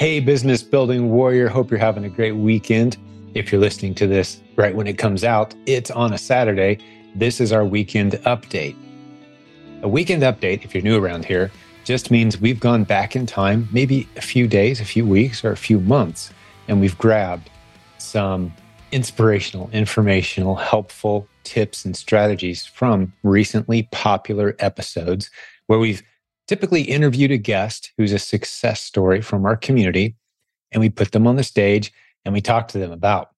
Hey, 0.00 0.18
business 0.18 0.62
building 0.62 1.10
warrior. 1.10 1.46
Hope 1.46 1.70
you're 1.70 1.78
having 1.78 2.06
a 2.06 2.08
great 2.08 2.32
weekend. 2.32 2.96
If 3.34 3.52
you're 3.52 3.60
listening 3.60 3.94
to 3.96 4.06
this 4.06 4.40
right 4.56 4.74
when 4.74 4.86
it 4.86 4.96
comes 4.96 5.24
out, 5.24 5.54
it's 5.66 5.90
on 5.90 6.14
a 6.14 6.16
Saturday. 6.16 6.78
This 7.14 7.38
is 7.38 7.52
our 7.52 7.66
weekend 7.66 8.12
update. 8.24 8.76
A 9.82 9.88
weekend 9.90 10.22
update, 10.22 10.64
if 10.64 10.74
you're 10.74 10.82
new 10.82 10.98
around 10.98 11.26
here, 11.26 11.52
just 11.84 12.10
means 12.10 12.40
we've 12.40 12.58
gone 12.58 12.82
back 12.82 13.14
in 13.14 13.26
time, 13.26 13.68
maybe 13.72 14.08
a 14.16 14.22
few 14.22 14.48
days, 14.48 14.80
a 14.80 14.86
few 14.86 15.04
weeks, 15.04 15.44
or 15.44 15.52
a 15.52 15.56
few 15.58 15.78
months, 15.80 16.30
and 16.66 16.80
we've 16.80 16.96
grabbed 16.96 17.50
some 17.98 18.54
inspirational, 18.92 19.68
informational, 19.70 20.56
helpful 20.56 21.28
tips 21.44 21.84
and 21.84 21.94
strategies 21.94 22.64
from 22.64 23.12
recently 23.22 23.82
popular 23.92 24.56
episodes 24.60 25.30
where 25.66 25.78
we've 25.78 26.02
typically 26.50 26.82
interviewed 26.82 27.30
a 27.30 27.38
guest 27.38 27.92
who's 27.96 28.12
a 28.12 28.18
success 28.18 28.80
story 28.80 29.20
from 29.20 29.46
our 29.46 29.54
community, 29.54 30.16
and 30.72 30.80
we 30.80 30.90
put 30.90 31.12
them 31.12 31.24
on 31.28 31.36
the 31.36 31.44
stage 31.44 31.92
and 32.24 32.34
we 32.34 32.40
talk 32.40 32.66
to 32.66 32.76
them 32.76 32.90
about 32.90 33.30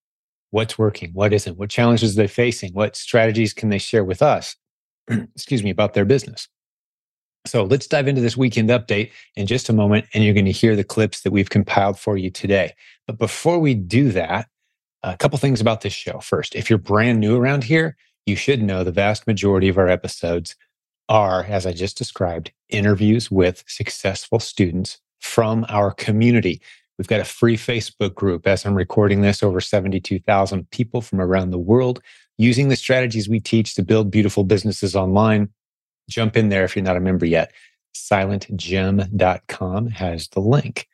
what's 0.48 0.78
working, 0.78 1.10
what 1.12 1.30
isn't, 1.30 1.58
what 1.58 1.68
challenges 1.68 2.14
they're 2.14 2.26
facing, 2.26 2.72
what 2.72 2.96
strategies 2.96 3.52
can 3.52 3.68
they 3.68 3.76
share 3.76 4.02
with 4.02 4.22
us, 4.22 4.56
excuse 5.10 5.62
me, 5.62 5.68
about 5.68 5.92
their 5.92 6.06
business. 6.06 6.48
So 7.44 7.64
let's 7.64 7.86
dive 7.86 8.08
into 8.08 8.22
this 8.22 8.34
weekend 8.34 8.70
update 8.70 9.10
in 9.36 9.46
just 9.46 9.68
a 9.68 9.74
moment, 9.74 10.06
and 10.14 10.24
you're 10.24 10.32
going 10.32 10.46
to 10.46 10.50
hear 10.50 10.74
the 10.74 10.82
clips 10.82 11.20
that 11.20 11.32
we've 11.32 11.50
compiled 11.50 11.98
for 11.98 12.16
you 12.16 12.30
today. 12.30 12.72
But 13.06 13.18
before 13.18 13.58
we 13.58 13.74
do 13.74 14.10
that, 14.12 14.48
a 15.02 15.18
couple 15.18 15.38
things 15.38 15.60
about 15.60 15.82
this 15.82 15.92
show. 15.92 16.20
First, 16.20 16.54
if 16.54 16.70
you're 16.70 16.78
brand 16.78 17.20
new 17.20 17.36
around 17.36 17.64
here, 17.64 17.94
you 18.24 18.36
should 18.36 18.62
know 18.62 18.84
the 18.84 18.90
vast 18.90 19.26
majority 19.26 19.68
of 19.68 19.76
our 19.76 19.88
episodes 19.88 20.56
are, 21.08 21.44
as 21.44 21.66
I 21.66 21.72
just 21.72 21.98
described, 21.98 22.52
interviews 22.68 23.30
with 23.30 23.64
successful 23.66 24.40
students 24.40 24.98
from 25.20 25.64
our 25.68 25.92
community. 25.92 26.60
We've 26.98 27.08
got 27.08 27.20
a 27.20 27.24
free 27.24 27.56
Facebook 27.56 28.14
group 28.14 28.46
as 28.46 28.64
I'm 28.64 28.74
recording 28.74 29.22
this, 29.22 29.42
over 29.42 29.60
72,000 29.60 30.70
people 30.70 31.00
from 31.00 31.20
around 31.20 31.50
the 31.50 31.58
world 31.58 32.00
using 32.38 32.68
the 32.68 32.76
strategies 32.76 33.28
we 33.28 33.40
teach 33.40 33.74
to 33.74 33.82
build 33.82 34.10
beautiful 34.10 34.44
businesses 34.44 34.96
online. 34.96 35.48
Jump 36.08 36.36
in 36.36 36.48
there 36.48 36.64
if 36.64 36.74
you're 36.74 36.84
not 36.84 36.96
a 36.96 37.00
member 37.00 37.26
yet. 37.26 37.52
SilentJim.com 37.94 39.86
has 39.90 40.28
the 40.28 40.40
link. 40.40 40.88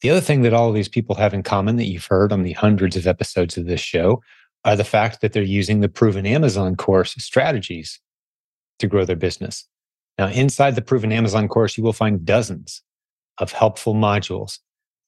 The 0.00 0.10
other 0.10 0.20
thing 0.20 0.42
that 0.42 0.52
all 0.52 0.68
of 0.68 0.74
these 0.74 0.88
people 0.88 1.16
have 1.16 1.32
in 1.32 1.42
common 1.42 1.76
that 1.76 1.86
you've 1.86 2.06
heard 2.06 2.32
on 2.32 2.42
the 2.42 2.52
hundreds 2.52 2.96
of 2.96 3.06
episodes 3.06 3.56
of 3.56 3.66
this 3.66 3.80
show 3.80 4.22
are 4.64 4.76
the 4.76 4.84
fact 4.84 5.20
that 5.20 5.32
they're 5.32 5.42
using 5.42 5.80
the 5.80 5.88
proven 5.88 6.26
Amazon 6.26 6.76
course 6.76 7.14
strategies 7.18 8.00
to 8.78 8.86
grow 8.86 9.04
their 9.04 9.16
business. 9.16 9.66
Now, 10.18 10.28
inside 10.28 10.74
the 10.74 10.82
Proven 10.82 11.12
Amazon 11.12 11.48
course, 11.48 11.76
you 11.76 11.82
will 11.84 11.92
find 11.92 12.24
dozens 12.24 12.82
of 13.38 13.52
helpful 13.52 13.94
modules 13.94 14.58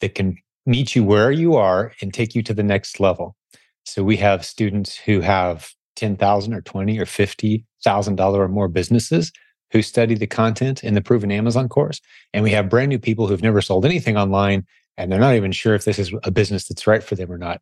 that 0.00 0.14
can 0.14 0.36
meet 0.67 0.97
you 0.97 1.05
where 1.05 1.31
you 1.31 1.55
are 1.55 1.92
and 2.00 2.12
take 2.12 2.34
you 2.34 2.42
to 2.42 2.55
the 2.55 2.62
next 2.62 2.98
level. 2.98 3.37
So 3.84 4.03
we 4.03 4.17
have 4.17 4.44
students 4.44 4.97
who 4.97 5.20
have 5.20 5.70
10,000 5.94 6.53
or 6.53 6.61
20 6.61 6.98
or 6.98 7.06
50,000 7.06 8.17
dollar 8.17 8.42
or 8.42 8.48
more 8.48 8.69
businesses 8.69 9.33
who 9.72 9.83
study 9.83 10.14
the 10.14 10.27
content 10.27 10.83
in 10.83 10.94
the 10.94 11.00
Proven 11.00 11.31
Amazon 11.31 11.69
course. 11.69 12.00
And 12.33 12.42
we 12.42 12.50
have 12.50 12.69
brand 12.69 12.89
new 12.89 12.98
people 12.98 13.27
who've 13.27 13.42
never 13.42 13.61
sold 13.61 13.84
anything 13.84 14.17
online 14.17 14.67
and 14.97 15.11
they're 15.11 15.20
not 15.20 15.34
even 15.34 15.53
sure 15.53 15.75
if 15.75 15.84
this 15.84 15.98
is 15.98 16.12
a 16.25 16.31
business 16.31 16.67
that's 16.67 16.87
right 16.87 17.03
for 17.03 17.14
them 17.14 17.31
or 17.31 17.39
not. 17.39 17.61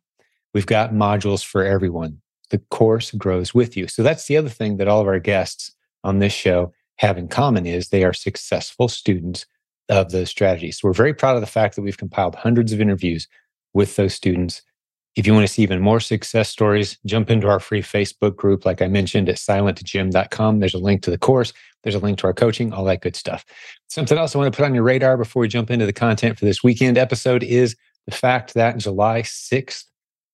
We've 0.53 0.65
got 0.65 0.93
modules 0.93 1.43
for 1.43 1.63
everyone. 1.63 2.21
The 2.49 2.59
course 2.69 3.11
grows 3.11 3.53
with 3.53 3.75
you. 3.75 3.87
So 3.87 4.03
that's 4.03 4.27
the 4.27 4.37
other 4.37 4.49
thing 4.49 4.77
that 4.77 4.87
all 4.87 5.01
of 5.01 5.07
our 5.07 5.19
guests 5.19 5.74
on 6.05 6.19
this 6.19 6.33
show 6.33 6.71
have 6.97 7.17
in 7.17 7.27
common 7.27 7.65
is 7.65 7.89
they 7.89 8.03
are 8.03 8.13
successful 8.13 8.87
students 8.87 9.45
of 9.89 10.11
those 10.11 10.29
strategies. 10.29 10.79
So 10.79 10.87
we're 10.87 10.93
very 10.93 11.13
proud 11.13 11.35
of 11.35 11.41
the 11.41 11.47
fact 11.47 11.75
that 11.75 11.81
we've 11.81 11.97
compiled 11.97 12.35
hundreds 12.35 12.71
of 12.73 12.81
interviews 12.81 13.27
with 13.73 13.95
those 13.95 14.13
students. 14.13 14.61
If 15.15 15.25
you 15.25 15.33
want 15.33 15.47
to 15.47 15.53
see 15.53 15.63
even 15.63 15.81
more 15.81 15.99
success 15.99 16.49
stories, 16.49 16.97
jump 17.05 17.29
into 17.29 17.47
our 17.47 17.59
free 17.59 17.81
Facebook 17.81 18.35
group, 18.35 18.65
like 18.65 18.81
I 18.81 18.87
mentioned 18.87 19.29
at 19.29 19.37
silentjim.com. 19.37 20.59
There's 20.59 20.73
a 20.73 20.79
link 20.79 21.03
to 21.03 21.11
the 21.11 21.17
course, 21.17 21.53
there's 21.83 21.95
a 21.95 21.99
link 21.99 22.17
to 22.19 22.27
our 22.27 22.33
coaching, 22.33 22.73
all 22.73 22.85
that 22.85 23.01
good 23.01 23.15
stuff. 23.15 23.45
Something 23.89 24.17
else 24.17 24.35
I 24.35 24.39
want 24.39 24.51
to 24.51 24.57
put 24.57 24.65
on 24.65 24.73
your 24.73 24.83
radar 24.83 25.17
before 25.17 25.41
we 25.41 25.47
jump 25.47 25.69
into 25.69 25.85
the 25.85 25.93
content 25.93 26.37
for 26.37 26.45
this 26.45 26.63
weekend 26.63 26.97
episode 26.97 27.43
is 27.43 27.75
the 28.07 28.15
fact 28.15 28.53
that 28.55 28.77
July 28.77 29.21
6th 29.21 29.85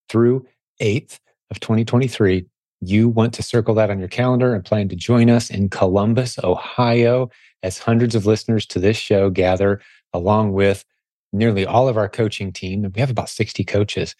through 0.10 0.46
8th 0.82 1.20
of 1.52 1.60
2023, 1.60 2.46
you 2.82 3.08
want 3.08 3.34
to 3.36 3.44
circle 3.44 3.76
that 3.76 3.90
on 3.90 4.00
your 4.00 4.08
calendar 4.08 4.54
and 4.54 4.66
plan 4.66 4.90
to 4.90 4.96
join 4.96 5.30
us 5.30 5.50
in 5.50 5.70
Columbus, 5.70 6.40
Ohio, 6.44 7.30
as 7.64 7.78
hundreds 7.78 8.16
of 8.16 8.26
listeners 8.26 8.66
to 8.68 8.80
this 8.80 8.98
show 8.98 9.30
gather 9.30 9.80
along 10.14 10.54
with 10.54 10.84
nearly 11.32 11.66
all 11.66 11.88
of 11.88 11.98
our 11.98 12.10
coaching 12.10 12.52
team. 12.52 12.92
We 12.94 13.00
have 13.00 13.12
about 13.12 13.30
60 13.30 13.64
coaches, 13.64 14.16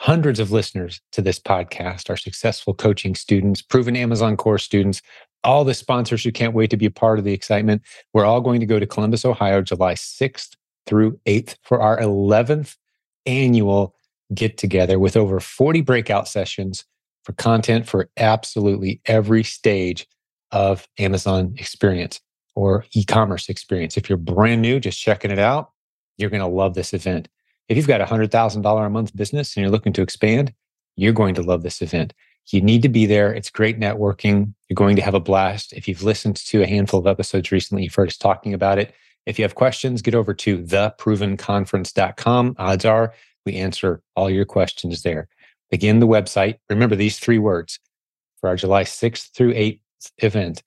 hundreds 0.00 0.40
of 0.40 0.50
listeners 0.50 1.00
to 1.12 1.22
this 1.22 1.38
podcast, 1.38 2.10
our 2.10 2.16
successful 2.16 2.74
coaching 2.74 3.14
students, 3.14 3.62
proven 3.62 3.96
Amazon 3.96 4.36
course 4.36 4.64
students, 4.64 5.00
all 5.44 5.64
the 5.64 5.72
sponsors 5.72 6.24
who 6.24 6.32
can't 6.32 6.54
wait 6.54 6.70
to 6.70 6.76
be 6.76 6.86
a 6.86 6.90
part 6.90 7.18
of 7.18 7.24
the 7.24 7.32
excitement. 7.32 7.82
We're 8.12 8.26
all 8.26 8.40
going 8.40 8.60
to 8.60 8.66
go 8.66 8.78
to 8.78 8.86
Columbus, 8.86 9.24
Ohio, 9.24 9.62
July 9.62 9.94
6th 9.94 10.56
through 10.86 11.18
8th 11.26 11.56
for 11.62 11.80
our 11.80 11.98
11th 11.98 12.76
annual 13.24 13.94
get 14.34 14.58
together 14.58 14.98
with 14.98 15.16
over 15.16 15.40
40 15.40 15.80
breakout 15.82 16.28
sessions 16.28 16.84
for 17.30 17.36
content 17.36 17.88
for 17.88 18.10
absolutely 18.16 19.00
every 19.06 19.44
stage 19.44 20.06
of 20.50 20.88
Amazon 20.98 21.54
experience 21.58 22.20
or 22.56 22.84
e 22.92 23.04
commerce 23.04 23.48
experience. 23.48 23.96
If 23.96 24.08
you're 24.08 24.18
brand 24.18 24.62
new, 24.62 24.80
just 24.80 25.00
checking 25.00 25.30
it 25.30 25.38
out, 25.38 25.70
you're 26.16 26.30
going 26.30 26.42
to 26.42 26.48
love 26.48 26.74
this 26.74 26.92
event. 26.92 27.28
If 27.68 27.76
you've 27.76 27.86
got 27.86 28.00
a 28.00 28.04
$100,000 28.04 28.86
a 28.86 28.90
month 28.90 29.14
business 29.14 29.54
and 29.54 29.62
you're 29.62 29.70
looking 29.70 29.92
to 29.92 30.02
expand, 30.02 30.52
you're 30.96 31.12
going 31.12 31.36
to 31.36 31.42
love 31.42 31.62
this 31.62 31.80
event. 31.80 32.12
You 32.50 32.60
need 32.60 32.82
to 32.82 32.88
be 32.88 33.06
there. 33.06 33.32
It's 33.32 33.48
great 33.48 33.78
networking. 33.78 34.52
You're 34.68 34.74
going 34.74 34.96
to 34.96 35.02
have 35.02 35.14
a 35.14 35.20
blast. 35.20 35.72
If 35.72 35.86
you've 35.86 36.02
listened 36.02 36.34
to 36.36 36.62
a 36.62 36.66
handful 36.66 36.98
of 36.98 37.06
episodes 37.06 37.52
recently, 37.52 37.84
you've 37.84 37.94
heard 37.94 38.08
us 38.08 38.16
talking 38.16 38.54
about 38.54 38.80
it. 38.80 38.92
If 39.26 39.38
you 39.38 39.44
have 39.44 39.54
questions, 39.54 40.02
get 40.02 40.16
over 40.16 40.34
to 40.34 40.58
theprovenconference.com. 40.58 42.56
Odds 42.58 42.84
are 42.84 43.14
we 43.46 43.54
answer 43.54 44.02
all 44.16 44.30
your 44.30 44.44
questions 44.44 45.02
there. 45.02 45.28
Again, 45.72 46.00
the 46.00 46.06
website. 46.06 46.56
Remember 46.68 46.96
these 46.96 47.18
three 47.18 47.38
words 47.38 47.78
for 48.40 48.48
our 48.48 48.56
July 48.56 48.84
6th 48.84 49.30
through 49.34 49.54
8th 49.54 49.80
event. 50.18 50.62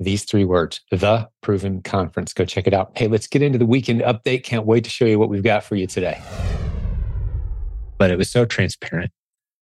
These 0.00 0.24
three 0.24 0.44
words, 0.44 0.80
the 0.90 1.28
proven 1.42 1.82
conference. 1.82 2.32
Go 2.32 2.44
check 2.44 2.66
it 2.66 2.74
out. 2.74 2.92
Hey, 2.96 3.08
let's 3.08 3.26
get 3.26 3.42
into 3.42 3.58
the 3.58 3.66
weekend 3.66 4.02
update. 4.02 4.44
Can't 4.44 4.66
wait 4.66 4.84
to 4.84 4.90
show 4.90 5.06
you 5.06 5.18
what 5.18 5.28
we've 5.28 5.42
got 5.42 5.64
for 5.64 5.76
you 5.76 5.86
today. 5.86 6.20
But 7.96 8.10
it 8.10 8.18
was 8.18 8.30
so 8.30 8.44
transparent. 8.44 9.10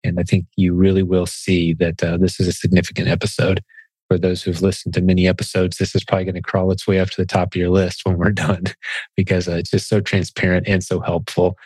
And 0.03 0.19
I 0.19 0.23
think 0.23 0.47
you 0.57 0.75
really 0.75 1.03
will 1.03 1.27
see 1.27 1.73
that 1.75 2.03
uh, 2.03 2.17
this 2.17 2.41
is 2.41 2.49
a 2.49 2.53
significant 2.53 3.09
episode. 3.09 3.63
For 4.09 4.19
those 4.19 4.43
who've 4.43 4.61
listened 4.61 4.93
to 4.95 5.01
many 5.01 5.27
episodes, 5.27 5.79
this 5.79 5.95
is 5.95 6.05
probably 6.05 6.25
going 6.25 6.35
to 6.35 6.43
crawl 6.43 6.71
its 6.71 6.87
way 6.87 7.01
up 7.01 7.11
to 7.11 7.23
the 7.23 7.27
top 7.27 7.55
of 7.55 7.57
your 7.57 7.71
list 7.71 8.01
when 8.05 8.19
we're 8.19 8.31
done 8.33 8.65
because 9.17 9.47
uh, 9.49 9.53
it's 9.53 9.71
just 9.71 9.89
so 9.89 10.01
transparent 10.01 10.67
and 10.67 10.83
so 10.83 11.01
helpful. 11.01 11.57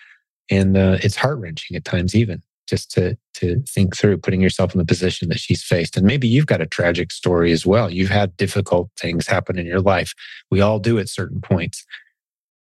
And 0.51 0.77
uh, 0.77 0.99
it's 1.03 1.17
heart 1.17 1.39
wrenching 1.39 1.77
at 1.77 1.85
times, 1.85 2.15
even 2.15 2.43
just 2.69 2.91
to 2.93 3.17
to 3.35 3.63
think 3.69 3.97
through 3.97 4.19
putting 4.19 4.41
yourself 4.41 4.75
in 4.75 4.79
the 4.79 4.85
position 4.85 5.29
that 5.29 5.39
she's 5.39 5.63
faced. 5.63 5.97
And 5.97 6.07
maybe 6.07 6.27
you've 6.29 6.47
got 6.47 6.61
a 6.61 6.67
tragic 6.67 7.13
story 7.13 7.53
as 7.53 7.65
well. 7.65 7.91
You've 7.91 8.11
had 8.11 8.37
difficult 8.37 8.91
things 8.99 9.27
happen 9.27 9.59
in 9.59 9.67
your 9.67 9.81
life. 9.81 10.13
We 10.51 10.61
all 10.61 10.79
do 10.79 10.99
at 10.99 11.09
certain 11.09 11.41
points. 11.41 11.85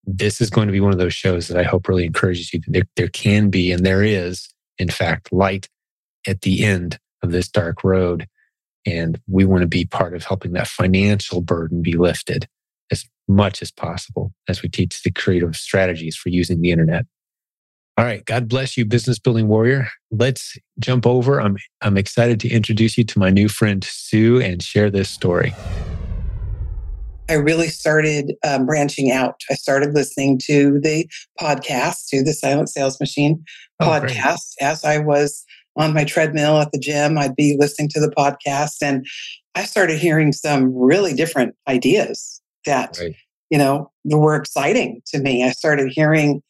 This 0.05 0.41
is 0.41 0.49
going 0.49 0.67
to 0.67 0.71
be 0.71 0.79
one 0.79 0.91
of 0.91 0.99
those 0.99 1.13
shows 1.13 1.47
that 1.47 1.57
i 1.57 1.63
hope 1.63 1.87
really 1.87 2.05
encourages 2.05 2.53
you 2.53 2.61
there, 2.67 2.83
there 2.95 3.07
can 3.07 3.49
be 3.49 3.71
and 3.71 3.83
there 3.85 4.03
is 4.03 4.49
in 4.77 4.89
fact 4.89 5.31
light 5.31 5.67
at 6.27 6.41
the 6.41 6.63
end 6.63 6.99
of 7.23 7.31
this 7.31 7.47
dark 7.47 7.83
road. 7.83 8.27
And 8.85 9.19
we 9.27 9.45
want 9.45 9.61
to 9.61 9.67
be 9.67 9.85
part 9.85 10.13
of 10.13 10.23
helping 10.23 10.53
that 10.53 10.67
financial 10.67 11.41
burden 11.41 11.81
be 11.81 11.93
lifted 11.93 12.47
as 12.91 13.05
much 13.27 13.61
as 13.61 13.71
possible 13.71 14.31
as 14.47 14.61
we 14.61 14.69
teach 14.69 15.01
the 15.01 15.11
creative 15.11 15.55
strategies 15.55 16.15
for 16.15 16.29
using 16.29 16.61
the 16.61 16.71
internet 16.71 17.05
all 17.97 18.03
right. 18.03 18.25
God 18.25 18.49
bless 18.49 18.75
you, 18.75 18.83
business 18.83 19.19
building 19.19 19.47
warrior. 19.47 19.87
Let's 20.11 20.57
jump 20.79 21.07
over. 21.07 21.39
I'm, 21.39 21.55
I'm 21.81 21.97
excited 21.97 22.41
to 22.41 22.49
introduce 22.49 22.97
you 22.97 23.05
to 23.05 23.19
my 23.19 23.29
new 23.29 23.47
friend, 23.47 23.83
Sue, 23.83 24.41
and 24.41 24.61
share 24.61 24.89
this 24.91 25.09
story. 25.09 25.53
I 27.29 27.33
really 27.33 27.69
started 27.69 28.33
um, 28.45 28.65
branching 28.65 29.11
out. 29.11 29.39
I 29.49 29.55
started 29.55 29.93
listening 29.93 30.39
to 30.45 30.79
the 30.81 31.07
podcast, 31.39 32.07
to 32.09 32.21
the 32.21 32.33
Silent 32.33 32.69
Sales 32.69 32.99
Machine 32.99 33.43
oh, 33.79 33.85
podcast. 33.85 34.55
Great. 34.59 34.67
As 34.67 34.83
I 34.83 34.97
was 34.97 35.45
on 35.77 35.93
my 35.93 36.03
treadmill 36.03 36.59
at 36.59 36.71
the 36.73 36.79
gym, 36.79 37.17
I'd 37.17 37.35
be 37.35 37.55
listening 37.57 37.89
to 37.89 37.99
the 38.01 38.11
podcast 38.11 38.75
and 38.81 39.05
I 39.55 39.63
started 39.63 39.99
hearing 39.99 40.33
some 40.33 40.75
really 40.75 41.13
different 41.13 41.55
ideas 41.67 42.41
that, 42.65 42.97
right. 42.99 43.15
you 43.49 43.57
know, 43.57 43.89
were 44.03 44.35
exciting 44.35 45.01
to 45.07 45.19
me. 45.19 45.45
I 45.45 45.51
started 45.51 45.91
hearing 45.93 46.43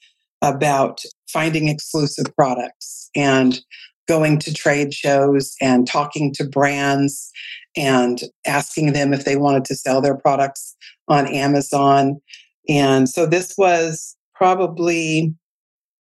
about 0.45 1.01
finding 1.27 1.67
exclusive 1.67 2.27
products 2.35 3.09
and 3.15 3.59
going 4.07 4.37
to 4.39 4.53
trade 4.53 4.93
shows 4.93 5.55
and 5.59 5.87
talking 5.87 6.31
to 6.33 6.47
brands 6.47 7.31
and 7.75 8.21
asking 8.45 8.93
them 8.93 9.13
if 9.13 9.25
they 9.25 9.35
wanted 9.35 9.65
to 9.65 9.75
sell 9.75 10.01
their 10.01 10.15
products 10.15 10.75
on 11.07 11.27
Amazon. 11.27 12.21
And 12.69 13.09
so 13.09 13.25
this 13.25 13.55
was 13.57 14.15
probably 14.33 15.33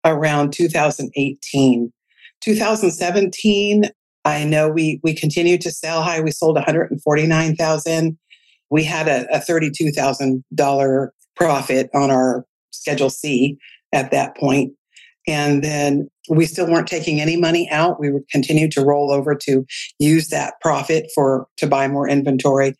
around 0.04 0.52
2018. 0.52 1.92
2017, 2.40 3.84
I 4.26 4.44
know 4.44 4.68
we 4.68 5.00
we 5.02 5.14
continued 5.14 5.60
to 5.62 5.70
sell 5.70 6.02
high. 6.02 6.20
We 6.20 6.30
sold 6.30 6.56
149,000. 6.56 8.18
We 8.70 8.84
had 8.84 9.08
a, 9.08 9.26
a 9.34 9.38
$32,000 9.38 11.08
profit 11.36 11.90
on 11.94 12.10
our 12.10 12.44
Schedule 12.70 13.10
C 13.10 13.58
at 13.94 14.10
that 14.10 14.36
point. 14.36 14.74
And 15.26 15.64
then 15.64 16.10
we 16.28 16.44
still 16.44 16.70
weren't 16.70 16.88
taking 16.88 17.20
any 17.20 17.36
money 17.36 17.68
out. 17.70 17.98
We 17.98 18.10
would 18.10 18.28
continue 18.28 18.68
to 18.70 18.82
roll 18.82 19.10
over 19.10 19.34
to 19.34 19.64
use 19.98 20.28
that 20.28 20.54
profit 20.60 21.10
for 21.14 21.46
to 21.56 21.66
buy 21.66 21.88
more 21.88 22.08
inventory 22.08 22.74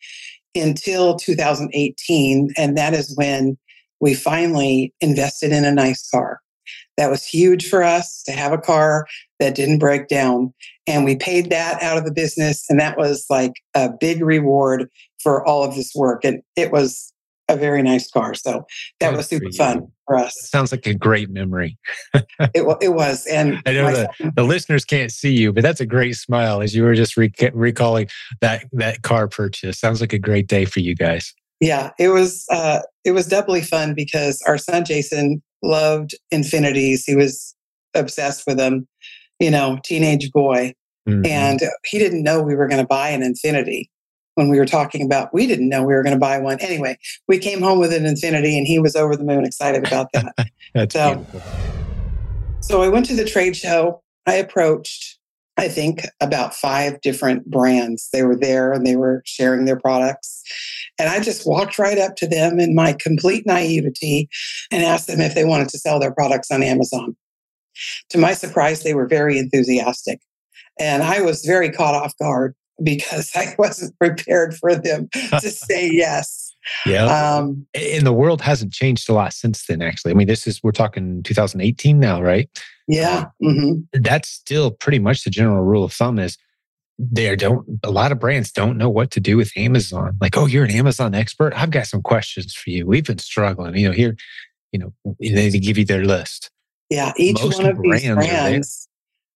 until 0.55 1.17
2018. 1.17 2.51
And 2.57 2.77
that 2.77 2.93
is 2.93 3.15
when 3.17 3.57
we 4.01 4.15
finally 4.15 4.93
invested 5.01 5.53
in 5.53 5.65
a 5.65 5.73
nice 5.73 6.09
car. 6.11 6.41
That 6.97 7.11
was 7.11 7.25
huge 7.25 7.69
for 7.69 7.83
us 7.83 8.23
to 8.25 8.33
have 8.33 8.53
a 8.53 8.59
car 8.59 9.07
that 9.41 9.55
didn't 9.55 9.79
break 9.79 10.09
down. 10.09 10.53
And 10.87 11.05
we 11.05 11.17
paid 11.17 11.51
that 11.51 11.83
out 11.83 11.99
of 11.99 12.05
the 12.05 12.13
business. 12.13 12.67
And 12.69 12.79
that 12.79 12.97
was 12.97 13.27
like 13.29 13.55
a 13.75 13.91
big 13.91 14.23
reward 14.23 14.89
for 15.21 15.45
all 15.47 15.65
of 15.65 15.75
this 15.75 15.93
work. 15.95 16.25
And 16.25 16.43
it 16.57 16.71
was 16.71 17.14
a 17.49 17.57
very 17.57 17.83
nice 17.83 18.11
car. 18.11 18.35
So 18.35 18.65
that 19.01 19.15
was 19.15 19.29
super 19.29 19.51
fun 19.53 19.89
for 20.07 20.17
us. 20.17 20.35
Sounds 20.51 20.73
like 20.73 20.87
a 20.87 20.95
great 20.95 21.31
memory. 21.31 21.77
it, 22.15 22.79
it 22.81 22.95
was. 22.95 23.27
And 23.27 23.61
I 23.67 23.73
know 23.73 23.93
the, 23.93 24.33
the 24.35 24.45
listeners 24.45 24.85
can't 24.85 25.13
see 25.13 25.35
you, 25.35 25.53
but 25.53 25.63
that's 25.63 25.81
a 25.81 25.87
great 25.87 26.17
smile 26.17 26.63
as 26.63 26.75
you 26.75 26.83
were 26.83 26.95
just 26.95 27.17
recalling 27.17 28.09
that, 28.41 28.65
that 28.73 29.03
car 29.03 29.29
purchase. 29.29 29.79
Sounds 29.79 30.01
like 30.01 30.13
a 30.13 30.19
great 30.19 30.47
day 30.47 30.65
for 30.65 30.81
you 30.81 30.95
guys. 30.95 31.35
Yeah, 31.61 31.91
it 31.99 32.09
was, 32.09 32.47
uh, 32.51 32.81
it 33.05 33.13
was 33.13 33.27
doubly 33.27 33.61
fun 33.61 33.95
because 33.95 34.43
our 34.47 34.59
son, 34.59 34.85
Jason, 34.85 35.43
loved 35.63 36.15
Infinitis. 36.33 37.03
He 37.07 37.15
was 37.15 37.55
obsessed 37.95 38.45
with 38.47 38.57
them, 38.57 38.89
you 39.39 39.51
know, 39.51 39.79
teenage 39.85 40.31
boy. 40.33 40.73
Mm-hmm. 41.09 41.27
And 41.27 41.61
he 41.85 41.99
didn't 41.99 42.23
know 42.23 42.43
we 42.43 42.55
were 42.55 42.67
going 42.67 42.81
to 42.81 42.87
buy 42.87 43.11
an 43.11 43.21
Infiniti 43.21 43.89
when 44.35 44.49
we 44.49 44.59
were 44.59 44.67
talking 44.67 45.05
about 45.05 45.33
we 45.33 45.47
didn't 45.47 45.69
know 45.69 45.83
we 45.83 45.95
were 45.95 46.03
going 46.03 46.15
to 46.15 46.21
buy 46.21 46.39
one. 46.39 46.59
Anyway 46.61 46.99
we 47.29 47.39
came 47.39 47.61
home 47.61 47.79
with 47.79 47.93
an 47.93 48.05
Infiniti 48.05 48.57
and 48.57 48.67
he 48.67 48.79
was 48.79 48.97
over 48.97 49.17
the 49.17 49.25
moon 49.25 49.45
excited 49.45 49.87
about 49.87 50.13
that. 50.13 50.35
That's 50.75 50.95
so, 50.95 51.17
beautiful. 51.17 51.43
so 52.61 52.83
i 52.83 52.89
went 52.89 53.07
to 53.07 53.17
the 53.17 53.25
trade 53.25 53.57
show. 53.57 54.03
I 54.27 54.35
approached 54.35 55.19
i 55.57 55.69
think 55.69 56.07
about 56.21 56.55
five 56.55 57.01
different 57.01 57.51
brands. 57.51 58.09
They 58.13 58.23
were 58.23 58.37
there 58.37 58.73
and 58.73 58.87
they 58.87 58.97
were 58.97 59.23
sharing 59.25 59.65
their 59.65 59.79
products. 59.79 60.43
And 60.99 61.09
i 61.09 61.21
just 61.21 61.47
walked 61.47 61.79
right 61.79 61.99
up 61.99 62.17
to 62.17 62.27
them 62.27 62.59
in 62.59 62.75
my 62.75 62.93
complete 62.93 63.47
naivety 63.47 64.29
and 64.71 64.83
asked 64.83 65.07
them 65.07 65.21
if 65.21 65.35
they 65.35 65.45
wanted 65.45 65.69
to 65.71 65.79
sell 65.79 65.99
their 65.99 66.13
products 66.13 66.51
on 66.51 66.63
amazon. 66.63 67.17
To 68.11 68.19
my 68.19 68.35
surprise 68.35 68.83
they 68.83 68.95
were 68.95 69.07
very 69.07 69.39
enthusiastic. 69.39 70.21
And 70.81 71.05
I 71.05 71.21
was 71.21 71.45
very 71.45 71.71
caught 71.71 71.95
off 71.95 72.17
guard 72.19 72.57
because 72.83 73.31
I 73.37 73.55
wasn't 73.59 73.99
prepared 73.99 74.57
for 74.57 74.75
them 74.75 75.09
to 75.13 75.51
say 75.51 75.91
yes. 75.91 76.55
Yeah. 76.87 77.05
Um, 77.05 77.67
and 77.75 78.07
the 78.07 78.13
world 78.13 78.41
hasn't 78.41 78.73
changed 78.73 79.09
a 79.11 79.13
lot 79.13 79.33
since 79.33 79.67
then, 79.67 79.83
actually. 79.83 80.13
I 80.13 80.15
mean, 80.15 80.27
this 80.27 80.47
is, 80.47 80.63
we're 80.63 80.73
talking 80.73 81.23
2018 81.23 82.01
now, 82.01 82.23
right? 82.23 82.49
Yeah. 82.89 83.27
Mm-hmm. 83.43 84.01
That's 84.01 84.29
still 84.29 84.71
pretty 84.71 84.99
much 84.99 85.25
the 85.25 85.31
general 85.31 85.63
rule 85.63 85.85
of 85.85 85.93
thumb 85.93 86.19
is 86.19 86.39
there 86.99 87.37
don't, 87.37 87.67
a 87.83 87.91
lot 87.91 88.13
of 88.13 88.21
brands 88.21 88.51
don't 88.51 88.79
know 88.79 88.89
what 88.89 89.11
to 89.11 89.21
do 89.21 89.37
with 89.37 89.53
Amazon. 89.57 90.17
Like, 90.21 90.37
oh, 90.39 90.47
you're 90.47 90.65
an 90.65 90.71
Amazon 90.71 91.15
expert. 91.15 91.53
I've 91.55 91.71
got 91.71 91.87
some 91.87 92.03
questions 92.03 92.55
for 92.55 92.71
you. 92.71 92.87
We've 92.87 93.05
been 93.05 93.19
struggling, 93.19 93.77
you 93.77 93.89
know, 93.89 93.95
here, 93.95 94.17
you 94.73 94.79
know, 94.79 94.93
they 95.21 95.51
give 95.51 95.77
you 95.77 95.85
their 95.85 96.05
list. 96.05 96.51
Yeah. 96.89 97.13
Each 97.17 97.43
Most 97.43 97.59
one 97.59 97.71
of 97.71 97.77
brands 97.77 98.03
these 98.03 98.15
brands 98.15 98.89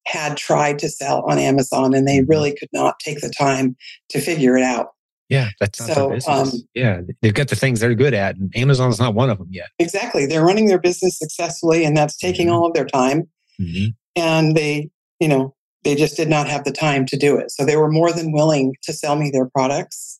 had 0.06 0.36
tried 0.36 0.78
to 0.78 0.88
sell 0.88 1.22
on 1.28 1.38
Amazon 1.38 1.94
and 1.94 2.06
they 2.06 2.18
mm-hmm. 2.18 2.30
really 2.30 2.56
could 2.58 2.70
not 2.72 2.98
take 3.00 3.20
the 3.20 3.32
time 3.36 3.76
to 4.10 4.20
figure 4.20 4.56
it 4.56 4.62
out. 4.62 4.88
Yeah, 5.28 5.50
that's 5.60 5.84
so. 5.84 6.18
Um, 6.26 6.50
yeah, 6.74 7.02
they've 7.20 7.34
got 7.34 7.48
the 7.48 7.56
things 7.56 7.80
they're 7.80 7.94
good 7.94 8.14
at, 8.14 8.36
and 8.36 8.50
Amazon's 8.56 8.98
not 8.98 9.14
one 9.14 9.28
of 9.28 9.36
them 9.36 9.48
yet. 9.50 9.68
Exactly, 9.78 10.24
they're 10.24 10.44
running 10.44 10.66
their 10.66 10.80
business 10.80 11.18
successfully, 11.18 11.84
and 11.84 11.94
that's 11.94 12.16
taking 12.16 12.46
mm-hmm. 12.46 12.56
all 12.56 12.66
of 12.66 12.72
their 12.72 12.86
time. 12.86 13.28
Mm-hmm. 13.60 13.88
And 14.16 14.56
they, 14.56 14.90
you 15.20 15.28
know, 15.28 15.54
they 15.84 15.94
just 15.94 16.16
did 16.16 16.28
not 16.28 16.48
have 16.48 16.64
the 16.64 16.72
time 16.72 17.04
to 17.06 17.16
do 17.16 17.36
it. 17.36 17.50
So 17.50 17.64
they 17.64 17.76
were 17.76 17.90
more 17.90 18.10
than 18.10 18.32
willing 18.32 18.74
to 18.84 18.92
sell 18.92 19.16
me 19.16 19.30
their 19.30 19.50
products, 19.50 20.18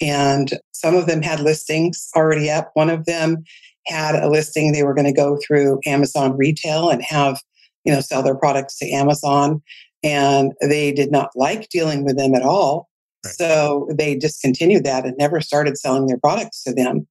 and 0.00 0.58
some 0.72 0.94
of 0.94 1.06
them 1.06 1.20
had 1.20 1.40
listings 1.40 2.08
already 2.16 2.50
up. 2.50 2.70
One 2.72 2.88
of 2.88 3.04
them 3.04 3.44
had 3.86 4.14
a 4.14 4.30
listing; 4.30 4.72
they 4.72 4.84
were 4.84 4.94
going 4.94 5.06
to 5.06 5.12
go 5.12 5.38
through 5.46 5.80
Amazon 5.84 6.34
Retail 6.34 6.88
and 6.88 7.02
have 7.02 7.42
you 7.86 7.92
know, 7.92 8.00
sell 8.00 8.22
their 8.22 8.36
products 8.36 8.76
to 8.78 8.90
Amazon. 8.90 9.62
And 10.02 10.52
they 10.60 10.92
did 10.92 11.10
not 11.10 11.30
like 11.34 11.68
dealing 11.70 12.04
with 12.04 12.18
them 12.18 12.34
at 12.34 12.42
all. 12.42 12.88
Right. 13.24 13.34
So 13.34 13.88
they 13.96 14.14
discontinued 14.14 14.84
that 14.84 15.06
and 15.06 15.16
never 15.16 15.40
started 15.40 15.78
selling 15.78 16.06
their 16.06 16.18
products 16.18 16.62
to 16.64 16.74
them. 16.74 17.06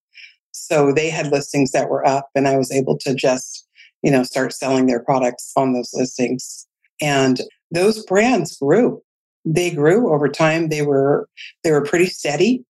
So 0.51 0.93
they 0.93 1.09
had 1.09 1.31
listings 1.31 1.71
that 1.71 1.89
were 1.89 2.07
up, 2.07 2.29
and 2.33 2.47
I 2.47 2.57
was 2.57 2.71
able 2.71 2.97
to 2.99 3.13
just, 3.13 3.67
you 4.03 4.11
know, 4.11 4.23
start 4.23 4.53
selling 4.53 4.85
their 4.85 5.03
products 5.03 5.51
on 5.57 5.73
those 5.73 5.91
listings. 5.93 6.65
And 7.01 7.41
those 7.71 8.05
brands 8.05 8.57
grew. 8.57 9.01
They 9.43 9.71
grew 9.71 10.13
over 10.13 10.29
time. 10.29 10.69
They 10.69 10.81
were 10.81 11.27
they 11.63 11.71
were 11.71 11.83
pretty 11.83 12.05
steady, 12.05 12.63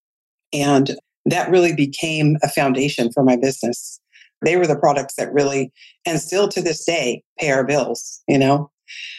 and 0.52 0.96
that 1.26 1.50
really 1.50 1.76
became 1.76 2.38
a 2.42 2.50
foundation 2.50 3.12
for 3.12 3.24
my 3.24 3.36
business. 3.36 4.00
They 4.46 4.56
were 4.58 4.68
the 4.68 4.78
products 4.78 5.16
that 5.16 5.34
really, 5.34 5.74
and 6.06 6.20
still 6.20 6.48
to 6.50 6.62
this 6.62 6.86
day, 6.86 7.24
pay 7.40 7.52
our 7.52 7.66
bills, 7.66 8.22
you 8.28 8.38
know? 8.38 8.72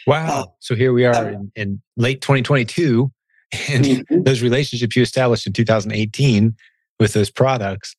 Wow. 0.07 0.41
Uh, 0.41 0.45
so 0.59 0.75
here 0.75 0.93
we 0.93 1.05
are 1.05 1.13
uh, 1.13 1.27
in, 1.27 1.51
in, 1.55 1.81
late 1.97 2.21
2022, 2.21 3.11
and 3.69 3.85
mm-hmm. 3.85 4.23
those 4.23 4.41
relationships 4.41 4.95
you 4.95 5.01
established 5.01 5.45
in 5.45 5.53
2018 5.53 6.55
with 6.99 7.13
those 7.13 7.29
products. 7.29 7.95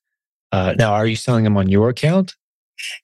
Uh, 0.51 0.75
now, 0.79 0.93
are 0.93 1.07
you 1.07 1.17
selling 1.17 1.45
them 1.45 1.57
on 1.57 1.69
your 1.69 1.91
account? 1.91 2.35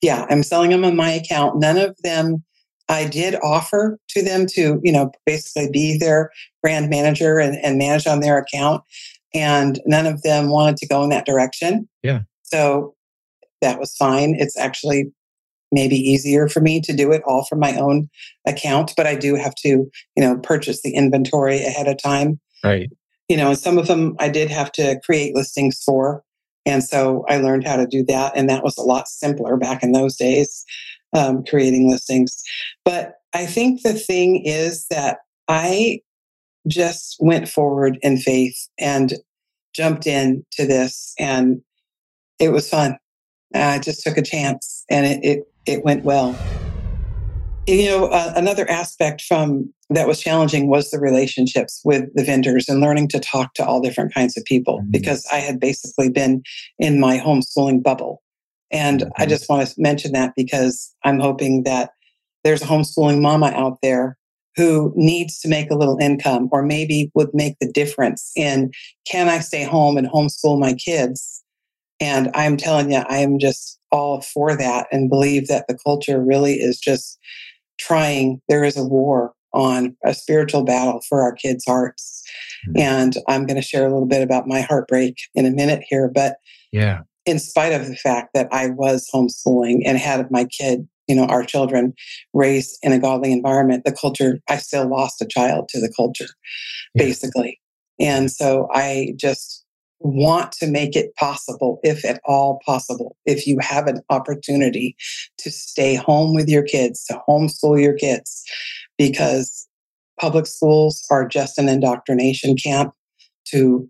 Yeah, 0.01 0.27
I'm 0.31 0.43
selling 0.43 0.71
them 0.71 0.85
on 0.85 0.97
my 0.97 1.11
account. 1.11 1.61
None 1.61 1.77
of 1.77 1.97
them 2.03 2.43
I 2.89 3.07
did 3.07 3.35
offer 3.43 3.99
to 4.11 4.23
them 4.23 4.47
to, 4.51 4.81
you 4.83 4.93
know, 4.93 5.11
basically 5.27 5.71
be 5.71 5.99
their 5.99 6.31
brand 6.63 6.91
manager 6.91 7.39
and, 7.39 7.57
and 7.63 7.79
manage 7.79 8.07
on 8.07 8.21
their 8.21 8.39
account. 8.39 8.83
And 9.33 9.81
none 9.87 10.07
of 10.07 10.23
them 10.23 10.49
wanted 10.49 10.77
to 10.79 10.87
go 10.87 11.03
in 11.03 11.11
that 11.11 11.27
direction. 11.27 11.89
Yeah. 12.03 12.21
So 12.43 12.95
that 13.65 13.81
was 13.81 13.97
fine. 13.97 14.37
It's 14.39 14.57
actually 14.59 15.13
maybe 15.73 15.97
easier 15.97 16.49
for 16.49 16.61
me 16.61 16.81
to 16.81 16.95
do 16.95 17.11
it 17.11 17.23
all 17.27 17.45
from 17.45 17.59
my 17.59 17.77
own 17.77 18.09
account, 18.47 18.93
but 18.97 19.07
I 19.07 19.17
do 19.17 19.35
have 19.35 19.55
to, 19.57 19.69
you 19.69 19.91
know, 20.19 20.39
purchase 20.39 20.83
the 20.83 20.95
inventory 20.95 21.65
ahead 21.65 21.89
of 21.89 22.01
time. 22.01 22.39
Right. 22.63 22.91
You 23.29 23.37
know, 23.37 23.49
and 23.49 23.59
some 23.59 23.79
of 23.79 23.89
them 23.89 24.15
I 24.21 24.29
did 24.29 24.51
have 24.51 24.71
to 24.73 25.01
create 25.05 25.35
listings 25.35 25.83
for. 25.83 26.23
And 26.67 26.85
so 26.85 27.25
I 27.29 27.39
learned 27.39 27.67
how 27.67 27.77
to 27.77 27.87
do 27.87 28.05
that. 28.05 28.33
And 28.37 28.49
that 28.49 28.63
was 28.63 28.77
a 28.79 28.83
lot 28.83 29.09
simpler 29.09 29.57
back 29.57 29.83
in 29.83 29.93
those 29.93 30.17
days, 30.17 30.65
um, 31.13 31.45
creating 31.45 31.91
listings. 31.91 32.43
But 32.85 33.15
I 33.35 33.47
think 33.47 33.83
the 33.83 33.95
thing 33.95 34.45
is 34.45 34.87
that 34.91 35.19
I 35.49 36.01
just 36.69 37.17
went 37.21 37.49
forward 37.49 37.99
in 38.03 38.17
faith 38.19 38.69
and 38.79 39.15
jumped 39.75 40.07
into 40.07 40.43
this 40.59 41.15
and 41.19 41.61
it 42.39 42.51
was 42.51 42.69
fun. 42.69 42.97
I 43.63 43.79
just 43.79 44.03
took 44.03 44.17
a 44.17 44.23
chance 44.23 44.85
and 44.91 45.07
it, 45.07 45.25
it, 45.25 45.49
it 45.67 45.85
went 45.85 46.05
well. 46.05 46.37
You 47.67 47.89
know, 47.89 48.07
uh, 48.07 48.33
another 48.37 48.69
aspect 48.69 49.23
from 49.23 49.73
that 49.91 50.09
was 50.09 50.21
challenging 50.21 50.69
was 50.69 50.91
the 50.91 50.99
relationships 50.99 51.81
with 51.85 52.13
the 52.15 52.25
vendors 52.25 52.69
and 52.69 52.81
learning 52.81 53.09
to 53.09 53.21
talk 53.21 53.55
to 53.55 53.65
all 53.65 53.81
different 53.81 54.13
kinds 54.13 54.37
of 54.37 54.45
people 54.45 54.79
mm-hmm. 54.79 54.91
because 54.91 55.27
I 55.33 55.37
had 55.37 55.61
basically 55.61 56.11
been 56.11 56.43
in 56.79 57.01
my 57.01 57.19
homeschooling 57.19 57.83
bubble. 57.83 58.23
And 58.71 59.01
mm-hmm. 59.01 59.23
I 59.23 59.27
just 59.27 59.49
want 59.49 59.67
to 59.67 59.75
mention 59.79 60.13
that 60.13 60.35
because 60.37 60.95
I'm 61.05 61.21
hoping 61.21 61.63
that 61.63 61.91
there's 62.43 62.63
a 62.63 62.67
homeschooling 62.67 63.21
mama 63.21 63.53
out 63.55 63.79
there 63.83 64.19
who 64.57 64.93
needs 64.95 65.41
to 65.41 65.49
make 65.49 65.71
a 65.71 65.77
little 65.77 65.99
income 65.99 66.49
or 66.53 66.63
maybe 66.63 67.11
would 67.15 67.31
make 67.33 67.57
the 67.61 67.71
difference 67.71 68.31
in 68.37 68.71
can 69.07 69.29
I 69.29 69.41
stay 69.41 69.65
home 69.65 69.97
and 69.97 70.09
homeschool 70.09 70.59
my 70.59 70.75
kids 70.75 71.44
and 72.01 72.31
I'm 72.35 72.57
telling 72.57 72.91
you, 72.93 73.03
I 73.09 73.19
am 73.19 73.39
just 73.39 73.79
all 73.91 74.21
for 74.21 74.57
that 74.57 74.87
and 74.91 75.09
believe 75.09 75.49
that 75.49 75.67
the 75.69 75.79
culture 75.85 76.23
really 76.23 76.55
is 76.55 76.79
just 76.79 77.19
trying. 77.79 78.41
There 78.49 78.65
is 78.65 78.77
a 78.77 78.85
war 78.85 79.35
on 79.53 79.97
a 80.05 80.13
spiritual 80.15 80.65
battle 80.65 81.01
for 81.09 81.23
our 81.23 81.33
kids' 81.33 81.65
hearts. 81.65 82.23
Mm-hmm. 82.69 82.81
And 82.81 83.17
I'm 83.29 83.47
going 83.47 83.61
to 83.61 83.67
share 83.67 83.87
a 83.87 83.93
little 83.93 84.07
bit 84.07 84.23
about 84.23 84.49
my 84.49 84.61
heartbreak 84.61 85.17
in 85.35 85.47
a 85.47 85.51
minute 85.51 85.85
here. 85.89 86.11
But 86.13 86.37
yeah, 86.73 87.03
in 87.25 87.39
spite 87.39 87.73
of 87.73 87.87
the 87.87 87.97
fact 87.97 88.31
that 88.35 88.49
I 88.53 88.71
was 88.71 89.09
homeschooling 89.15 89.83
and 89.85 89.97
had 89.97 90.31
my 90.31 90.45
kid, 90.47 90.89
you 91.07 91.15
know, 91.15 91.27
our 91.27 91.45
children 91.45 91.95
raised 92.33 92.79
in 92.83 92.93
a 92.93 92.99
godly 92.99 93.33
environment, 93.33 93.85
the 93.85 93.93
culture, 93.93 94.41
I 94.49 94.57
still 94.57 94.89
lost 94.89 95.23
a 95.23 95.27
child 95.27 95.69
to 95.71 95.81
the 95.81 95.93
culture, 95.97 96.29
yeah. 96.95 97.05
basically. 97.05 97.61
And 98.01 98.31
so 98.31 98.69
I 98.73 99.15
just 99.17 99.64
want 100.05 100.53
to 100.53 100.67
make 100.67 100.95
it 100.95 101.17
possible, 101.17 101.81
if 101.83 102.05
at 102.05 102.21
all 102.25 102.61
possible, 102.65 103.17
if 103.25 103.47
you 103.47 103.59
have 103.61 103.87
an 103.87 104.01
opportunity 104.11 104.95
to 105.39 105.51
stay 105.51 105.95
home 105.95 106.35
with 106.35 106.49
your 106.49 106.63
kids, 106.63 107.05
to 107.07 107.21
homeschool 107.27 107.83
your 107.83 107.95
kids, 107.95 108.45
because 108.99 109.67
public 110.21 110.47
schools 110.47 111.05
are 111.11 111.27
just 111.27 111.59
an 111.59 111.69
indoctrination 111.69 112.55
camp 112.55 112.93
to 113.47 113.89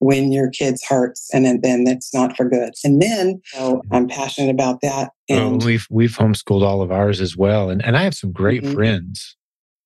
win 0.00 0.32
your 0.32 0.48
kids' 0.48 0.82
hearts, 0.82 1.28
and 1.34 1.44
then 1.44 1.84
it's 1.86 2.14
not 2.14 2.36
for 2.36 2.48
good. 2.48 2.72
And 2.82 3.02
then 3.02 3.42
so 3.44 3.82
I'm 3.92 4.08
passionate 4.08 4.50
about 4.50 4.80
that. 4.80 5.10
And 5.28 5.58
well, 5.58 5.66
we've 5.66 5.86
we've 5.90 6.16
homeschooled 6.16 6.62
all 6.62 6.80
of 6.80 6.90
ours 6.90 7.20
as 7.20 7.36
well, 7.36 7.68
and 7.68 7.84
and 7.84 7.98
I 7.98 8.02
have 8.02 8.14
some 8.14 8.32
great 8.32 8.62
mm-hmm. 8.62 8.74
friends, 8.74 9.36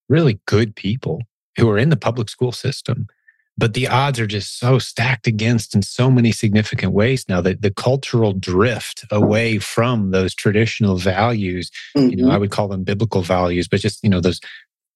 really 0.08 0.40
good 0.46 0.76
people 0.76 1.20
who 1.56 1.68
are 1.68 1.78
in 1.78 1.88
the 1.88 1.96
public 1.96 2.28
school 2.28 2.52
system 2.52 3.08
but 3.56 3.74
the 3.74 3.86
odds 3.86 4.18
are 4.18 4.26
just 4.26 4.58
so 4.58 4.78
stacked 4.78 5.26
against 5.26 5.74
in 5.74 5.82
so 5.82 6.10
many 6.10 6.32
significant 6.32 6.92
ways 6.92 7.24
now 7.28 7.40
that 7.40 7.62
the 7.62 7.70
cultural 7.70 8.32
drift 8.32 9.04
away 9.10 9.58
from 9.58 10.10
those 10.10 10.34
traditional 10.34 10.96
values 10.96 11.70
mm-hmm. 11.96 12.10
you 12.10 12.16
know 12.16 12.28
i 12.28 12.32
mm-hmm. 12.32 12.40
would 12.40 12.50
call 12.50 12.68
them 12.68 12.84
biblical 12.84 13.22
values 13.22 13.68
but 13.68 13.80
just 13.80 14.02
you 14.02 14.10
know 14.10 14.20
those 14.20 14.40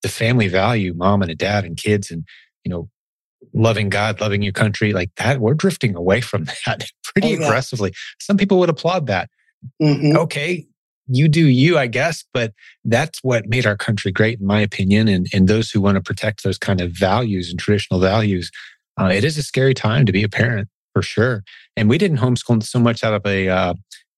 the 0.02 0.08
family 0.08 0.48
value 0.48 0.94
mom 0.94 1.22
and 1.22 1.30
a 1.30 1.34
dad 1.34 1.64
and 1.64 1.76
kids 1.76 2.10
and 2.10 2.24
you 2.64 2.70
know 2.70 2.88
loving 3.54 3.88
god 3.88 4.20
loving 4.20 4.42
your 4.42 4.52
country 4.52 4.92
like 4.92 5.10
that 5.16 5.40
we're 5.40 5.54
drifting 5.54 5.94
away 5.94 6.20
from 6.20 6.44
that 6.66 6.84
pretty 7.02 7.36
oh, 7.36 7.38
yeah. 7.38 7.46
aggressively 7.46 7.92
some 8.20 8.36
people 8.36 8.58
would 8.58 8.68
applaud 8.68 9.06
that 9.06 9.30
mm-hmm. 9.82 10.16
okay 10.16 10.66
you 11.08 11.28
do 11.28 11.46
you, 11.46 11.78
I 11.78 11.86
guess, 11.86 12.24
but 12.32 12.52
that's 12.84 13.18
what 13.22 13.48
made 13.48 13.66
our 13.66 13.76
country 13.76 14.12
great, 14.12 14.40
in 14.40 14.46
my 14.46 14.60
opinion. 14.60 15.08
And, 15.08 15.26
and 15.32 15.48
those 15.48 15.70
who 15.70 15.80
want 15.80 15.96
to 15.96 16.02
protect 16.02 16.44
those 16.44 16.58
kind 16.58 16.80
of 16.80 16.92
values 16.92 17.50
and 17.50 17.58
traditional 17.58 18.00
values, 18.00 18.50
uh, 19.00 19.06
it 19.12 19.24
is 19.24 19.38
a 19.38 19.42
scary 19.42 19.74
time 19.74 20.06
to 20.06 20.12
be 20.12 20.22
a 20.22 20.28
parent 20.28 20.68
for 20.92 21.02
sure. 21.02 21.42
And 21.76 21.88
we 21.88 21.98
didn't 21.98 22.18
homeschool 22.18 22.62
so 22.62 22.78
much 22.78 23.02
out 23.02 23.14
of 23.14 23.24
a, 23.26 23.48
uh, 23.48 23.74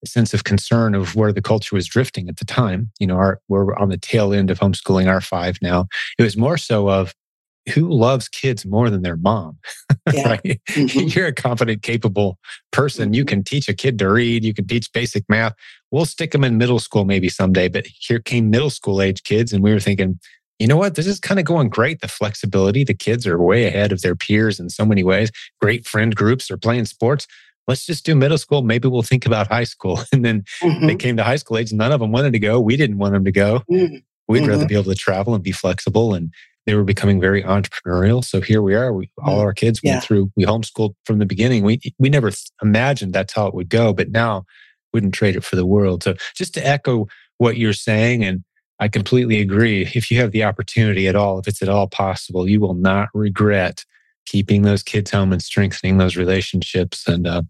sense 0.06 0.32
of 0.32 0.44
concern 0.44 0.94
of 0.94 1.14
where 1.14 1.32
the 1.32 1.42
culture 1.42 1.76
was 1.76 1.86
drifting 1.86 2.28
at 2.28 2.38
the 2.38 2.44
time. 2.44 2.90
You 2.98 3.06
know, 3.06 3.16
our, 3.16 3.40
we're 3.48 3.76
on 3.76 3.90
the 3.90 3.98
tail 3.98 4.32
end 4.32 4.50
of 4.50 4.58
homeschooling 4.58 5.08
our 5.08 5.20
five 5.20 5.58
now. 5.60 5.86
It 6.18 6.22
was 6.22 6.36
more 6.36 6.56
so 6.56 6.88
of 6.88 7.14
who 7.74 7.88
loves 7.90 8.28
kids 8.28 8.64
more 8.66 8.90
than 8.90 9.02
their 9.02 9.16
mom? 9.16 9.58
Yeah. 10.12 10.28
right? 10.28 10.60
Mm-hmm. 10.70 11.08
You're 11.08 11.26
a 11.26 11.32
confident, 11.32 11.82
capable 11.82 12.38
person. 12.72 13.08
Mm-hmm. 13.08 13.14
You 13.14 13.24
can 13.24 13.44
teach 13.44 13.68
a 13.68 13.74
kid 13.74 13.98
to 14.00 14.10
read. 14.10 14.44
You 14.44 14.52
can 14.52 14.66
teach 14.66 14.92
basic 14.92 15.24
math. 15.28 15.54
We'll 15.92 16.06
stick 16.06 16.32
them 16.32 16.42
in 16.42 16.58
middle 16.58 16.80
school 16.80 17.04
maybe 17.04 17.28
someday. 17.28 17.68
But 17.68 17.86
here 17.86 18.18
came 18.18 18.50
middle 18.50 18.70
school 18.70 19.02
age 19.02 19.22
kids, 19.22 19.52
and 19.52 19.62
we 19.62 19.72
were 19.72 19.78
thinking, 19.78 20.18
you 20.58 20.66
know 20.66 20.76
what? 20.76 20.94
This 20.94 21.06
is 21.06 21.20
kind 21.20 21.38
of 21.38 21.46
going 21.46 21.68
great. 21.68 22.00
The 22.00 22.08
flexibility, 22.08 22.82
the 22.82 22.94
kids 22.94 23.26
are 23.26 23.40
way 23.40 23.66
ahead 23.66 23.92
of 23.92 24.02
their 24.02 24.16
peers 24.16 24.58
in 24.58 24.68
so 24.68 24.84
many 24.84 25.04
ways. 25.04 25.30
Great 25.60 25.86
friend 25.86 26.14
groups. 26.14 26.48
They're 26.48 26.56
playing 26.56 26.86
sports. 26.86 27.26
Let's 27.68 27.86
just 27.86 28.04
do 28.04 28.16
middle 28.16 28.38
school. 28.38 28.62
Maybe 28.62 28.88
we'll 28.88 29.02
think 29.02 29.26
about 29.26 29.48
high 29.48 29.64
school. 29.64 30.00
And 30.12 30.24
then 30.24 30.44
mm-hmm. 30.62 30.86
they 30.86 30.96
came 30.96 31.16
to 31.16 31.24
high 31.24 31.36
school 31.36 31.56
age. 31.56 31.72
None 31.72 31.92
of 31.92 32.00
them 32.00 32.10
wanted 32.10 32.32
to 32.32 32.38
go. 32.38 32.60
We 32.60 32.76
didn't 32.76 32.98
want 32.98 33.14
them 33.14 33.24
to 33.24 33.32
go. 33.32 33.62
Mm-hmm. 33.70 33.96
We'd 34.28 34.46
rather 34.46 34.60
mm-hmm. 34.60 34.66
be 34.66 34.74
able 34.74 34.84
to 34.84 34.94
travel 34.94 35.34
and 35.34 35.42
be 35.42 35.52
flexible 35.52 36.14
and 36.14 36.32
they 36.66 36.74
were 36.74 36.84
becoming 36.84 37.20
very 37.20 37.42
entrepreneurial. 37.42 38.24
So 38.24 38.40
here 38.40 38.62
we 38.62 38.74
are. 38.74 38.92
We, 38.92 39.10
all 39.24 39.40
our 39.40 39.54
kids 39.54 39.80
went 39.82 40.04
through. 40.04 40.30
We 40.36 40.44
homeschooled 40.44 40.94
from 41.04 41.18
the 41.18 41.26
beginning. 41.26 41.64
We 41.64 41.80
we 41.98 42.08
never 42.08 42.30
imagined 42.62 43.12
that's 43.12 43.32
how 43.32 43.46
it 43.46 43.54
would 43.54 43.68
go, 43.68 43.92
but 43.92 44.10
now 44.10 44.44
wouldn't 44.92 45.14
trade 45.14 45.36
it 45.36 45.44
for 45.44 45.56
the 45.56 45.66
world. 45.66 46.02
So 46.02 46.14
just 46.34 46.54
to 46.54 46.66
echo 46.66 47.06
what 47.38 47.56
you're 47.56 47.72
saying, 47.72 48.24
and 48.24 48.44
I 48.78 48.88
completely 48.88 49.40
agree. 49.40 49.82
If 49.82 50.10
you 50.10 50.18
have 50.18 50.32
the 50.32 50.44
opportunity 50.44 51.06
at 51.08 51.16
all, 51.16 51.38
if 51.38 51.48
it's 51.48 51.62
at 51.62 51.68
all 51.68 51.86
possible, 51.86 52.48
you 52.48 52.60
will 52.60 52.74
not 52.74 53.08
regret 53.14 53.84
keeping 54.26 54.62
those 54.62 54.82
kids 54.82 55.10
home 55.10 55.32
and 55.32 55.42
strengthening 55.42 55.98
those 55.98 56.16
relationships. 56.16 57.06
And 57.06 57.26
uh, 57.26 57.42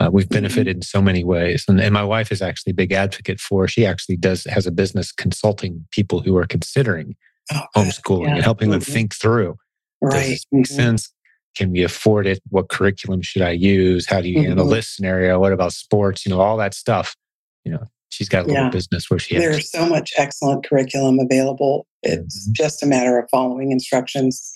uh, 0.00 0.10
we've 0.12 0.26
mm-hmm. 0.26 0.34
benefited 0.34 0.76
in 0.76 0.82
so 0.82 1.00
many 1.00 1.24
ways. 1.24 1.64
And, 1.68 1.80
and 1.80 1.92
my 1.92 2.04
wife 2.04 2.30
is 2.30 2.42
actually 2.42 2.72
a 2.72 2.74
big 2.74 2.92
advocate 2.92 3.40
for. 3.40 3.66
She 3.66 3.86
actually 3.86 4.16
does 4.16 4.44
has 4.44 4.66
a 4.66 4.72
business 4.72 5.12
consulting 5.12 5.86
people 5.90 6.20
who 6.20 6.36
are 6.36 6.46
considering 6.46 7.16
oh, 7.54 7.62
homeschooling 7.76 8.26
yeah. 8.26 8.34
and 8.34 8.42
helping 8.42 8.66
mm-hmm. 8.66 8.72
them 8.72 8.80
think 8.80 9.14
through. 9.14 9.56
Right. 10.00 10.30
Does 10.30 10.46
make 10.52 10.64
mm-hmm. 10.64 10.74
sense? 10.74 11.12
Can 11.56 11.72
we 11.72 11.82
afford 11.82 12.26
it? 12.26 12.40
What 12.50 12.68
curriculum 12.68 13.22
should 13.22 13.42
I 13.42 13.50
use? 13.50 14.06
How 14.06 14.20
do 14.20 14.28
you 14.28 14.38
mm-hmm. 14.38 14.48
handle 14.48 14.68
this 14.68 14.88
scenario? 14.88 15.40
What 15.40 15.52
about 15.52 15.72
sports? 15.72 16.24
You 16.24 16.30
know, 16.30 16.40
all 16.40 16.56
that 16.58 16.74
stuff. 16.74 17.16
You 17.64 17.72
know, 17.72 17.84
she's 18.10 18.28
got 18.28 18.44
a 18.44 18.48
little 18.48 18.64
yeah. 18.64 18.70
business 18.70 19.10
where 19.10 19.18
she 19.18 19.34
has. 19.34 19.44
There's 19.44 19.70
so 19.70 19.86
much 19.86 20.12
excellent 20.16 20.64
curriculum 20.64 21.18
available. 21.18 21.86
It's 22.02 22.44
mm-hmm. 22.44 22.52
just 22.52 22.82
a 22.82 22.86
matter 22.86 23.18
of 23.18 23.28
following 23.30 23.72
instructions 23.72 24.52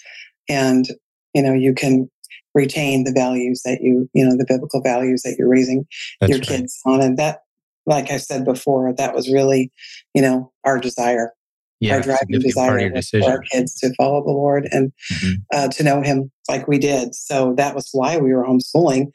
and 0.48 0.86
you 1.34 1.42
know, 1.42 1.52
you 1.52 1.74
can 1.74 2.10
retain 2.54 3.04
the 3.04 3.12
values 3.12 3.62
that 3.64 3.80
you, 3.80 4.08
you 4.12 4.24
know, 4.24 4.36
the 4.36 4.44
biblical 4.46 4.82
values 4.82 5.22
that 5.22 5.36
you're 5.38 5.48
raising 5.48 5.86
That's 6.20 6.30
your 6.30 6.38
right. 6.40 6.48
kids 6.48 6.78
on. 6.84 7.00
And 7.00 7.18
that, 7.18 7.40
like 7.86 8.10
I 8.10 8.18
said 8.18 8.44
before, 8.44 8.92
that 8.96 9.14
was 9.14 9.32
really, 9.32 9.72
you 10.14 10.22
know, 10.22 10.52
our 10.64 10.78
desire 10.78 11.32
yeah, 11.82 11.96
our 11.96 12.00
driving 12.00 12.40
desire 12.40 13.02
for 13.10 13.24
our 13.24 13.40
kids 13.40 13.74
to 13.80 13.92
follow 13.94 14.22
the 14.22 14.30
Lord 14.30 14.68
and 14.70 14.92
mm-hmm. 15.12 15.32
uh, 15.52 15.68
to 15.68 15.82
know 15.82 16.00
Him 16.02 16.30
like 16.48 16.68
we 16.68 16.78
did. 16.78 17.14
So 17.14 17.54
that 17.56 17.74
was 17.74 17.88
why 17.92 18.18
we 18.18 18.32
were 18.32 18.44
homeschooling 18.44 19.08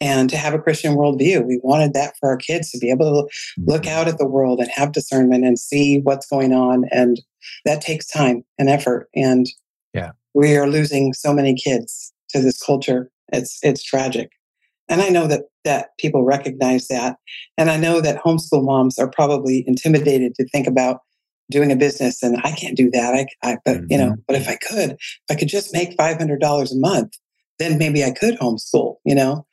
and 0.00 0.28
to 0.30 0.36
have 0.36 0.54
a 0.54 0.58
Christian 0.58 0.96
worldview. 0.96 1.46
We 1.46 1.60
wanted 1.62 1.92
that 1.94 2.14
for 2.18 2.30
our 2.30 2.36
kids 2.36 2.70
to 2.70 2.78
be 2.78 2.90
able 2.90 3.06
to 3.06 3.22
mm-hmm. 3.22 3.70
look 3.70 3.86
out 3.86 4.08
at 4.08 4.18
the 4.18 4.26
world 4.26 4.60
and 4.60 4.70
have 4.74 4.92
discernment 4.92 5.44
and 5.44 5.58
see 5.58 6.00
what's 6.00 6.26
going 6.26 6.52
on. 6.52 6.84
And 6.90 7.20
that 7.64 7.80
takes 7.80 8.06
time 8.06 8.44
and 8.58 8.68
effort. 8.68 9.08
And 9.14 9.46
yeah, 9.92 10.12
we 10.32 10.56
are 10.56 10.68
losing 10.68 11.12
so 11.12 11.32
many 11.32 11.54
kids 11.54 12.12
to 12.30 12.40
this 12.40 12.62
culture. 12.62 13.10
It's 13.32 13.58
it's 13.62 13.82
tragic. 13.82 14.30
And 14.88 15.00
I 15.00 15.08
know 15.08 15.26
that 15.26 15.42
that 15.64 15.96
people 15.98 16.24
recognize 16.24 16.88
that. 16.88 17.16
And 17.56 17.70
I 17.70 17.76
know 17.76 18.00
that 18.00 18.22
homeschool 18.22 18.64
moms 18.64 18.98
are 18.98 19.10
probably 19.10 19.64
intimidated 19.66 20.34
to 20.36 20.48
think 20.48 20.66
about 20.66 21.00
doing 21.50 21.70
a 21.70 21.76
business 21.76 22.22
and 22.22 22.38
I 22.44 22.52
can't 22.52 22.76
do 22.76 22.90
that. 22.92 23.14
I, 23.14 23.26
I 23.48 23.56
but 23.64 23.76
mm-hmm. 23.76 23.86
you 23.90 23.98
know, 23.98 24.10
mm-hmm. 24.10 24.20
but 24.26 24.36
if 24.36 24.48
I 24.48 24.56
could, 24.56 24.92
if 24.92 25.24
I 25.30 25.34
could 25.34 25.48
just 25.48 25.72
make 25.72 25.96
$500 25.96 26.72
a 26.72 26.76
month, 26.76 27.12
then 27.58 27.78
maybe 27.78 28.04
I 28.04 28.10
could 28.10 28.38
homeschool, 28.38 28.96
you 29.04 29.14
know? 29.14 29.46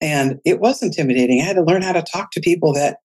And 0.00 0.38
it 0.44 0.60
was 0.60 0.82
intimidating. 0.82 1.40
I 1.40 1.44
had 1.44 1.56
to 1.56 1.62
learn 1.62 1.82
how 1.82 1.92
to 1.92 2.02
talk 2.02 2.30
to 2.32 2.40
people 2.40 2.72
that 2.74 2.98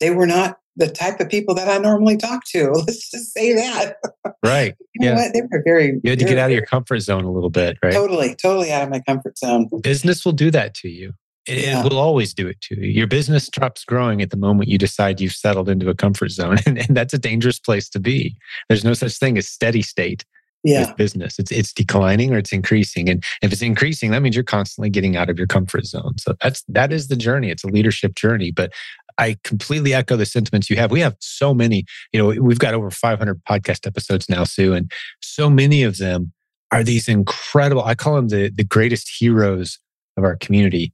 they 0.00 0.10
were 0.10 0.26
not 0.26 0.58
the 0.76 0.88
type 0.88 1.20
of 1.20 1.28
people 1.28 1.54
that 1.54 1.68
I 1.68 1.78
normally 1.78 2.16
talk 2.16 2.42
to. 2.52 2.70
Let's 2.72 3.10
just 3.10 3.32
say 3.32 3.52
that. 3.52 3.96
Right. 4.42 4.74
you 4.94 5.06
know 5.06 5.12
yeah. 5.12 5.14
What? 5.16 5.32
They 5.34 5.42
were 5.42 5.62
very. 5.64 6.00
You 6.02 6.10
had 6.10 6.18
to 6.18 6.24
get 6.24 6.38
out 6.38 6.50
of 6.50 6.56
your 6.56 6.66
comfort 6.66 7.00
zone 7.00 7.24
a 7.24 7.30
little 7.30 7.50
bit, 7.50 7.78
right? 7.82 7.92
Totally, 7.92 8.34
totally 8.34 8.72
out 8.72 8.82
of 8.82 8.88
my 8.88 9.00
comfort 9.00 9.38
zone. 9.38 9.68
Business 9.82 10.24
will 10.24 10.32
do 10.32 10.50
that 10.50 10.74
to 10.76 10.88
you. 10.88 11.12
It, 11.46 11.64
yeah. 11.64 11.82
will 11.82 11.98
always 11.98 12.32
do 12.32 12.46
it 12.46 12.60
to 12.62 12.80
you. 12.80 12.88
Your 12.88 13.06
business 13.06 13.44
stops 13.44 13.84
growing 13.84 14.22
at 14.22 14.30
the 14.30 14.36
moment 14.36 14.68
you 14.68 14.78
decide 14.78 15.20
you've 15.20 15.32
settled 15.32 15.68
into 15.68 15.88
a 15.88 15.94
comfort 15.94 16.30
zone. 16.30 16.58
And, 16.66 16.78
and 16.88 16.96
that's 16.96 17.14
a 17.14 17.18
dangerous 17.18 17.58
place 17.58 17.88
to 17.90 18.00
be. 18.00 18.36
There's 18.68 18.84
no 18.84 18.94
such 18.94 19.18
thing 19.18 19.36
as 19.38 19.48
steady 19.48 19.82
state 19.82 20.24
yeah. 20.62 20.86
with 20.86 20.96
business. 20.96 21.38
It's 21.38 21.50
it's 21.50 21.72
declining 21.72 22.32
or 22.32 22.38
it's 22.38 22.52
increasing. 22.52 23.08
And 23.08 23.24
if 23.42 23.52
it's 23.52 23.62
increasing, 23.62 24.12
that 24.12 24.22
means 24.22 24.36
you're 24.36 24.44
constantly 24.44 24.90
getting 24.90 25.16
out 25.16 25.30
of 25.30 25.38
your 25.38 25.48
comfort 25.48 25.86
zone. 25.86 26.14
So 26.18 26.34
that's 26.40 26.62
that 26.68 26.92
is 26.92 27.08
the 27.08 27.16
journey. 27.16 27.50
It's 27.50 27.64
a 27.64 27.68
leadership 27.68 28.14
journey. 28.14 28.52
But 28.52 28.72
I 29.18 29.36
completely 29.44 29.94
echo 29.94 30.16
the 30.16 30.26
sentiments 30.26 30.70
you 30.70 30.76
have. 30.76 30.90
We 30.90 31.00
have 31.00 31.16
so 31.20 31.52
many, 31.52 31.84
you 32.12 32.20
know, 32.20 32.42
we've 32.42 32.58
got 32.58 32.74
over 32.74 32.90
500 32.90 33.42
podcast 33.44 33.86
episodes 33.86 34.28
now, 34.28 34.44
Sue, 34.44 34.72
and 34.72 34.90
so 35.20 35.50
many 35.50 35.82
of 35.82 35.98
them 35.98 36.32
are 36.70 36.82
these 36.82 37.08
incredible, 37.08 37.84
I 37.84 37.94
call 37.94 38.16
them 38.16 38.28
the, 38.28 38.48
the 38.48 38.64
greatest 38.64 39.10
heroes 39.18 39.78
of 40.16 40.24
our 40.24 40.36
community 40.36 40.92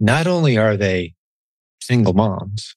not 0.00 0.26
only 0.26 0.56
are 0.56 0.76
they 0.76 1.14
single 1.80 2.14
moms, 2.14 2.74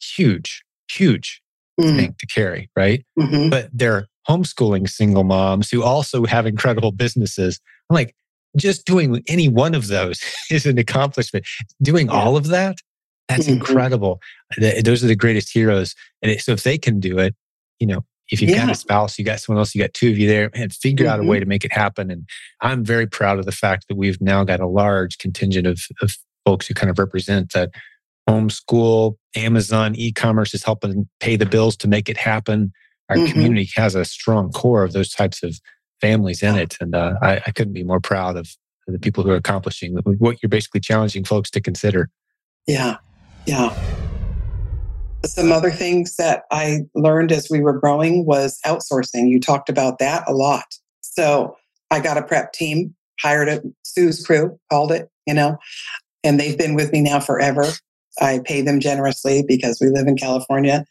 huge, 0.00 0.62
huge 0.90 1.42
mm. 1.80 1.96
thing 1.96 2.14
to 2.18 2.26
carry, 2.26 2.70
right? 2.76 3.04
Mm-hmm. 3.18 3.50
But 3.50 3.70
they're 3.72 4.06
homeschooling 4.28 4.88
single 4.88 5.24
moms 5.24 5.70
who 5.70 5.82
also 5.82 6.26
have 6.26 6.46
incredible 6.46 6.92
businesses. 6.92 7.60
I'm 7.90 7.94
like, 7.94 8.14
just 8.56 8.84
doing 8.86 9.22
any 9.28 9.48
one 9.48 9.74
of 9.74 9.88
those 9.88 10.20
is 10.50 10.66
an 10.66 10.78
accomplishment. 10.78 11.46
Doing 11.82 12.06
yeah. 12.06 12.12
all 12.12 12.36
of 12.36 12.48
that, 12.48 12.76
that's 13.28 13.44
mm-hmm. 13.44 13.54
incredible. 13.54 14.20
Those 14.82 15.04
are 15.04 15.08
the 15.08 15.16
greatest 15.16 15.52
heroes. 15.52 15.94
And 16.22 16.40
so 16.40 16.52
if 16.52 16.62
they 16.62 16.78
can 16.78 17.00
do 17.00 17.18
it, 17.18 17.34
you 17.78 17.86
know, 17.86 18.04
if 18.30 18.42
you've 18.42 18.50
yeah. 18.50 18.66
got 18.66 18.72
a 18.72 18.74
spouse, 18.74 19.18
you 19.18 19.24
got 19.24 19.40
someone 19.40 19.60
else, 19.60 19.74
you 19.74 19.80
got 19.80 19.94
two 19.94 20.10
of 20.10 20.18
you 20.18 20.28
there, 20.28 20.50
and 20.52 20.72
figure 20.72 21.06
mm-hmm. 21.06 21.14
out 21.14 21.20
a 21.20 21.22
way 21.22 21.36
mm-hmm. 21.36 21.44
to 21.44 21.48
make 21.48 21.64
it 21.64 21.72
happen. 21.72 22.10
And 22.10 22.28
I'm 22.60 22.84
very 22.84 23.06
proud 23.06 23.38
of 23.38 23.46
the 23.46 23.52
fact 23.52 23.86
that 23.88 23.96
we've 23.96 24.20
now 24.20 24.44
got 24.44 24.60
a 24.60 24.66
large 24.66 25.16
contingent 25.18 25.66
of, 25.66 25.80
of 26.02 26.14
folks 26.48 26.66
who 26.66 26.72
kind 26.72 26.88
of 26.88 26.98
represent 26.98 27.52
that 27.52 27.68
homeschool, 28.26 29.16
Amazon, 29.36 29.94
e-commerce 29.96 30.54
is 30.54 30.64
helping 30.64 31.06
pay 31.20 31.36
the 31.36 31.44
bills 31.44 31.76
to 31.76 31.86
make 31.86 32.08
it 32.08 32.16
happen. 32.16 32.72
Our 33.10 33.16
mm-hmm. 33.16 33.32
community 33.32 33.68
has 33.76 33.94
a 33.94 34.06
strong 34.06 34.50
core 34.50 34.82
of 34.82 34.94
those 34.94 35.10
types 35.10 35.42
of 35.42 35.60
families 36.00 36.42
in 36.42 36.54
it, 36.56 36.78
and 36.80 36.94
uh, 36.94 37.14
I, 37.20 37.42
I, 37.46 37.50
couldn't 37.50 37.74
be 37.74 37.84
more 37.84 38.00
proud 38.00 38.38
of 38.38 38.48
the 38.86 38.98
people 38.98 39.24
who 39.24 39.30
are 39.30 39.36
accomplishing 39.36 39.94
what 39.96 40.42
you're 40.42 40.48
basically 40.48 40.80
challenging 40.80 41.22
folks 41.22 41.50
to 41.50 41.60
consider. 41.60 42.08
Yeah, 42.66 42.96
yeah. 43.44 43.76
Some 45.26 45.52
other 45.52 45.70
things 45.70 46.16
that 46.16 46.44
I 46.50 46.82
learned 46.94 47.30
as 47.30 47.50
we 47.50 47.60
were 47.60 47.78
growing 47.78 48.24
was 48.24 48.58
outsourcing. 48.64 49.28
You 49.28 49.38
talked 49.38 49.68
about 49.68 49.98
that 49.98 50.24
a 50.26 50.32
lot. 50.32 50.64
So 51.02 51.56
I 51.90 52.00
got 52.00 52.16
a 52.16 52.22
prep 52.22 52.54
team, 52.54 52.94
hired 53.20 53.48
a 53.48 53.60
Sue's 53.82 54.24
crew, 54.24 54.58
called 54.70 54.92
it, 54.92 55.10
you 55.26 55.34
know, 55.34 55.58
and 56.24 56.38
they've 56.38 56.58
been 56.58 56.74
with 56.74 56.92
me 56.92 57.00
now 57.00 57.20
forever. 57.20 57.64
I 58.20 58.40
pay 58.44 58.62
them 58.62 58.80
generously 58.80 59.44
because 59.46 59.78
we 59.80 59.88
live 59.88 60.06
in 60.06 60.16
California. 60.16 60.84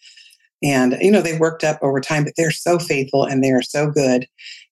And, 0.64 0.98
you 1.02 1.12
know, 1.12 1.22
they 1.22 1.38
worked 1.38 1.64
up 1.64 1.80
over 1.82 2.00
time, 2.00 2.24
but 2.24 2.34
they're 2.36 2.52
so 2.52 2.80
faithful 2.80 3.24
and 3.24 3.44
they 3.44 3.52
are 3.52 3.62
so 3.62 3.90
good 3.90 4.26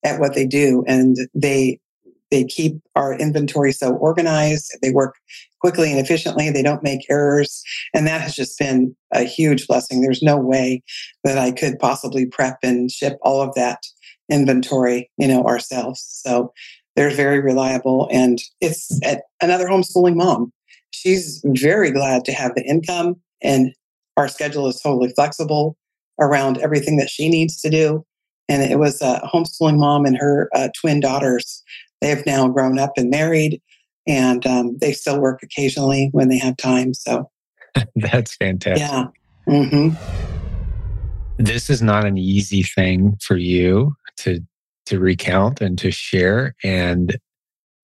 at 0.03 0.19
what 0.19 0.33
they 0.33 0.45
do. 0.45 0.83
And 0.87 1.17
they, 1.33 1.79
they 2.31 2.43
keep 2.43 2.81
our 2.95 3.13
inventory 3.13 3.71
so 3.71 3.95
organized. 3.95 4.75
They 4.81 4.91
work 4.91 5.15
quickly 5.59 5.91
and 5.91 5.99
efficiently. 5.99 6.49
They 6.49 6.63
don't 6.63 6.83
make 6.83 7.05
errors. 7.09 7.61
And 7.93 8.07
that 8.07 8.21
has 8.21 8.35
just 8.35 8.57
been 8.57 8.95
a 9.13 9.23
huge 9.23 9.67
blessing. 9.67 10.01
There's 10.01 10.23
no 10.23 10.37
way 10.37 10.81
that 11.23 11.37
I 11.37 11.51
could 11.51 11.77
possibly 11.77 12.25
prep 12.25 12.57
and 12.63 12.89
ship 12.89 13.17
all 13.21 13.41
of 13.41 13.53
that 13.55 13.83
inventory, 14.29 15.11
you 15.17 15.27
know, 15.27 15.43
ourselves. 15.43 16.03
So 16.03 16.51
they're 16.95 17.11
very 17.11 17.39
reliable. 17.39 18.07
And 18.11 18.39
it's 18.61 18.99
another 19.41 19.67
homeschooling 19.67 20.15
mom. 20.15 20.51
She's 20.91 21.41
very 21.45 21.91
glad 21.91 22.23
to 22.25 22.31
have 22.31 22.55
the 22.55 22.63
income 22.63 23.15
and 23.41 23.73
our 24.17 24.27
schedule 24.27 24.67
is 24.67 24.79
totally 24.79 25.09
flexible 25.13 25.77
around 26.19 26.57
everything 26.59 26.97
that 26.97 27.09
she 27.09 27.29
needs 27.29 27.59
to 27.61 27.69
do. 27.69 28.05
And 28.47 28.61
it 28.71 28.79
was 28.79 29.01
a 29.01 29.21
homeschooling 29.33 29.77
mom 29.77 30.05
and 30.05 30.17
her 30.17 30.49
uh, 30.53 30.69
twin 30.79 30.99
daughters. 30.99 31.63
They 32.01 32.09
have 32.09 32.25
now 32.25 32.47
grown 32.47 32.77
up 32.77 32.93
and 32.97 33.09
married, 33.09 33.61
and 34.07 34.45
um, 34.45 34.77
they 34.79 34.91
still 34.91 35.19
work 35.19 35.41
occasionally 35.41 36.09
when 36.11 36.29
they 36.29 36.37
have 36.37 36.55
time. 36.57 36.93
So 36.93 37.29
that's 37.95 38.35
fantastic. 38.35 38.87
Yeah. 38.87 39.07
Mm-hmm. 39.47 39.95
This 41.37 41.69
is 41.69 41.81
not 41.81 42.05
an 42.05 42.17
easy 42.17 42.63
thing 42.63 43.17
for 43.21 43.37
you 43.37 43.95
to 44.17 44.39
to 44.87 44.99
recount 44.99 45.61
and 45.61 45.77
to 45.79 45.91
share. 45.91 46.55
And 46.63 47.17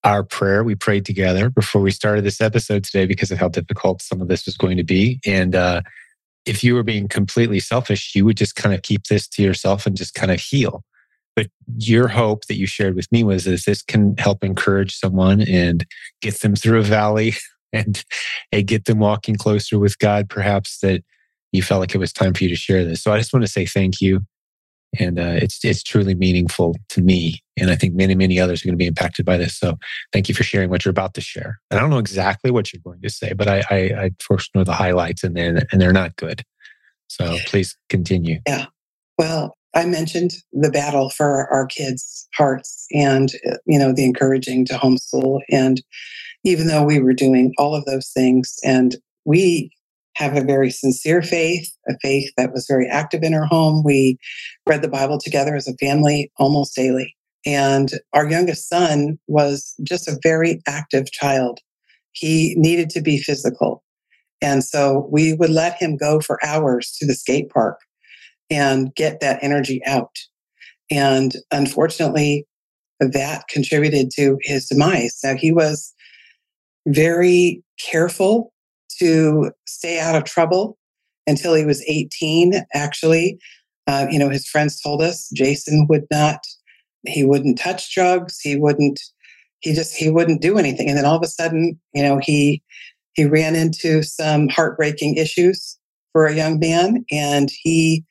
our 0.04 0.24
prayer, 0.24 0.64
we 0.64 0.76
prayed 0.76 1.06
together 1.06 1.50
before 1.50 1.82
we 1.82 1.92
started 1.92 2.24
this 2.24 2.42
episode 2.42 2.84
today 2.84 3.06
because 3.06 3.32
of 3.32 3.38
how 3.38 3.50
difficult 3.50 4.02
some 4.02 4.22
of 4.22 4.28
this 4.28 4.46
was 4.46 4.58
going 4.58 4.78
to 4.78 4.84
be. 4.84 5.20
And 5.26 5.56
uh, 5.56 5.82
if 6.46 6.64
you 6.64 6.74
were 6.74 6.84
being 6.84 7.08
completely 7.08 7.60
selfish, 7.60 8.16
you 8.16 8.26
would 8.26 8.38
just 8.38 8.56
kind 8.56 8.74
of 8.74 8.82
keep 8.82 9.06
this 9.06 9.28
to 9.30 9.44
yourself 9.44 9.86
and 9.86 9.96
just 9.96 10.16
kind 10.16 10.32
of 10.32 10.40
heal. 10.40 10.84
But 11.36 11.48
your 11.78 12.08
hope 12.08 12.46
that 12.48 12.58
you 12.58 12.66
shared 12.66 12.96
with 12.96 13.12
me 13.12 13.24
was 13.24 13.46
that 13.46 13.64
this 13.66 13.82
can 13.82 14.16
help 14.18 14.44
encourage 14.44 14.96
someone 14.96 15.42
and 15.42 15.86
get 16.22 16.42
them 16.42 16.56
through 16.56 16.80
a 16.80 16.84
valley 16.84 17.36
and, 17.74 18.04
and 18.52 18.68
get 18.68 18.86
them 18.86 19.00
walking 19.00 19.36
closer 19.36 19.80
with 19.80 19.98
God, 20.00 20.30
perhaps 20.30 20.80
that 20.80 21.04
you 21.52 21.62
felt 21.62 21.80
like 21.80 21.94
it 21.94 22.00
was 22.00 22.14
time 22.14 22.34
for 22.34 22.44
you 22.44 22.50
to 22.50 22.56
share 22.56 22.84
this. 22.84 23.04
So 23.04 23.12
I 23.12 23.18
just 23.18 23.34
want 23.34 23.46
to 23.46 23.52
say 23.52 23.66
thank 23.66 24.02
you. 24.02 24.22
And 25.00 25.20
uh, 25.20 25.38
it's 25.42 25.64
it's 25.64 25.84
truly 25.84 26.16
meaningful 26.16 26.76
to 26.90 27.02
me, 27.02 27.42
and 27.58 27.70
I 27.70 27.76
think 27.76 27.94
many 27.94 28.14
many 28.14 28.40
others 28.40 28.62
are 28.62 28.68
going 28.68 28.74
to 28.74 28.84
be 28.84 28.88
impacted 28.88 29.26
by 29.26 29.38
this. 29.38 29.58
So, 29.58 29.78
thank 30.12 30.28
you 30.28 30.36
for 30.36 30.44
sharing 30.44 30.70
what 30.70 30.84
you're 30.84 30.92
about 30.92 31.14
to 31.14 31.22
share. 31.22 31.60
And 31.70 31.80
I 31.80 31.82
don't 31.82 31.92
know 31.92 31.98
exactly 31.98 32.52
what 32.52 32.74
you're 32.74 32.82
going 32.84 33.02
to 33.02 33.10
say, 33.10 33.32
but 33.32 33.48
I 33.48 33.64
I, 33.70 33.78
I 33.78 34.12
first 34.20 34.54
know 34.54 34.66
the 34.66 34.74
highlights, 34.74 35.24
and 35.24 35.36
then 35.36 35.66
and 35.72 35.80
they're 35.80 35.94
not 35.94 36.18
good. 36.18 36.44
So 37.08 37.38
please 37.46 37.78
continue. 37.90 38.40
Yeah. 38.48 38.66
Well, 39.18 39.58
I 39.74 39.86
mentioned 39.86 40.32
the 40.52 40.72
battle 40.72 41.10
for 41.10 41.48
our 41.54 41.66
kids' 41.66 42.28
hearts, 42.36 42.86
and 42.92 43.30
you 43.66 43.80
know 43.80 43.94
the 43.94 44.06
encouraging 44.06 44.66
to 44.66 44.74
homeschool. 44.74 45.40
And 45.50 45.82
even 46.44 46.68
though 46.68 46.84
we 46.84 47.00
were 47.00 47.14
doing 47.14 47.54
all 47.58 47.76
of 47.76 47.86
those 47.86 48.10
things, 48.10 48.58
and 48.64 48.96
we 49.26 49.72
have 50.16 50.36
a 50.36 50.44
very 50.44 50.70
sincere 50.70 51.22
faith, 51.22 51.70
a 51.88 51.94
faith 52.02 52.32
that 52.38 52.52
was 52.52 52.68
very 52.68 52.88
active 52.88 53.24
in 53.24 53.34
our 53.34 53.46
home. 53.46 53.84
We 53.84 54.18
read 54.68 54.82
the 54.82 54.90
Bible 54.90 55.18
together 55.18 55.56
as 55.56 55.68
a 55.68 55.78
family 55.78 56.32
almost 56.38 56.76
daily. 56.76 57.16
And 57.46 57.92
our 58.14 58.30
youngest 58.30 58.70
son 58.70 59.18
was 59.28 59.74
just 59.84 60.08
a 60.08 60.20
very 60.22 60.62
active 60.68 61.12
child. 61.12 61.60
He 62.12 62.54
needed 62.58 62.90
to 62.92 63.02
be 63.02 63.18
physical. 63.18 63.84
And 64.42 64.64
so 64.64 65.08
we 65.12 65.34
would 65.34 65.50
let 65.50 65.82
him 65.82 65.98
go 65.98 66.20
for 66.20 66.44
hours 66.46 66.96
to 67.00 67.06
the 67.06 67.14
skate 67.14 67.50
park 67.50 67.80
and 68.50 68.94
get 68.96 69.22
that 69.22 69.40
energy 69.42 69.82
out. 69.86 70.16
And 70.92 71.36
unfortunately, 71.52 72.46
that 73.00 73.48
contributed 73.48 74.12
to 74.16 74.38
his 74.42 74.68
demise. 74.68 75.20
Now, 75.24 75.36
he 75.36 75.52
was 75.52 75.94
very 76.86 77.64
careful 77.80 78.51
to 79.02 79.52
stay 79.66 80.00
out 80.00 80.16
of 80.16 80.24
trouble 80.24 80.78
until 81.28 81.54
he 81.54 81.66
was 81.66 81.84
18. 81.88 82.54
Actually, 82.74 83.40
uh, 83.88 84.08
you 84.10 84.20
know, 84.20 84.30
his 84.30 84.48
friends 84.48 84.80
told 84.80 85.02
us 85.02 85.30
Jason 85.34 85.88
would 85.90 86.06
not, 86.12 86.40
he 87.08 87.24
wouldn't 87.24 87.60
touch 87.60 87.94
drugs. 87.94 88.40
He 88.40 88.56
wouldn't, 88.56 89.00
he 89.60 89.74
just, 89.74 89.96
he 89.96 90.10
wouldn't 90.10 90.42
do 90.42 90.58
anything. 90.58 90.88
And 90.88 90.98
then 90.98 91.06
all 91.06 91.18
of 91.18 91.24
a 91.24 91.28
sudden, 91.28 91.80
you 91.94 92.04
know, 92.04 92.20
he, 92.22 92.62
he 93.14 93.26
ran 93.26 93.56
into 93.56 94.04
some 94.04 94.50
heartbreaking 94.50 95.16
issues 95.16 95.78
for 96.14 96.26
a 96.26 96.36
young 96.36 96.60
man. 96.60 97.06
And 97.12 97.50
he, 97.62 98.06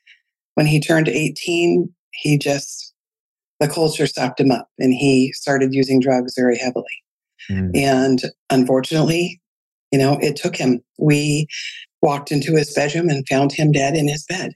when 0.55 0.67
he 0.67 0.81
turned 0.81 1.09
18, 1.09 1.93
he 2.13 2.39
just, 2.39 2.93
the 3.61 3.69
culture 3.69 4.07
sucked 4.07 4.41
him 4.41 4.51
up 4.51 4.69
and 4.79 4.93
he 4.93 5.33
started 5.33 5.73
using 5.73 6.01
drugs 6.01 6.35
very 6.37 6.59
heavily. 6.59 7.03
Mm. 7.51 7.77
And 7.77 8.23
unfortunately, 8.51 9.41
you 9.91 9.99
know, 9.99 10.19
it 10.21 10.37
took 10.37 10.57
him. 10.57 10.81
We 10.99 11.47
walked 12.03 12.33
into 12.33 12.57
his 12.57 12.73
bedroom 12.73 13.09
and 13.09 13.27
found 13.29 13.53
him 13.53 13.73
dead 13.73 13.95
in 13.95 14.09
his 14.09 14.25
bed. 14.25 14.53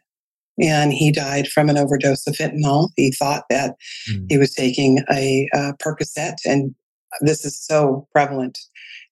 And 0.60 0.92
he 0.92 1.10
died 1.10 1.48
from 1.48 1.68
an 1.68 1.76
overdose 1.76 2.26
of 2.26 2.34
fentanyl. 2.34 2.90
He 2.96 3.10
thought 3.10 3.44
that 3.50 3.74
mm. 4.10 4.26
he 4.28 4.38
was 4.38 4.54
taking 4.54 5.00
a, 5.10 5.48
a 5.52 5.72
Percocet. 5.82 6.36
And 6.44 6.74
this 7.20 7.44
is 7.44 7.58
so 7.58 8.06
prevalent 8.12 8.58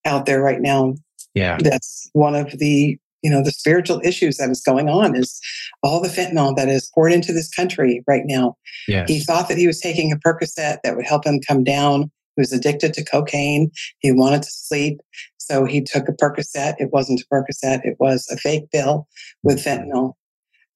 out 0.05 0.27
there 0.27 0.41
right 0.41 0.61
now. 0.61 0.95
Yeah. 1.35 1.59
That's 1.61 2.09
one 2.13 2.35
of 2.35 2.59
the 2.59 2.99
you 3.23 3.31
know 3.31 3.43
the 3.43 3.53
spiritual 3.53 4.01
issues 4.05 4.37
that 4.37 4.51
is 4.51 4.61
going 4.61 4.89
on 4.89 5.17
is 5.17 5.41
all 5.83 6.03
the 6.03 6.09
fentanyl 6.09 6.55
that 6.57 6.69
is 6.69 6.91
poured 6.95 7.13
into 7.13 7.33
this 7.33 7.49
country 7.49 8.03
right 8.07 8.25
now 8.25 8.57
yes. 8.89 9.09
he 9.09 9.21
thought 9.21 9.49
that 9.49 9.57
he 9.57 9.67
was 9.67 9.81
taking 9.81 10.13
a 10.13 10.17
percocet 10.17 10.79
that 10.83 10.97
would 10.97 11.07
help 11.07 11.25
him 11.25 11.41
come 11.47 11.63
down 11.63 12.11
he 12.35 12.41
was 12.41 12.53
addicted 12.53 12.93
to 12.93 13.05
cocaine 13.05 13.71
he 14.01 14.11
wanted 14.11 14.43
to 14.43 14.51
sleep 14.51 14.99
so 15.47 15.65
he 15.65 15.83
took 15.83 16.09
a 16.09 16.13
Percocet. 16.13 16.75
It 16.79 16.91
wasn't 16.93 17.21
a 17.21 17.35
Percocet, 17.35 17.85
it 17.85 17.97
was 17.99 18.29
a 18.31 18.37
fake 18.37 18.71
pill 18.71 19.09
with 19.43 19.65
fentanyl. 19.65 20.15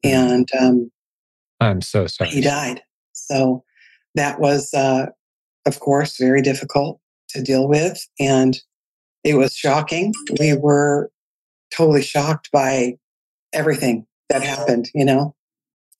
And 0.02 0.48
um, 0.60 0.90
I'm 1.60 1.80
so 1.80 2.06
sorry. 2.06 2.30
He 2.30 2.40
died. 2.40 2.82
So 3.12 3.64
that 4.14 4.40
was, 4.40 4.72
uh, 4.74 5.06
of 5.66 5.80
course, 5.80 6.18
very 6.18 6.42
difficult 6.42 7.00
to 7.30 7.42
deal 7.42 7.68
with. 7.68 8.06
And 8.20 8.58
it 9.24 9.34
was 9.34 9.54
shocking. 9.54 10.12
We 10.38 10.54
were 10.56 11.10
totally 11.72 12.02
shocked 12.02 12.50
by 12.52 12.94
everything 13.52 14.06
that 14.28 14.42
happened, 14.42 14.90
you 14.94 15.04
know? 15.04 15.34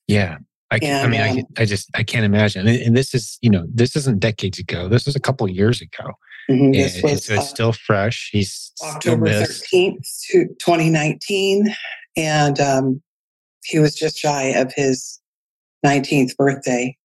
Yeah. 0.06 0.38
I, 0.70 0.78
and, 0.82 1.06
I 1.06 1.08
mean, 1.08 1.38
um, 1.40 1.46
I, 1.56 1.62
I 1.62 1.64
just, 1.64 1.88
I 1.94 2.02
can't 2.02 2.24
imagine. 2.24 2.66
And, 2.66 2.80
and, 2.80 2.96
this 2.96 3.14
is, 3.14 3.38
you 3.40 3.50
know, 3.50 3.66
this 3.72 3.94
isn't 3.94 4.18
decades 4.18 4.58
ago. 4.58 4.88
This 4.88 5.06
was 5.06 5.14
a 5.14 5.20
couple 5.20 5.48
years 5.48 5.80
ago. 5.80 6.12
Mm-hmm. 6.50 6.68
Was, 6.70 6.96
it's, 6.96 7.28
it's 7.28 7.30
uh, 7.30 7.40
still 7.40 7.72
fresh. 7.72 8.28
He's 8.32 8.72
October 8.82 9.26
13th, 9.26 10.06
2019. 10.32 11.74
And 12.16 12.60
um, 12.60 13.02
he 13.64 13.78
was 13.78 13.94
just 13.94 14.16
shy 14.16 14.44
of 14.44 14.72
his 14.74 15.20
19th 15.84 16.36
birthday. 16.36 16.96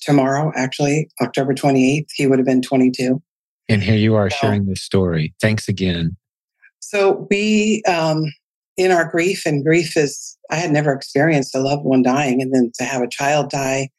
Tomorrow, 0.00 0.52
actually, 0.56 1.10
October 1.20 1.52
28th, 1.52 2.06
he 2.14 2.26
would 2.26 2.38
have 2.38 2.46
been 2.46 2.62
22. 2.62 3.20
And 3.68 3.82
here 3.82 3.96
you 3.96 4.14
are 4.14 4.30
so, 4.30 4.36
sharing 4.36 4.66
this 4.66 4.82
story. 4.82 5.34
Thanks 5.40 5.68
again. 5.68 6.16
So 6.80 7.26
we, 7.30 7.82
um, 7.86 8.24
in 8.76 8.90
our 8.90 9.08
grief, 9.08 9.44
and 9.44 9.64
grief 9.64 9.96
is, 9.96 10.38
I 10.50 10.56
had 10.56 10.70
never 10.70 10.92
experienced 10.92 11.54
a 11.54 11.60
loved 11.60 11.84
one 11.84 12.02
dying, 12.02 12.40
and 12.40 12.54
then 12.54 12.72
to 12.78 12.84
have 12.84 13.02
a 13.02 13.08
child 13.08 13.50
die 13.50 13.90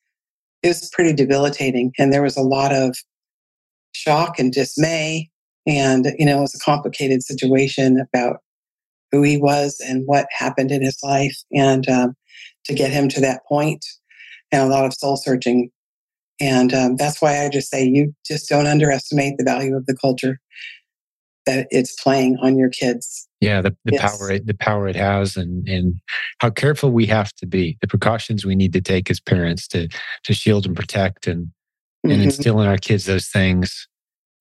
is 0.64 0.90
pretty 0.92 1.14
debilitating. 1.14 1.94
And 2.00 2.12
there 2.12 2.24
was 2.24 2.36
a 2.36 2.42
lot 2.42 2.74
of 2.74 2.98
shock 3.94 4.40
and 4.40 4.52
dismay. 4.52 5.30
And, 5.68 6.08
you 6.18 6.26
know, 6.26 6.40
it 6.40 6.42
was 6.42 6.56
a 6.56 6.64
complicated 6.64 7.24
situation 7.24 8.04
about 8.14 8.38
who 9.12 9.22
he 9.22 9.38
was 9.38 9.80
and 9.86 10.04
what 10.06 10.26
happened 10.32 10.72
in 10.72 10.82
his 10.82 10.98
life. 11.04 11.38
And 11.52 11.88
um, 11.90 12.16
to 12.66 12.74
get 12.74 12.92
him 12.92 13.10
to 13.10 13.22
that 13.22 13.42
point, 13.48 13.86
and 14.52 14.62
a 14.62 14.68
lot 14.68 14.86
of 14.86 14.94
soul 14.94 15.18
searching. 15.18 15.70
And 16.40 16.74
um, 16.74 16.96
that's 16.96 17.22
why 17.22 17.44
I 17.44 17.50
just 17.50 17.70
say 17.70 17.86
you 17.86 18.14
just 18.26 18.50
don't 18.50 18.68
underestimate 18.68 19.38
the 19.38 19.44
value 19.44 19.76
of 19.76 19.86
the 19.86 19.96
culture 19.96 20.40
that 21.46 21.68
it's 21.72 22.00
playing 22.02 22.38
on 22.42 22.58
your 22.58 22.70
kids. 22.70 23.28
Yeah, 23.40 23.62
the, 23.62 23.76
the 23.86 23.94
yes. 23.94 24.18
power 24.18 24.32
it, 24.32 24.48
the 24.48 24.54
power 24.54 24.88
it 24.88 24.96
has, 24.96 25.36
and 25.36 25.68
and 25.68 25.96
how 26.40 26.52
careful 26.52 26.92
we 26.92 27.08
have 27.08 27.34
to 27.34 27.48
be, 27.48 27.78
the 27.82 27.88
precautions 27.88 28.46
we 28.46 28.56
need 28.56 28.74
to 28.74 28.82
take 28.82 29.10
as 29.10 29.20
parents 29.20 29.68
to 29.70 29.88
to 30.24 30.34
shield 30.34 30.66
and 30.66 30.76
protect, 30.76 31.28
and 31.28 31.48
and 32.04 32.14
mm-hmm. 32.14 32.24
instill 32.24 32.60
in 32.62 32.68
our 32.68 32.78
kids 32.78 33.06
those 33.06 33.28
things 33.28 33.88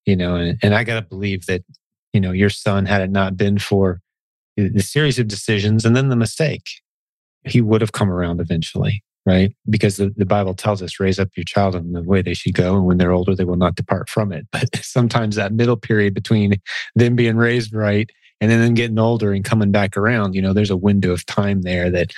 you 0.05 0.15
know 0.15 0.35
and, 0.35 0.57
and 0.61 0.75
i 0.75 0.83
got 0.83 0.95
to 0.95 1.01
believe 1.01 1.45
that 1.45 1.63
you 2.13 2.19
know 2.19 2.31
your 2.31 2.49
son 2.49 2.85
had 2.85 3.01
it 3.01 3.11
not 3.11 3.37
been 3.37 3.57
for 3.57 3.99
the 4.57 4.81
series 4.81 5.17
of 5.17 5.27
decisions 5.27 5.85
and 5.85 5.95
then 5.95 6.09
the 6.09 6.15
mistake 6.15 6.65
he 7.45 7.61
would 7.61 7.81
have 7.81 7.93
come 7.93 8.11
around 8.11 8.39
eventually 8.39 9.03
right? 9.25 9.55
Because 9.69 9.97
the, 9.97 10.13
the 10.17 10.25
Bible 10.25 10.53
tells 10.53 10.81
us, 10.81 10.99
raise 10.99 11.19
up 11.19 11.29
your 11.35 11.43
child 11.43 11.75
in 11.75 11.93
the 11.93 12.03
way 12.03 12.21
they 12.21 12.33
should 12.33 12.53
go. 12.53 12.75
And 12.75 12.85
when 12.85 12.97
they're 12.97 13.11
older, 13.11 13.35
they 13.35 13.43
will 13.43 13.55
not 13.55 13.75
depart 13.75 14.09
from 14.09 14.31
it. 14.31 14.47
But 14.51 14.75
sometimes 14.77 15.35
that 15.35 15.53
middle 15.53 15.77
period 15.77 16.13
between 16.13 16.55
them 16.95 17.15
being 17.15 17.37
raised 17.37 17.73
right 17.73 18.09
and 18.39 18.49
then 18.49 18.73
getting 18.73 18.99
older 18.99 19.31
and 19.31 19.45
coming 19.45 19.71
back 19.71 19.95
around, 19.95 20.33
you 20.33 20.41
know, 20.41 20.53
there's 20.53 20.71
a 20.71 20.77
window 20.77 21.11
of 21.11 21.25
time 21.25 21.61
there 21.61 21.89
that 21.91 22.11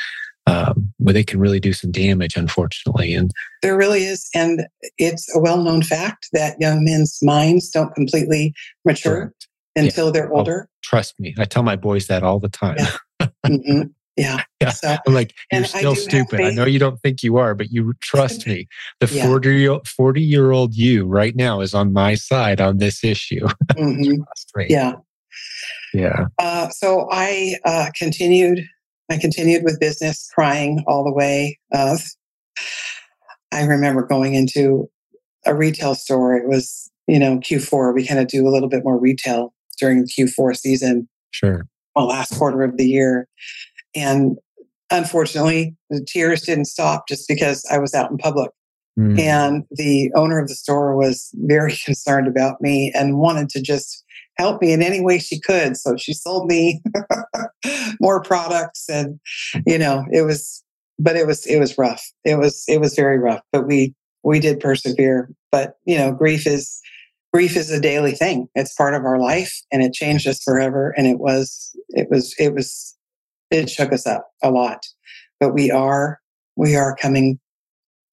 um, 0.47 0.93
where 0.97 1.13
they 1.13 1.23
can 1.23 1.39
really 1.39 1.59
do 1.59 1.73
some 1.73 1.91
damage, 1.91 2.35
unfortunately. 2.35 3.13
And 3.13 3.31
there 3.61 3.77
really 3.77 4.03
is. 4.03 4.29
And 4.35 4.65
it's 4.97 5.33
a 5.35 5.39
well 5.39 5.61
known 5.61 5.81
fact 5.81 6.27
that 6.33 6.59
young 6.59 6.83
men's 6.83 7.19
minds 7.21 7.69
don't 7.69 7.93
completely 7.95 8.53
mature 8.85 9.27
correct. 9.27 9.47
until 9.75 10.07
yeah. 10.07 10.11
they're 10.11 10.33
oh, 10.33 10.39
older. 10.39 10.67
Oh, 10.67 10.71
trust 10.83 11.19
me. 11.19 11.33
I 11.37 11.45
tell 11.45 11.63
my 11.63 11.75
boys 11.75 12.07
that 12.07 12.23
all 12.23 12.39
the 12.39 12.49
time. 12.49 12.77
Yeah. 12.77 13.27
mm-hmm. 13.45 13.81
Yeah. 14.15 14.43
yeah. 14.61 14.69
So, 14.69 14.95
I'm 15.07 15.13
like, 15.13 15.33
you're 15.51 15.63
still 15.63 15.95
stupid. 15.95 16.39
I 16.39 16.51
know 16.51 16.65
you 16.65 16.77
don't 16.77 16.99
think 17.01 17.23
you 17.23 17.37
are, 17.37 17.55
but 17.55 17.71
you 17.71 17.93
trust 18.01 18.45
me. 18.47 18.67
The 18.99 19.07
40 19.07 19.55
year 19.55 19.79
40 19.85 20.21
year 20.21 20.51
old 20.51 20.75
you 20.75 21.05
right 21.05 21.35
now 21.35 21.61
is 21.61 21.73
on 21.73 21.93
my 21.93 22.15
side 22.15 22.61
on 22.61 22.77
this 22.77 23.03
issue. 23.03 23.47
Mm-hmm. 23.73 24.21
yeah. 24.69 24.93
Yeah. 25.93 26.25
Uh, 26.37 26.69
so 26.69 27.07
I 27.11 27.55
uh, 27.65 27.89
continued. 27.97 28.67
I 29.09 29.17
continued 29.17 29.63
with 29.63 29.79
business, 29.79 30.29
crying 30.33 30.83
all 30.87 31.03
the 31.03 31.11
way. 31.11 31.59
Uh, 31.71 31.97
I 33.51 33.63
remember 33.65 34.05
going 34.05 34.33
into 34.33 34.89
a 35.45 35.53
retail 35.53 35.95
store. 35.95 36.35
It 36.35 36.47
was, 36.47 36.89
you 37.07 37.19
know, 37.19 37.37
Q4. 37.39 37.93
We 37.93 38.07
kind 38.07 38.19
of 38.19 38.27
do 38.27 38.47
a 38.47 38.51
little 38.51 38.69
bit 38.69 38.83
more 38.83 38.99
retail 38.99 39.53
during 39.79 40.01
the 40.01 40.07
Q4 40.07 40.55
season. 40.55 41.07
Sure. 41.31 41.67
Well, 41.95 42.07
last 42.07 42.37
quarter 42.37 42.63
of 42.63 42.77
the 42.77 42.87
year. 42.87 43.27
And 43.95 44.37
unfortunately, 44.89 45.75
the 45.89 46.05
tears 46.07 46.41
didn't 46.41 46.65
stop 46.65 47.07
just 47.07 47.27
because 47.27 47.65
I 47.69 47.77
was 47.77 47.93
out 47.93 48.09
in 48.09 48.17
public. 48.17 48.51
Mm. 48.97 49.19
And 49.19 49.63
the 49.71 50.11
owner 50.15 50.39
of 50.39 50.47
the 50.47 50.55
store 50.55 50.95
was 50.95 51.29
very 51.35 51.75
concerned 51.85 52.27
about 52.27 52.61
me 52.61 52.91
and 52.95 53.17
wanted 53.17 53.49
to 53.49 53.61
just 53.61 54.02
help 54.37 54.61
me 54.61 54.71
in 54.71 54.81
any 54.81 55.01
way 55.01 55.19
she 55.19 55.39
could. 55.39 55.77
So 55.77 55.95
she 55.97 56.13
sold 56.13 56.47
me 56.47 56.81
more 57.99 58.21
products 58.21 58.89
and 58.89 59.19
you 59.65 59.77
know, 59.77 60.05
it 60.11 60.23
was 60.23 60.63
but 60.99 61.15
it 61.15 61.27
was 61.27 61.45
it 61.45 61.59
was 61.59 61.77
rough. 61.77 62.03
It 62.23 62.37
was 62.37 62.63
it 62.67 62.79
was 62.79 62.95
very 62.95 63.19
rough, 63.19 63.41
but 63.51 63.67
we 63.67 63.93
we 64.23 64.39
did 64.39 64.59
persevere. 64.59 65.29
But, 65.51 65.77
you 65.85 65.97
know, 65.97 66.11
grief 66.11 66.47
is 66.47 66.81
grief 67.33 67.55
is 67.57 67.69
a 67.69 67.79
daily 67.79 68.13
thing. 68.13 68.47
It's 68.55 68.73
part 68.73 68.93
of 68.93 69.05
our 69.05 69.19
life 69.19 69.53
and 69.71 69.83
it 69.83 69.93
changed 69.93 70.27
us 70.27 70.41
forever 70.41 70.93
and 70.97 71.07
it 71.07 71.19
was 71.19 71.75
it 71.89 72.09
was 72.09 72.33
it 72.37 72.53
was 72.53 72.95
it 73.51 73.69
shook 73.69 73.91
us 73.93 74.07
up 74.07 74.29
a 74.41 74.49
lot. 74.49 74.85
But 75.39 75.53
we 75.53 75.69
are 75.69 76.19
we 76.55 76.75
are 76.75 76.95
coming 76.95 77.39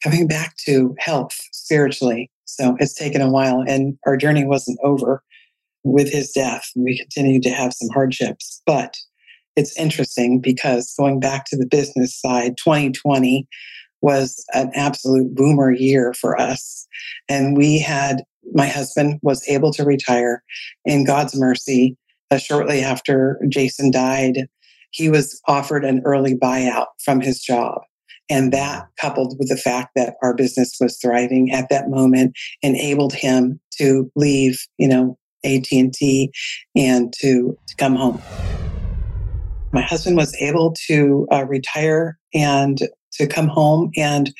coming 0.03 0.27
back 0.27 0.57
to 0.67 0.95
health 0.99 1.37
spiritually. 1.53 2.31
So 2.47 2.77
it's 2.81 2.95
taken 2.95 3.21
a 3.21 3.31
while 3.31 3.63
and 3.67 3.97
our 4.07 4.17
journey 4.17 4.45
wasn't 4.45 4.79
over 4.83 5.23
with 5.85 6.11
his 6.11 6.31
death. 6.33 6.69
We 6.77 6.99
continued 6.99 7.43
to 7.43 7.51
have 7.51 7.73
some 7.73 7.89
hardships, 7.91 8.63
but 8.67 8.97
it's 9.57 9.79
interesting 9.79 10.41
because 10.41 10.95
going 10.99 11.21
back 11.21 11.45
to 11.47 11.57
the 11.57 11.67
business 11.67 12.19
side, 12.19 12.57
2020 12.63 13.47
was 14.03 14.45
an 14.55 14.71
absolute 14.75 15.35
boomer 15.35 15.73
year 15.73 16.15
for 16.15 16.41
us. 16.41 16.87
And 17.29 17.57
we 17.57 17.79
had, 17.79 18.23
my 18.55 18.67
husband 18.67 19.19
was 19.23 19.47
able 19.49 19.73
to 19.75 19.85
retire 19.85 20.43
in 20.85 21.05
God's 21.05 21.37
mercy 21.37 21.97
uh, 22.31 22.39
shortly 22.39 22.81
after 22.81 23.41
Jason 23.49 23.91
died 23.91 24.47
he 24.91 25.09
was 25.09 25.41
offered 25.47 25.85
an 25.85 26.03
early 26.05 26.35
buyout 26.35 26.87
from 27.05 27.21
his 27.21 27.41
job. 27.41 27.83
And 28.29 28.53
that 28.53 28.87
coupled 29.01 29.37
with 29.39 29.49
the 29.49 29.57
fact 29.57 29.91
that 29.97 30.15
our 30.23 30.35
business 30.35 30.77
was 30.81 30.99
thriving 30.99 31.51
at 31.51 31.69
that 31.71 31.89
moment 31.89 32.37
enabled 32.63 33.13
him 33.13 33.61
to 33.79 34.11
leave, 34.15 34.59
you 34.79 34.87
know, 34.87 35.19
AT&T 35.45 36.33
and 36.77 37.13
to, 37.21 37.57
to 37.67 37.77
come 37.77 37.97
home. 37.97 38.21
My 39.73 39.83
husband 39.83 40.17
was 40.17 40.35
able 40.41 40.75
to 40.89 41.27
uh, 41.31 41.45
retire 41.45 42.19
and 42.35 42.79
to 43.13 43.27
come 43.27 43.49
home 43.49 43.91
and 43.97 44.33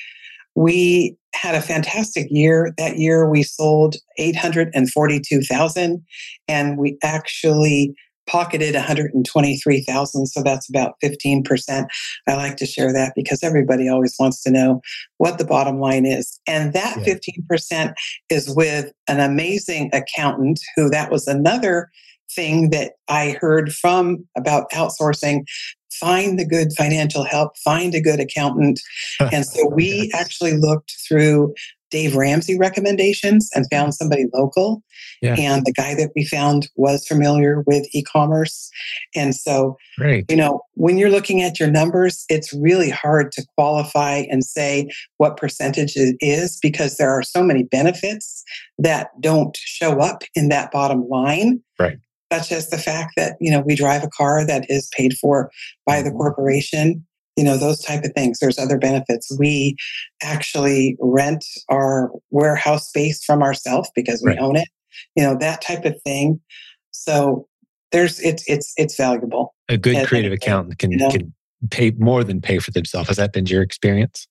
we 0.55 1.17
had 1.35 1.55
a 1.55 1.61
fantastic 1.63 2.27
year. 2.31 2.75
That 2.77 2.99
year 2.99 3.29
we 3.29 3.43
sold 3.43 3.97
842,000 4.19 6.05
and 6.49 6.79
we 6.79 6.99
actually 7.03 7.95
pocketed 8.27 8.75
123,000 8.75 10.27
so 10.27 10.43
that's 10.43 10.69
about 10.69 10.95
15%. 11.03 11.87
I 12.29 12.35
like 12.35 12.57
to 12.57 12.67
share 12.67 12.93
that 12.93 13.13
because 13.17 13.43
everybody 13.43 13.89
always 13.89 14.15
wants 14.19 14.43
to 14.43 14.51
know 14.51 14.81
what 15.19 15.39
the 15.39 15.45
bottom 15.45 15.81
line 15.81 16.07
is. 16.07 16.41
And 16.47 16.73
that 16.73 16.99
yeah. 17.07 17.15
15% 17.15 17.93
is 18.31 18.55
with 18.55 18.93
an 19.09 19.21
amazing 19.21 19.91
accountant 19.93 20.61
who 20.77 20.89
that 20.91 21.11
was 21.11 21.27
another 21.27 21.91
thing 22.35 22.71
that 22.71 22.93
I 23.09 23.37
heard 23.41 23.73
from 23.73 24.27
about 24.37 24.71
outsourcing 24.71 25.45
find 25.93 26.39
the 26.39 26.47
good 26.47 26.73
financial 26.73 27.25
help, 27.25 27.57
find 27.59 27.95
a 27.95 28.01
good 28.01 28.21
accountant. 28.21 28.81
and 29.33 29.45
so 29.45 29.69
we 29.69 30.11
actually 30.15 30.57
looked 30.57 30.93
through 31.07 31.53
Dave 31.91 32.15
Ramsey 32.15 32.59
recommendations 32.59 33.51
and 33.55 33.67
found 33.71 33.95
somebody 33.95 34.27
local. 34.33 34.83
Yeah. 35.23 35.35
And 35.39 35.65
the 35.67 35.73
guy 35.73 35.95
that 35.95 36.11
we 36.17 36.25
found 36.25 36.69
was 36.77 37.07
familiar 37.07 37.63
with 37.67 37.87
e 37.93 38.03
commerce. 38.03 38.71
And 39.15 39.35
so, 39.35 39.77
Great. 39.99 40.31
you 40.31 40.37
know, 40.37 40.63
when 40.75 40.99
you're 40.99 41.11
looking 41.11 41.43
at 41.43 41.61
your 41.61 41.71
numbers, 41.71 42.25
it's 42.29 42.53
really 42.55 42.91
hard 42.91 43.33
to 43.33 43.47
qualify 43.57 44.25
and 44.31 44.45
say 44.45 44.89
what 45.19 45.37
percentage 45.37 45.97
it 45.97 46.17
is 46.21 46.59
because 46.63 46.97
there 46.97 47.11
are 47.11 47.23
so 47.23 47.43
many 47.43 47.65
benefits 47.65 48.45
that 48.79 49.09
don't 49.21 49.57
show 49.57 50.01
up 50.01 50.23
in 50.35 50.49
that 50.49 50.71
bottom 50.71 51.07
line. 51.09 51.61
Right. 51.79 51.99
Such 52.33 52.53
as 52.53 52.71
the 52.71 52.79
fact 52.79 53.15
that, 53.17 53.37
you 53.41 53.51
know, 53.51 53.61
we 53.61 53.75
drive 53.75 54.05
a 54.05 54.09
car 54.09 54.47
that 54.47 54.65
is 54.71 54.89
paid 54.97 55.15
for 55.15 55.51
by 55.85 56.01
the 56.01 56.11
mm-hmm. 56.11 56.19
corporation 56.19 57.05
you 57.41 57.47
know 57.47 57.57
those 57.57 57.81
type 57.81 58.05
of 58.05 58.13
things. 58.13 58.39
There's 58.39 58.59
other 58.59 58.77
benefits. 58.77 59.35
We 59.39 59.77
actually 60.23 60.99
rent 61.01 61.45
our 61.71 62.11
warehouse 62.31 62.89
space 62.89 63.25
from 63.25 63.43
ourselves 63.43 63.91
because 63.95 64.23
we 64.23 64.33
right. 64.33 64.39
own 64.39 64.57
it 64.57 64.69
you 65.17 65.23
know 65.23 65.37
that 65.39 65.63
type 65.63 65.85
of 65.85 66.01
thing. 66.03 66.41
So 66.91 67.47
there's 67.93 68.21
it's 68.21 68.45
it's 68.47 68.75
it's 68.77 68.97
valuable. 68.97 69.55
A 69.69 69.79
good 69.79 70.07
creative 70.07 70.33
accountant 70.33 70.79
can 70.79 70.91
you 70.91 70.99
know, 70.99 71.11
can 71.11 71.33
pay 71.71 71.93
more 71.93 72.25
than 72.25 72.41
pay 72.41 72.59
for 72.59 72.71
themselves. 72.71 73.09
Has 73.09 73.17
that 73.17 73.33
been 73.33 73.47
your 73.47 73.63
experience? 73.63 74.27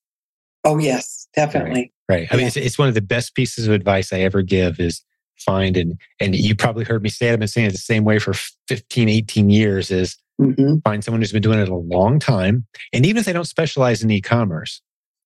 Oh 0.64 0.78
yes 0.78 1.28
definitely. 1.36 1.92
Right, 2.10 2.22
right. 2.22 2.28
i 2.32 2.36
mean 2.36 2.48
it's, 2.48 2.58
it's 2.58 2.78
one 2.78 2.88
of 2.88 2.96
the 2.96 3.02
best 3.02 3.36
pieces 3.36 3.68
of 3.68 3.74
advice 3.74 4.12
i 4.12 4.20
ever 4.22 4.42
give 4.42 4.80
is 4.80 5.04
find 5.42 5.78
and 5.78 6.00
and 6.20 6.36
you 6.36 6.56
probably 6.56 6.84
heard 6.84 7.02
me 7.02 7.10
say 7.10 7.30
it 7.30 7.34
i've 7.34 7.40
been 7.40 7.48
saying 7.48 7.68
it 7.68 7.72
the 7.72 7.78
same 7.78 8.04
way 8.04 8.20
for 8.20 8.34
15 8.68 9.10
18 9.10 9.50
years 9.50 9.92
is 9.92 10.18
Mm-hmm. 10.40 10.78
Find 10.80 11.04
someone 11.04 11.22
who's 11.22 11.32
been 11.32 11.42
doing 11.42 11.60
it 11.60 11.70
a 11.70 11.76
long 11.76 12.20
time. 12.20 12.66
And 12.94 13.06
even 13.06 13.20
if 13.20 13.26
they 13.26 13.34
don't 13.34 13.46
specialize 13.46 14.02
in 14.02 14.10
e 14.10 14.22
commerce, 14.22 14.82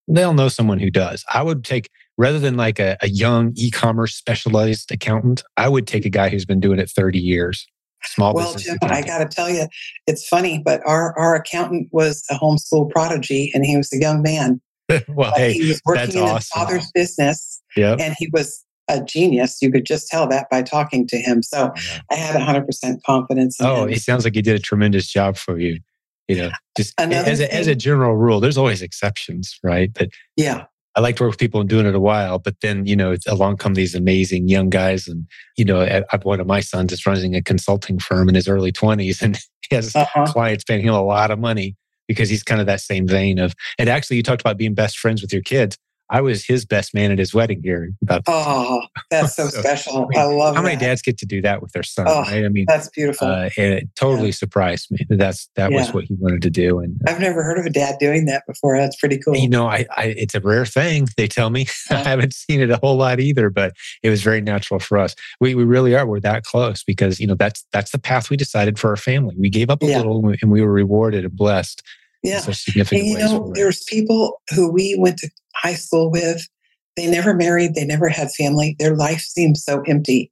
they'll 0.08 0.34
know 0.34 0.50
someone 0.50 0.80
who 0.80 0.90
does. 0.90 1.24
I 1.32 1.44
would 1.44 1.64
take, 1.64 1.90
rather 2.18 2.40
than 2.40 2.58
like 2.58 2.80
a, 2.80 2.98
a 3.02 3.10
young 3.10 3.54
e 3.56 3.70
commerce 3.70 4.16
specialized 4.16 4.92
accountant, 4.92 5.44
I 5.56 5.70
would 5.70 5.88
take 5.88 6.06
a 6.06 6.10
guy 6.10 6.30
who's 6.30 6.46
been 6.46 6.60
doing 6.60 6.80
it 6.80 6.90
30 6.90 7.20
years. 7.20 7.68
Small 8.06 8.34
well, 8.34 8.54
Jim, 8.56 8.78
I 8.82 9.02
got 9.02 9.20
to 9.20 9.26
tell 9.26 9.50
you, 9.50 9.66
it's 10.08 10.28
funny, 10.28 10.62
but 10.64 10.82
our, 10.86 11.18
our 11.18 11.36
accountant 11.36 11.88
was 11.92 12.26
a 12.30 12.34
homeschool 12.34 12.90
prodigy 12.90 13.50
and 13.54 13.66
he 13.66 13.78
was 13.78 13.94
a 13.94 13.98
young 13.98 14.22
man. 14.22 14.60
well, 15.08 15.32
hey, 15.38 15.54
he 15.54 15.70
was 15.70 15.82
working 15.86 16.18
in 16.18 16.24
awesome. 16.24 16.36
his 16.36 16.48
father's 16.50 16.92
business. 16.94 17.62
Yep. 17.78 18.00
And 18.02 18.14
he 18.18 18.30
was 18.34 18.66
a 18.88 19.02
genius. 19.04 19.62
You 19.62 19.72
could 19.72 19.86
just 19.86 20.08
tell 20.08 20.28
that 20.28 20.50
by 20.50 20.62
talking 20.62 21.08
to 21.08 21.18
him. 21.18 21.44
So 21.44 21.72
yeah. 21.76 22.02
I 22.12 22.16
had 22.16 22.36
100% 22.36 23.04
confidence. 23.04 23.58
oh, 23.62 23.86
it 23.86 24.02
sounds 24.02 24.24
like 24.24 24.36
he 24.36 24.42
did 24.42 24.56
a 24.56 24.60
tremendous 24.60 25.08
job 25.08 25.38
for 25.38 25.60
you. 25.60 25.80
You 26.28 26.38
know, 26.38 26.52
just 26.78 26.94
as 27.00 27.42
a, 27.42 27.54
as 27.54 27.68
a 27.68 27.76
general 27.76 28.16
rule, 28.16 28.40
there's 28.40 28.58
always 28.58 28.82
exceptions, 28.82 29.60
right? 29.62 29.94
But 29.94 30.10
yeah, 30.38 30.66
I 30.96 31.02
like 31.02 31.18
to 31.18 31.24
work 31.24 31.32
with 31.32 31.40
people 31.40 31.60
and 31.60 31.70
doing 31.70 31.86
it 31.86 31.96
a 31.96 32.00
while, 32.00 32.40
but 32.40 32.56
then, 32.62 32.86
you 32.86 32.96
know, 32.96 33.16
along 33.28 33.58
come 33.58 33.74
these 33.74 33.94
amazing 33.94 34.48
young 34.48 34.70
guys. 34.70 35.08
And, 35.08 35.28
you 35.58 35.66
know, 35.66 35.82
I, 35.82 36.18
one 36.22 36.40
of 36.40 36.48
my 36.48 36.62
sons 36.62 36.94
is 36.94 37.06
running 37.06 37.36
a 37.36 37.42
consulting 37.42 38.00
firm 38.00 38.30
in 38.30 38.36
his 38.36 38.48
early 38.48 38.72
20s 38.72 39.22
and 39.22 39.38
he 39.70 39.76
has 39.76 39.94
uh-huh. 39.96 40.28
clients 40.28 40.64
paying 40.64 40.86
him 40.86 40.94
a 40.94 41.04
lot 41.04 41.30
of 41.30 41.40
money 41.40 41.76
because 42.08 42.30
he's 42.30 42.44
kind 42.44 42.62
of 42.62 42.68
that 42.68 42.82
same 42.82 43.08
vein 43.08 43.40
of, 43.40 43.54
and 43.80 43.90
actually, 43.90 44.18
you 44.18 44.24
talked 44.24 44.42
about 44.42 44.58
being 44.58 44.74
best 44.74 44.98
friends 45.00 45.22
with 45.22 45.34
your 45.34 45.42
kids. 45.42 45.78
I 46.10 46.22
was 46.22 46.46
his 46.46 46.66
best 46.66 46.94
man 46.94 47.12
at 47.12 47.20
his 47.20 47.34
wedding 47.34 47.62
here. 47.64 47.92
About 48.02 48.24
oh, 48.28 48.82
that's 49.10 49.36
so, 49.36 49.48
so 49.50 49.62
special. 49.62 50.06
I, 50.06 50.08
mean, 50.08 50.20
I 50.20 50.24
love. 50.26 50.56
How 50.56 50.62
that. 50.62 50.68
many 50.68 50.80
dads 50.80 51.02
get 51.02 51.18
to 51.20 51.26
do 51.26 51.42
that 51.42 51.62
with 51.62 51.72
their 51.72 51.84
son? 51.84 52.06
Oh, 52.08 52.22
right? 52.22 52.46
I 52.46 52.50
mean, 52.50 52.66
that's 52.68 52.90
beautiful. 52.90 53.28
Uh, 53.28 53.50
and 53.58 53.74
it 53.74 53.90
totally 53.96 54.28
yeah. 54.28 54.34
surprised 54.34 54.92
me 54.92 55.00
that 55.10 55.18
that's 55.18 55.50
that 55.56 55.72
yeah. 55.72 55.80
was 55.80 55.94
what 55.94 56.06
he 56.06 56.16
wanted 56.16 56.42
to 56.44 56.50
do. 56.50 56.80
And 56.80 57.00
uh, 57.08 57.12
I've 57.12 57.20
never 57.20 57.44
heard 57.44 57.58
of 57.58 57.66
a 57.66 57.70
dad 57.70 57.98
doing 58.00 58.26
that 58.26 58.44
before. 58.48 58.78
That's 58.78 58.96
pretty 58.96 59.18
cool. 59.18 59.36
You 59.36 59.50
know, 59.50 59.68
I, 59.68 59.86
I 59.96 60.14
it's 60.18 60.36
a 60.36 60.40
rare 60.40 60.66
thing. 60.66 61.08
They 61.18 61.28
tell 61.28 61.50
me 61.50 61.68
I 61.90 61.96
haven't 61.96 62.34
seen 62.34 62.62
it 62.62 62.70
a 62.70 62.78
whole 62.78 62.98
lot 62.98 63.20
either, 63.20 63.50
but 63.50 63.74
it 64.02 64.10
was 64.10 64.22
very 64.22 64.42
natural 64.42 64.80
for 64.80 64.98
us. 64.98 65.16
We 65.40 65.56
we 65.56 65.64
really 65.64 65.96
are. 65.96 66.06
We're 66.06 66.20
that 66.22 66.44
close 66.44 66.84
because 66.84 67.20
you 67.20 67.28
know 67.28 67.36
that's 67.36 67.66
that's 67.72 67.92
the 67.92 68.00
path 68.00 68.30
we 68.30 68.38
decided 68.38 68.78
for 68.78 68.90
our 68.90 68.98
family. 68.98 69.36
We 69.38 69.50
gave 69.50 69.70
up 69.70 69.82
a 69.82 69.86
yeah. 69.86 69.98
little 69.98 70.34
and 70.42 70.52
we 70.52 70.62
were 70.62 70.72
rewarded 70.72 71.26
and 71.26 71.36
blessed 71.36 71.82
Yeah. 72.24 72.42
And, 72.46 72.88
you 72.92 73.18
know, 73.18 73.52
there's 73.54 73.84
people 73.84 74.42
who 74.56 74.72
we 74.72 74.96
went 74.98 75.18
to 75.20 75.30
high 75.56 75.76
school 75.76 76.10
with. 76.10 76.48
They 76.96 77.10
never 77.10 77.34
married. 77.34 77.76
They 77.76 77.86
never 77.86 78.08
had 78.08 78.32
family. 78.32 78.76
Their 78.80 78.96
life 78.96 79.20
seems 79.20 79.64
so 79.64 79.82
empty 79.88 80.32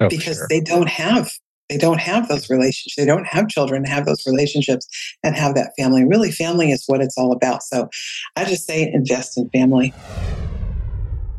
oh, 0.00 0.08
because 0.08 0.36
sure. 0.36 0.46
they 0.48 0.60
don't 0.60 0.88
have 0.88 1.32
they 1.68 1.76
don't 1.76 2.00
have 2.00 2.28
those 2.28 2.48
relationships. 2.48 2.94
They 2.96 3.04
don't 3.04 3.26
have 3.26 3.48
children, 3.48 3.84
have 3.84 4.06
those 4.06 4.26
relationships, 4.26 4.88
and 5.22 5.36
have 5.36 5.54
that 5.54 5.72
family. 5.78 6.02
Really, 6.02 6.30
family 6.30 6.70
is 6.70 6.84
what 6.86 7.02
it's 7.02 7.18
all 7.18 7.30
about. 7.30 7.62
So, 7.62 7.90
I 8.36 8.46
just 8.46 8.66
say 8.66 8.90
invest 8.90 9.36
in 9.36 9.50
family 9.50 9.92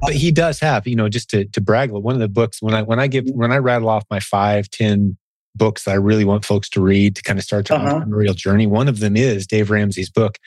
but 0.02 0.14
he 0.14 0.32
does 0.32 0.60
have, 0.60 0.88
you 0.88 0.96
know, 0.96 1.10
just 1.10 1.30
to, 1.32 1.46
to 1.46 1.62
brag, 1.62 1.92
one 1.92 2.14
of 2.16 2.22
the 2.22 2.30
books 2.30 2.62
when 2.62 2.74
I 2.74 2.82
when 2.82 3.00
I 3.00 3.08
give 3.08 3.26
mm-hmm. 3.26 3.40
when 3.40 3.52
I 3.52 3.58
rattle 3.58 3.90
off 3.90 4.06
my 4.10 4.20
five, 4.20 4.70
ten 4.70 5.18
books 5.56 5.84
that 5.84 5.92
I 5.92 5.96
really 5.96 6.26
want 6.26 6.46
folks 6.46 6.70
to 6.70 6.82
read 6.82 7.16
to 7.16 7.24
kind 7.24 7.40
of 7.40 7.46
start 7.46 7.68
their 7.68 7.78
uh-huh. 7.78 8.00
entrepreneurial 8.00 8.36
journey. 8.36 8.68
One 8.68 8.88
of 8.88 9.00
them 9.00 9.16
is 9.16 9.48
Dave 9.48 9.70
Ramsey's 9.70 10.10
book, 10.10 10.38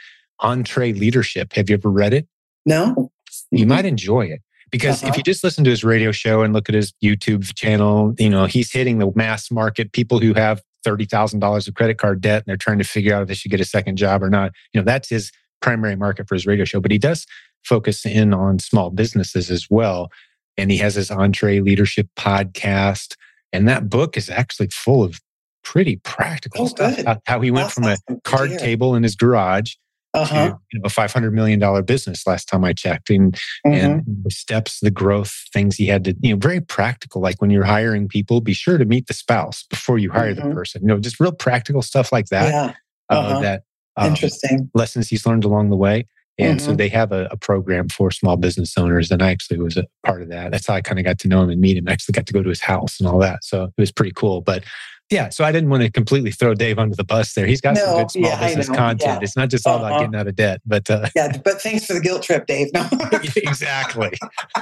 EntreLeadership. 0.41 1.53
Have 1.55 1.69
you 1.69 1.75
ever 1.75 1.91
read 1.91 2.15
it? 2.15 2.27
No. 2.67 3.11
You 3.51 3.67
might 3.67 3.85
enjoy 3.85 4.27
it 4.27 4.41
because 4.71 5.03
uh-huh. 5.03 5.11
if 5.11 5.17
you 5.17 5.23
just 5.23 5.45
listen 5.45 5.65
to 5.65 5.71
his 5.71 5.85
radio 5.85 6.13
show 6.13 6.43
and 6.43 6.53
look 6.53 6.69
at 6.69 6.75
his 6.75 6.93
YouTube 7.03 7.55
channel, 7.55 8.15
you 8.19 8.31
know, 8.31 8.47
he's 8.47 8.73
hitting 8.73 8.99
the 8.99 9.11
mass 9.15 9.51
market, 9.51 9.93
people 9.93 10.19
who 10.19 10.35
have 10.35 10.63
$30,000 10.87 11.69
of 11.69 11.75
credit 11.75 11.99
card 11.99 12.21
debt 12.21 12.39
and 12.39 12.45
they're 12.47 12.57
trying 12.57 12.79
to 12.79 12.85
figure 12.85 13.15
out 13.15 13.23
if 13.23 13.29
they 13.29 13.35
should 13.35 13.51
get 13.51 13.61
a 13.61 13.65
second 13.65 13.97
job 13.97 14.23
or 14.23 14.31
not. 14.31 14.53
You 14.73 14.81
know, 14.81 14.85
that's 14.85 15.09
his 15.09 15.31
primary 15.61 15.97
market 15.97 16.29
for 16.29 16.35
his 16.35 16.47
radio 16.47 16.65
show, 16.65 16.81
but 16.81 16.91
he 16.91 16.99
does 16.99 17.27
focus 17.65 18.05
in 18.05 18.35
on 18.35 18.59
small 18.59 18.91
businesses 18.91 19.51
as 19.51 19.67
well. 19.71 20.11
And 20.57 20.71
he 20.71 20.77
has 20.79 20.97
his 20.97 21.09
EntreLeadership 21.09 22.09
podcast. 22.19 23.17
And 23.53 23.69
that 23.69 23.89
book 23.89 24.17
is 24.17 24.31
actually 24.31 24.69
full 24.69 25.03
of 25.03 25.21
pretty 25.63 25.97
practical 25.97 26.63
oh, 26.63 26.67
stuff. 26.67 27.03
How, 27.05 27.21
how, 27.27 27.41
he 27.41 27.51
went 27.51 27.67
That's 27.67 27.75
from 27.75 27.85
awesome. 27.85 28.17
a 28.17 28.21
card 28.23 28.59
table 28.59 28.95
in 28.95 29.03
his 29.03 29.15
garage 29.15 29.75
uh-huh. 30.15 30.49
to 30.51 30.59
you 30.73 30.81
know, 30.81 30.87
a 30.87 30.89
$500 30.89 31.33
million 31.33 31.85
business 31.85 32.27
last 32.27 32.49
time 32.49 32.65
I 32.65 32.73
checked. 32.73 33.11
And, 33.11 33.35
mm-hmm. 33.67 33.73
and 33.73 34.05
the 34.25 34.31
steps, 34.31 34.81
the 34.81 34.91
growth, 34.91 35.33
things 35.53 35.77
he 35.77 35.87
had 35.87 36.05
to, 36.05 36.15
you 36.21 36.35
know, 36.35 36.39
very 36.39 36.61
practical. 36.61 37.21
Like 37.21 37.41
when 37.41 37.51
you're 37.51 37.65
hiring 37.65 38.09
people, 38.09 38.41
be 38.41 38.55
sure 38.55 38.79
to 38.79 38.85
meet 38.85 39.07
the 39.07 39.15
spouse 39.15 39.65
before 39.65 39.99
you 39.99 40.11
hire 40.11 40.35
mm-hmm. 40.35 40.49
the 40.49 40.55
person. 40.55 40.83
You 40.83 40.89
know, 40.89 40.99
just 40.99 41.21
real 41.21 41.33
practical 41.33 41.83
stuff 41.83 42.13
like 42.13 42.27
that. 42.27 42.51
Yeah. 42.51 42.75
Uh, 43.11 43.19
uh-huh. 43.19 43.37
Uh, 43.37 43.41
that 43.41 43.63
um, 43.97 44.09
interesting 44.09 44.71
lessons 44.75 45.09
he's 45.09 45.27
learned 45.27 45.45
along 45.45 45.71
the 45.71 45.77
way. 45.77 46.07
And 46.39 46.59
mm-hmm. 46.59 46.71
so 46.71 46.75
they 46.75 46.89
have 46.89 47.13
a, 47.13 47.29
a, 47.31 47.37
program 47.37 47.89
for 47.91 48.11
small 48.11 48.37
business 48.39 48.79
owners. 48.79 49.11
And 49.11 49.23
I 49.23 49.31
actually 49.31 49.59
was 49.59 49.77
a 49.77 49.85
part 50.05 50.23
of 50.23 50.31
that. 50.31 50.51
That's 50.51 50.67
how 50.67 50.75
I 50.75 50.81
kind 50.81 50.99
of 50.99 51.05
got 51.05 51.19
to 51.21 51.29
know 51.29 51.43
him 51.43 51.51
and 51.51 51.61
meet 51.61 51.77
him. 51.77 51.87
I 51.87 51.93
actually 51.93 52.15
got 52.15 52.27
to 52.27 52.33
go 52.33 52.43
to 52.43 52.49
his 52.49 52.63
house 52.63 52.99
and 52.99 53.09
all 53.09 53.19
that. 53.19 53.45
So 53.45 53.65
it 53.65 53.73
was 53.77 53.93
pretty 53.93 54.13
cool. 54.17 54.41
But 54.41 54.65
yeah, 55.11 55.29
so 55.29 55.45
I 55.45 55.53
didn't 55.53 55.69
want 55.69 55.83
to 55.83 55.91
completely 55.91 56.31
throw 56.31 56.55
Dave 56.55 56.79
under 56.79 56.97
the 56.97 57.05
bus 57.05 57.35
there. 57.35 57.47
He's 57.47 57.61
got 57.61 57.75
no, 57.75 57.85
some 57.85 57.99
good 57.99 58.11
small 58.13 58.31
yeah, 58.31 58.47
business 58.47 58.69
content. 58.69 59.01
Yeah. 59.03 59.19
It's 59.21 59.37
not 59.37 59.51
just 59.51 59.67
all 59.67 59.77
uh-huh. 59.77 59.87
about 59.87 59.99
getting 59.99 60.15
out 60.15 60.27
of 60.27 60.37
debt, 60.37 60.63
but 60.65 60.89
uh, 60.89 61.09
yeah. 61.15 61.37
But 61.45 61.61
thanks 61.61 61.85
for 61.85 61.93
the 61.93 62.01
guilt 62.01 62.23
trip, 62.23 62.47
Dave. 62.47 62.73
No. 62.73 62.89
exactly. 63.37 64.13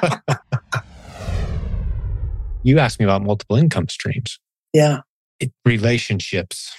you 2.65 2.81
asked 2.81 2.99
me 2.99 3.05
about 3.05 3.23
multiple 3.23 3.57
income 3.57 3.89
streams. 3.89 4.41
Yeah. 4.73 5.03
It, 5.39 5.53
relationships, 5.65 6.73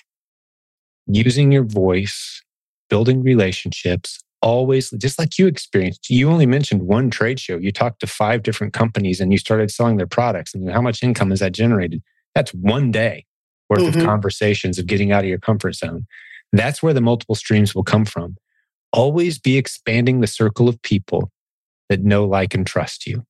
using 1.08 1.54
your 1.54 1.64
voice, 1.64 2.44
building 2.90 3.24
relationships, 3.24 4.22
always 4.42 4.90
just 4.92 5.20
like 5.20 5.38
you 5.38 5.48
experienced 5.48 6.10
you 6.10 6.30
only 6.30 6.46
mentioned 6.46 6.84
one 6.84 7.10
trade 7.10 7.40
show. 7.40 7.58
You 7.58 7.72
talked 7.72 8.00
to 8.02 8.08
five 8.08 8.44
different 8.44 8.74
companies 8.74 9.20
and 9.20 9.32
you 9.32 9.38
started 9.38 9.72
selling 9.72 9.98
their 9.98 10.08
products. 10.08 10.54
And 10.54 10.70
how 10.70 10.82
much 10.82 11.04
income 11.04 11.30
has 11.30 11.40
that 11.40 11.54
generated? 11.54 12.02
That's 12.36 12.54
one 12.54 12.92
day 12.92 13.26
worth 13.70 13.82
mm-hmm. 13.82 14.00
of 14.00 14.06
conversations 14.06 14.80
of 14.80 14.88
getting 14.88 15.12
out 15.12 15.24
of 15.24 15.30
your 15.30 15.40
comfort 15.40 15.76
zone. 15.76 16.06
That's 16.52 16.84
where 16.84 16.94
the 16.94 17.02
multiple 17.02 17.36
streams 17.36 17.74
will 17.74 17.84
come 17.84 18.06
from. 18.06 18.36
Always 18.92 19.40
be 19.40 19.58
expanding 19.58 20.20
the 20.20 20.28
circle 20.28 20.68
of 20.68 20.82
people 20.82 21.32
that 21.90 22.04
know 22.04 22.26
like 22.26 22.54
and 22.54 22.66
trust 22.66 23.06
you 23.06 23.24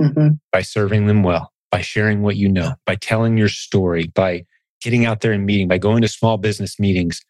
mm-hmm. 0.00 0.28
by 0.52 0.62
serving 0.62 1.06
them 1.06 1.22
well 1.22 1.52
by 1.70 1.80
sharing 1.80 2.22
what 2.22 2.36
you 2.36 2.48
know 2.48 2.74
by 2.86 2.94
telling 2.96 3.36
your 3.36 3.48
story 3.48 4.06
by 4.14 4.44
getting 4.80 5.04
out 5.04 5.20
there 5.20 5.32
and 5.32 5.46
meeting 5.46 5.68
by 5.68 5.78
going 5.78 6.02
to 6.02 6.08
small 6.08 6.38
business 6.38 6.78
meetings 6.78 7.20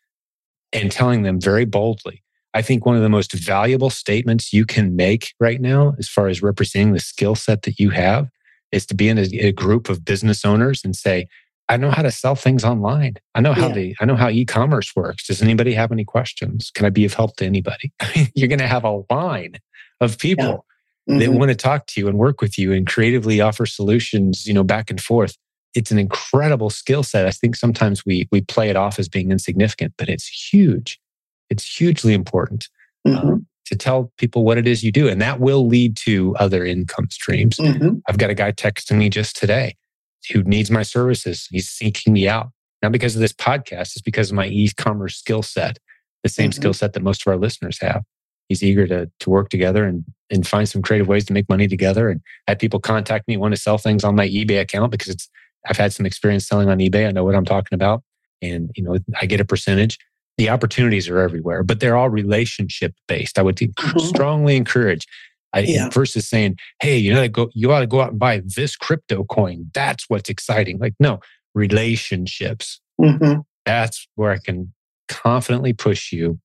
and 0.72 0.92
telling 0.92 1.22
them 1.22 1.40
very 1.40 1.64
boldly 1.64 2.22
I 2.56 2.62
think 2.62 2.86
one 2.86 2.96
of 2.96 3.02
the 3.02 3.10
most 3.10 3.34
valuable 3.34 3.90
statements 3.90 4.50
you 4.50 4.64
can 4.64 4.96
make 4.96 5.34
right 5.38 5.60
now, 5.60 5.94
as 5.98 6.08
far 6.08 6.28
as 6.28 6.40
representing 6.40 6.94
the 6.94 7.00
skill 7.00 7.34
set 7.34 7.60
that 7.62 7.78
you 7.78 7.90
have, 7.90 8.30
is 8.72 8.86
to 8.86 8.94
be 8.94 9.10
in 9.10 9.18
a, 9.18 9.28
a, 9.34 9.52
group 9.52 9.90
of 9.90 10.06
business 10.06 10.42
owners 10.42 10.80
and 10.82 10.96
say, 10.96 11.28
I 11.68 11.76
know 11.76 11.90
how 11.90 12.00
to 12.00 12.10
sell 12.10 12.34
things 12.34 12.64
online. 12.64 13.16
I 13.34 13.42
know 13.42 13.52
how 13.52 13.68
yeah. 13.68 13.74
the 13.74 13.96
I 14.00 14.06
know 14.06 14.16
how 14.16 14.30
e-commerce 14.30 14.96
works. 14.96 15.26
Does 15.26 15.42
anybody 15.42 15.74
have 15.74 15.92
any 15.92 16.06
questions? 16.06 16.70
Can 16.74 16.86
I 16.86 16.90
be 16.90 17.04
of 17.04 17.12
help 17.12 17.36
to 17.36 17.44
anybody? 17.44 17.92
You're 18.34 18.48
going 18.48 18.58
to 18.60 18.66
have 18.66 18.84
a 18.84 19.02
line 19.10 19.56
of 20.00 20.18
people 20.18 20.64
yeah. 21.06 21.14
mm-hmm. 21.14 21.18
that 21.18 21.32
want 21.32 21.50
to 21.50 21.56
talk 21.56 21.86
to 21.88 22.00
you 22.00 22.08
and 22.08 22.16
work 22.16 22.40
with 22.40 22.56
you 22.56 22.72
and 22.72 22.86
creatively 22.86 23.38
offer 23.38 23.66
solutions, 23.66 24.46
you 24.46 24.54
know, 24.54 24.64
back 24.64 24.88
and 24.88 24.98
forth. 24.98 25.36
It's 25.74 25.90
an 25.90 25.98
incredible 25.98 26.70
skill 26.70 27.02
set. 27.02 27.26
I 27.26 27.32
think 27.32 27.54
sometimes 27.54 28.06
we 28.06 28.26
we 28.32 28.40
play 28.40 28.70
it 28.70 28.76
off 28.76 28.98
as 28.98 29.10
being 29.10 29.30
insignificant, 29.30 29.92
but 29.98 30.08
it's 30.08 30.26
huge. 30.26 30.98
It's 31.50 31.78
hugely 31.78 32.14
important 32.14 32.68
mm-hmm. 33.06 33.28
um, 33.28 33.46
to 33.66 33.76
tell 33.76 34.12
people 34.18 34.44
what 34.44 34.58
it 34.58 34.66
is 34.66 34.82
you 34.82 34.92
do. 34.92 35.08
And 35.08 35.20
that 35.20 35.40
will 35.40 35.66
lead 35.66 35.96
to 35.98 36.36
other 36.36 36.64
income 36.64 37.08
streams. 37.10 37.56
Mm-hmm. 37.56 37.98
I've 38.08 38.18
got 38.18 38.30
a 38.30 38.34
guy 38.34 38.52
texting 38.52 38.98
me 38.98 39.08
just 39.08 39.36
today 39.36 39.76
who 40.32 40.42
needs 40.42 40.70
my 40.70 40.82
services. 40.82 41.46
He's 41.50 41.68
seeking 41.68 42.12
me 42.12 42.28
out. 42.28 42.50
Not 42.82 42.92
because 42.92 43.14
of 43.14 43.20
this 43.20 43.32
podcast, 43.32 43.96
it's 43.96 44.02
because 44.02 44.30
of 44.30 44.36
my 44.36 44.46
e 44.46 44.70
commerce 44.76 45.16
skill 45.16 45.42
set, 45.42 45.78
the 46.22 46.28
same 46.28 46.50
mm-hmm. 46.50 46.60
skill 46.60 46.74
set 46.74 46.92
that 46.92 47.02
most 47.02 47.26
of 47.26 47.30
our 47.30 47.38
listeners 47.38 47.78
have. 47.80 48.02
He's 48.48 48.62
eager 48.62 48.86
to, 48.86 49.10
to 49.20 49.30
work 49.30 49.48
together 49.48 49.84
and, 49.84 50.04
and 50.30 50.46
find 50.46 50.68
some 50.68 50.82
creative 50.82 51.08
ways 51.08 51.24
to 51.26 51.32
make 51.32 51.48
money 51.48 51.66
together. 51.66 52.08
And 52.08 52.20
had 52.46 52.58
people 52.58 52.78
contact 52.78 53.26
me, 53.26 53.36
want 53.36 53.54
to 53.54 53.60
sell 53.60 53.78
things 53.78 54.04
on 54.04 54.14
my 54.14 54.28
eBay 54.28 54.60
account 54.60 54.92
because 54.92 55.08
it's 55.08 55.28
I've 55.68 55.78
had 55.78 55.92
some 55.92 56.06
experience 56.06 56.46
selling 56.46 56.68
on 56.68 56.78
eBay. 56.78 57.08
I 57.08 57.12
know 57.12 57.24
what 57.24 57.34
I'm 57.34 57.44
talking 57.44 57.74
about. 57.74 58.02
And 58.42 58.70
you 58.76 58.82
know, 58.82 58.98
I 59.20 59.26
get 59.26 59.40
a 59.40 59.44
percentage 59.44 59.98
the 60.38 60.50
opportunities 60.50 61.08
are 61.08 61.18
everywhere, 61.18 61.62
but 61.62 61.80
they're 61.80 61.96
all 61.96 62.10
relationship 62.10 62.94
based. 63.08 63.38
I 63.38 63.42
would 63.42 63.56
mm-hmm. 63.56 63.98
strongly 63.98 64.56
encourage. 64.56 65.06
I, 65.52 65.60
yeah. 65.60 65.88
versus 65.88 66.28
saying, 66.28 66.58
"Hey, 66.80 66.98
you 66.98 67.14
know, 67.14 67.26
go, 67.28 67.48
you 67.54 67.72
ought 67.72 67.80
to 67.80 67.86
go 67.86 68.00
out 68.00 68.10
and 68.10 68.18
buy 68.18 68.42
this 68.44 68.76
crypto 68.76 69.24
coin. 69.24 69.70
That's 69.72 70.04
what's 70.08 70.28
exciting." 70.28 70.78
Like, 70.78 70.94
no, 71.00 71.20
relationships. 71.54 72.80
Mm-hmm. 73.00 73.40
That's 73.64 74.06
where 74.16 74.32
I 74.32 74.38
can 74.38 74.72
confidently 75.08 75.72
push 75.72 76.12
you. 76.12 76.38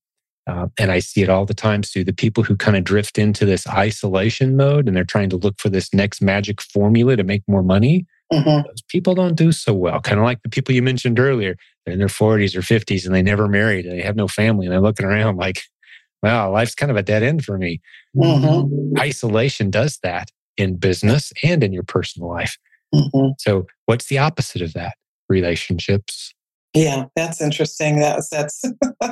Uh, 0.47 0.67
and 0.79 0.91
I 0.91 0.99
see 0.99 1.21
it 1.21 1.29
all 1.29 1.45
the 1.45 1.53
time, 1.53 1.83
Sue. 1.83 2.03
The 2.03 2.13
people 2.13 2.43
who 2.43 2.55
kind 2.55 2.75
of 2.75 2.83
drift 2.83 3.17
into 3.17 3.45
this 3.45 3.67
isolation 3.67 4.55
mode 4.55 4.87
and 4.87 4.95
they're 4.95 5.03
trying 5.03 5.29
to 5.29 5.37
look 5.37 5.59
for 5.59 5.69
this 5.69 5.93
next 5.93 6.21
magic 6.21 6.61
formula 6.61 7.15
to 7.15 7.23
make 7.23 7.43
more 7.47 7.63
money. 7.63 8.05
Mm-hmm. 8.31 8.67
Those 8.67 8.81
people 8.87 9.13
don't 9.13 9.35
do 9.35 9.51
so 9.51 9.73
well. 9.73 9.99
Kind 9.99 10.19
of 10.19 10.25
like 10.25 10.41
the 10.41 10.49
people 10.49 10.73
you 10.73 10.81
mentioned 10.81 11.19
earlier. 11.19 11.55
They're 11.85 11.93
in 11.93 11.99
their 11.99 12.07
40s 12.07 12.55
or 12.55 12.61
50s 12.61 13.05
and 13.05 13.13
they 13.13 13.21
never 13.21 13.47
married 13.47 13.85
and 13.85 13.97
they 13.97 14.03
have 14.03 14.15
no 14.15 14.27
family 14.27 14.65
and 14.65 14.73
they're 14.73 14.81
looking 14.81 15.05
around 15.05 15.37
like, 15.37 15.63
wow, 16.23 16.51
life's 16.51 16.75
kind 16.75 16.91
of 16.91 16.97
a 16.97 17.03
dead 17.03 17.23
end 17.23 17.43
for 17.43 17.57
me. 17.57 17.81
Mm-hmm. 18.15 18.99
Isolation 18.99 19.69
does 19.69 19.99
that 20.03 20.29
in 20.57 20.77
business 20.77 21.33
and 21.43 21.63
in 21.63 21.73
your 21.73 21.83
personal 21.83 22.29
life. 22.29 22.57
Mm-hmm. 22.93 23.31
So, 23.39 23.67
what's 23.85 24.07
the 24.07 24.17
opposite 24.17 24.61
of 24.61 24.73
that? 24.73 24.95
Relationships. 25.29 26.33
Yeah, 26.73 27.05
that's 27.15 27.41
interesting. 27.41 27.99
That's 27.99 28.29
that's 28.29 28.61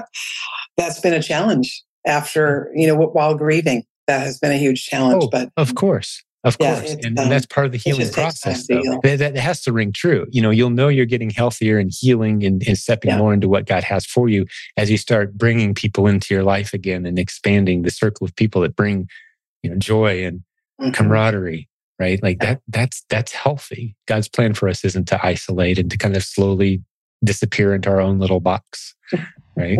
that's 0.77 0.99
been 0.99 1.13
a 1.13 1.21
challenge 1.21 1.83
after 2.05 2.71
you 2.75 2.87
know 2.87 2.95
while 2.95 3.35
grieving. 3.35 3.85
That 4.07 4.21
has 4.21 4.39
been 4.39 4.51
a 4.51 4.57
huge 4.57 4.85
challenge. 4.85 5.25
Oh, 5.25 5.29
but 5.29 5.49
of 5.55 5.75
course, 5.75 6.23
of 6.45 6.55
yeah, 6.59 6.79
course, 6.79 6.93
and, 6.93 7.19
um, 7.19 7.23
and, 7.23 7.31
that's 7.31 7.45
part 7.45 7.65
of 7.65 7.73
the 7.73 7.77
healing 7.77 8.09
process. 8.11 8.65
Though. 8.65 8.99
That, 9.03 9.17
that, 9.19 9.35
has 9.35 9.61
to 9.63 9.73
ring 9.73 9.91
true. 9.91 10.25
You 10.29 10.41
know, 10.41 10.51
you'll 10.51 10.69
know 10.69 10.87
you're 10.87 11.05
getting 11.05 11.29
healthier 11.29 11.77
and 11.79 11.91
healing 11.93 12.45
and, 12.45 12.65
and 12.65 12.77
stepping 12.77 13.11
yeah. 13.11 13.17
more 13.17 13.33
into 13.33 13.49
what 13.49 13.65
God 13.65 13.83
has 13.83 14.05
for 14.05 14.29
you 14.29 14.45
as 14.77 14.89
you 14.89 14.97
start 14.97 15.37
bringing 15.37 15.73
people 15.73 16.07
into 16.07 16.33
your 16.33 16.43
life 16.43 16.73
again 16.73 17.05
and 17.05 17.19
expanding 17.19 17.81
the 17.81 17.91
circle 17.91 18.25
of 18.25 18.33
people 18.37 18.61
that 18.61 18.75
bring, 18.75 19.09
you 19.63 19.69
know, 19.69 19.75
joy 19.75 20.23
and 20.23 20.39
mm-hmm. 20.79 20.91
camaraderie. 20.91 21.67
Right, 21.99 22.23
like 22.23 22.39
that. 22.39 22.61
That's 22.69 23.03
that's 23.09 23.33
healthy. 23.33 23.93
God's 24.07 24.29
plan 24.29 24.53
for 24.53 24.69
us 24.69 24.85
isn't 24.85 25.09
to 25.09 25.25
isolate 25.25 25.77
and 25.77 25.91
to 25.91 25.97
kind 25.97 26.15
of 26.15 26.23
slowly 26.23 26.81
disappear 27.25 27.75
into 27.75 27.89
our 27.89 27.99
own 27.99 28.19
little 28.19 28.39
box. 28.39 28.95
Right 29.57 29.79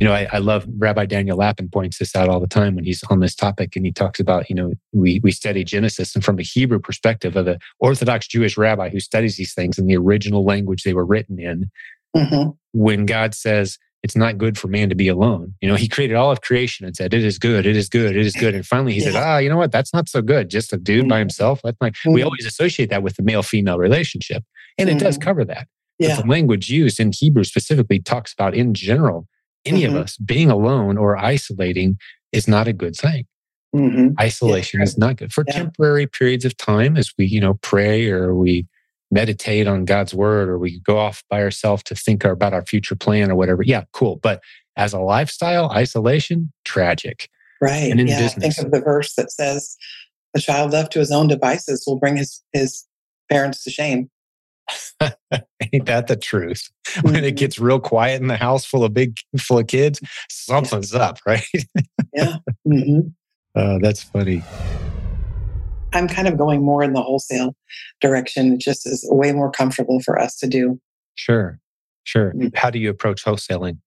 you 0.00 0.06
know, 0.06 0.14
I, 0.14 0.26
I, 0.32 0.38
love 0.38 0.66
Rabbi 0.78 1.04
Daniel 1.04 1.36
Lapin 1.36 1.68
points 1.68 1.98
this 1.98 2.16
out 2.16 2.30
all 2.30 2.40
the 2.40 2.46
time 2.46 2.74
when 2.74 2.84
he's 2.84 3.04
on 3.10 3.20
this 3.20 3.34
topic, 3.34 3.76
and 3.76 3.84
he 3.84 3.92
talks 3.92 4.18
about, 4.18 4.48
you 4.48 4.56
know, 4.56 4.72
we 4.92 5.20
we 5.22 5.30
study 5.30 5.62
Genesis, 5.62 6.14
and 6.14 6.24
from 6.24 6.38
a 6.38 6.42
Hebrew 6.42 6.78
perspective 6.78 7.36
of 7.36 7.44
the 7.44 7.58
Orthodox 7.80 8.26
Jewish 8.26 8.56
rabbi 8.56 8.88
who 8.88 8.98
studies 8.98 9.36
these 9.36 9.52
things 9.52 9.78
in 9.78 9.86
the 9.86 9.96
original 9.98 10.42
language 10.42 10.84
they 10.84 10.94
were 10.94 11.04
written 11.04 11.38
in, 11.38 11.70
mm-hmm. 12.16 12.50
when 12.72 13.04
God 13.04 13.34
says 13.34 13.78
it's 14.02 14.16
not 14.16 14.38
good 14.38 14.56
for 14.56 14.68
man 14.68 14.88
to 14.88 14.94
be 14.94 15.08
alone, 15.08 15.52
you 15.60 15.68
know, 15.68 15.74
He 15.74 15.86
created 15.86 16.16
all 16.16 16.30
of 16.30 16.40
creation 16.40 16.86
and 16.86 16.96
said 16.96 17.12
it 17.12 17.22
is 17.22 17.38
good, 17.38 17.66
it 17.66 17.76
is 17.76 17.90
good, 17.90 18.16
it 18.16 18.24
is 18.24 18.34
good, 18.34 18.54
and 18.54 18.64
finally 18.64 18.94
He 18.94 19.00
yeah. 19.00 19.12
said, 19.12 19.22
ah, 19.22 19.36
you 19.36 19.50
know 19.50 19.58
what, 19.58 19.70
that's 19.70 19.92
not 19.92 20.08
so 20.08 20.22
good, 20.22 20.48
just 20.48 20.72
a 20.72 20.78
dude 20.78 21.02
mm-hmm. 21.02 21.08
by 21.10 21.18
himself. 21.18 21.60
That's 21.62 21.76
like 21.78 21.92
mm-hmm. 21.92 22.14
we 22.14 22.22
always 22.22 22.46
associate 22.46 22.88
that 22.88 23.02
with 23.02 23.16
the 23.16 23.22
male 23.22 23.42
female 23.42 23.78
relationship, 23.78 24.44
and 24.78 24.88
it 24.88 24.98
does 24.98 25.18
mm-hmm. 25.18 25.28
cover 25.28 25.44
that. 25.44 25.68
Yeah. 25.98 26.16
But 26.16 26.22
the 26.22 26.30
language 26.30 26.70
used 26.70 26.98
in 26.98 27.12
Hebrew 27.12 27.44
specifically 27.44 28.00
talks 28.00 28.32
about 28.32 28.54
in 28.54 28.72
general 28.72 29.28
any 29.64 29.82
mm-hmm. 29.82 29.96
of 29.96 30.02
us, 30.04 30.16
being 30.18 30.50
alone 30.50 30.96
or 30.96 31.16
isolating 31.16 31.98
is 32.32 32.48
not 32.48 32.68
a 32.68 32.72
good 32.72 32.96
thing. 32.96 33.26
Mm-hmm. 33.74 34.20
Isolation 34.20 34.80
yeah. 34.80 34.84
is 34.84 34.98
not 34.98 35.16
good 35.16 35.32
for 35.32 35.44
yeah. 35.46 35.54
temporary 35.54 36.06
periods 36.06 36.44
of 36.44 36.56
time 36.56 36.96
as 36.96 37.12
we, 37.16 37.26
you 37.26 37.40
know, 37.40 37.54
pray 37.62 38.10
or 38.10 38.34
we 38.34 38.66
meditate 39.10 39.66
on 39.66 39.84
God's 39.84 40.14
word 40.14 40.48
or 40.48 40.58
we 40.58 40.80
go 40.80 40.98
off 40.98 41.22
by 41.28 41.42
ourselves 41.42 41.82
to 41.84 41.94
think 41.94 42.24
about 42.24 42.52
our 42.52 42.64
future 42.64 42.96
plan 42.96 43.30
or 43.30 43.36
whatever. 43.36 43.62
Yeah, 43.62 43.84
cool. 43.92 44.16
But 44.16 44.42
as 44.76 44.92
a 44.92 45.00
lifestyle, 45.00 45.70
isolation, 45.70 46.52
tragic. 46.64 47.28
Right. 47.60 47.90
And 47.90 48.00
in 48.00 48.06
yeah, 48.06 48.20
business, 48.20 48.56
think 48.56 48.66
of 48.66 48.72
the 48.72 48.80
verse 48.80 49.14
that 49.14 49.30
says, 49.30 49.76
"A 50.34 50.40
child 50.40 50.72
left 50.72 50.92
to 50.94 50.98
his 50.98 51.10
own 51.10 51.28
devices 51.28 51.84
will 51.86 51.98
bring 51.98 52.16
his 52.16 52.42
his 52.52 52.86
parents 53.30 53.62
to 53.64 53.70
shame." 53.70 54.10
Ain't 55.72 55.86
that 55.86 56.06
the 56.06 56.16
truth? 56.16 56.70
When 57.02 57.16
it 57.16 57.22
mm-hmm. 57.22 57.34
gets 57.36 57.58
real 57.58 57.80
quiet 57.80 58.20
in 58.20 58.28
the 58.28 58.36
house 58.36 58.64
full 58.64 58.84
of 58.84 58.94
big 58.94 59.18
full 59.38 59.58
of 59.58 59.66
kids, 59.66 60.00
something's 60.28 60.92
yeah. 60.92 61.00
up, 61.00 61.18
right? 61.26 61.44
yeah. 62.14 62.36
Mm-hmm. 62.66 63.08
Uh, 63.54 63.78
that's 63.78 64.02
funny. 64.02 64.42
I'm 65.92 66.06
kind 66.06 66.28
of 66.28 66.38
going 66.38 66.62
more 66.62 66.82
in 66.82 66.92
the 66.92 67.02
wholesale 67.02 67.54
direction. 68.00 68.54
It 68.54 68.60
just 68.60 68.86
is 68.86 69.06
way 69.10 69.32
more 69.32 69.50
comfortable 69.50 70.00
for 70.00 70.18
us 70.18 70.36
to 70.36 70.46
do. 70.46 70.80
Sure. 71.16 71.58
Sure. 72.04 72.32
Mm-hmm. 72.32 72.48
How 72.54 72.70
do 72.70 72.78
you 72.78 72.90
approach 72.90 73.24
wholesaling? 73.24 73.78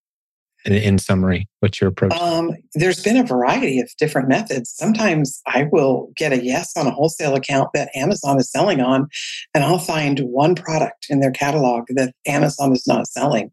In, 0.65 0.73
in, 0.73 0.97
summary, 0.97 1.47
what's 1.60 1.82
your 1.82 1.89
approach? 1.89 2.13
Um, 2.13 2.52
there's 2.73 3.04
been 3.04 3.17
a 3.17 3.23
variety 3.23 3.80
of 3.80 3.89
different 3.97 4.30
methods. 4.30 4.73
Sometimes 4.76 5.41
I 5.45 5.67
will 5.71 6.12
get 6.15 6.32
a 6.32 6.43
yes 6.43 6.76
on 6.78 6.88
a 6.88 6.91
wholesale 6.91 7.36
account 7.36 7.69
that 7.73 7.89
Amazon 7.95 8.39
is 8.39 8.52
selling 8.52 8.80
on, 8.80 9.08
and 9.54 9.63
I'll 9.63 9.78
find 9.78 10.19
one 10.19 10.56
product 10.56 11.08
in 11.10 11.19
their 11.19 11.32
catalog 11.32 11.86
that 11.89 12.13
Amazon 12.26 12.71
is 12.71 12.88
not 12.88 13.08
selling, 13.08 13.52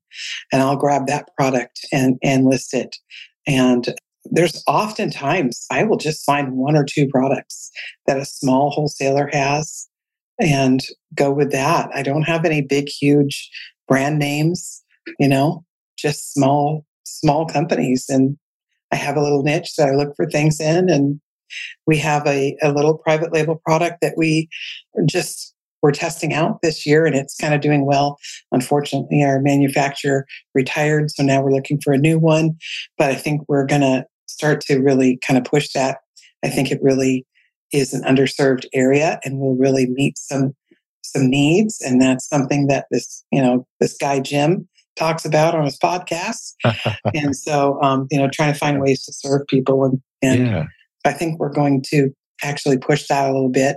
and 0.53 0.63
I'll 0.63 0.77
grab 0.77 1.07
that 1.09 1.29
product 1.37 1.81
and 1.93 2.19
and 2.23 2.45
list 2.45 2.75
it. 2.75 2.97
And 3.47 3.95
there's 4.25 4.63
oftentimes 4.67 5.67
I 5.71 5.85
will 5.85 5.97
just 5.97 6.25
find 6.25 6.53
one 6.53 6.77
or 6.77 6.85
two 6.85 7.09
products 7.09 7.71
that 8.07 8.19
a 8.19 8.25
small 8.25 8.71
wholesaler 8.71 9.29
has 9.33 9.89
and 10.41 10.81
go 11.15 11.31
with 11.31 11.53
that. 11.53 11.91
I 11.95 12.03
don't 12.03 12.23
have 12.23 12.45
any 12.45 12.63
big, 12.63 12.89
huge 12.89 13.51
brand 13.87 14.19
names, 14.19 14.83
you 15.19 15.29
know, 15.29 15.65
just 15.99 16.33
small, 16.33 16.85
small 17.11 17.47
companies. 17.47 18.07
And 18.09 18.37
I 18.93 18.97
have 18.97 19.17
a 19.17 19.23
little 19.23 19.43
niche 19.43 19.77
that 19.77 19.89
I 19.89 19.95
look 19.95 20.15
for 20.17 20.29
things 20.29 20.61
in. 20.61 20.89
And 20.91 21.21
we 21.87 21.99
have 21.99 22.27
a, 22.27 22.57
a 22.63 22.73
little 22.73 22.99
private 22.99 23.33
label 23.33 23.61
product 23.65 23.99
that 24.03 24.15
we 24.17 24.49
just 25.07 25.55
we're 25.83 25.93
testing 25.93 26.35
out 26.35 26.61
this 26.63 26.85
year 26.85 27.07
and 27.07 27.15
it's 27.15 27.37
kind 27.37 27.55
of 27.55 27.63
doing 27.63 27.87
well. 27.87 28.19
Unfortunately, 28.53 29.25
our 29.25 29.41
manufacturer 29.41 30.27
retired, 30.55 31.11
so 31.11 31.23
now 31.23 31.43
we're 31.43 31.55
looking 31.55 31.81
for 31.83 31.93
a 31.93 31.99
new 31.99 32.19
one. 32.19 32.57
But 32.99 33.11
I 33.11 33.15
think 33.15 33.43
we're 33.49 33.65
going 33.65 33.81
to 33.81 34.05
start 34.27 34.61
to 34.63 34.79
really 34.79 35.19
kind 35.27 35.39
of 35.39 35.45
push 35.45 35.73
that. 35.73 35.99
I 36.45 36.49
think 36.49 36.71
it 36.71 36.83
really 36.83 37.27
is 37.73 37.95
an 37.95 38.03
underserved 38.03 38.67
area 38.75 39.21
and 39.25 39.39
will 39.39 39.57
really 39.57 39.87
meet 39.87 40.19
some 40.19 40.55
some 41.03 41.29
needs 41.29 41.81
and 41.81 42.01
that's 42.01 42.29
something 42.29 42.67
that 42.67 42.87
this 42.91 43.25
you 43.33 43.43
know 43.43 43.67
this 43.81 43.97
guy 43.97 44.21
jim 44.21 44.69
talks 44.97 45.25
about 45.25 45.55
on 45.55 45.65
his 45.65 45.79
podcast 45.79 46.55
and 47.15 47.37
so 47.37 47.81
um, 47.83 48.07
you 48.11 48.19
know 48.19 48.29
trying 48.33 48.53
to 48.53 48.59
find 48.59 48.81
ways 48.81 49.05
to 49.05 49.13
serve 49.13 49.47
people 49.47 49.85
and, 49.85 50.01
and 50.23 50.47
yeah. 50.47 50.65
i 51.05 51.13
think 51.13 51.39
we're 51.39 51.53
going 51.53 51.83
to 51.83 52.11
actually 52.43 52.79
push 52.79 53.07
that 53.09 53.29
a 53.29 53.33
little 53.33 53.49
bit 53.49 53.77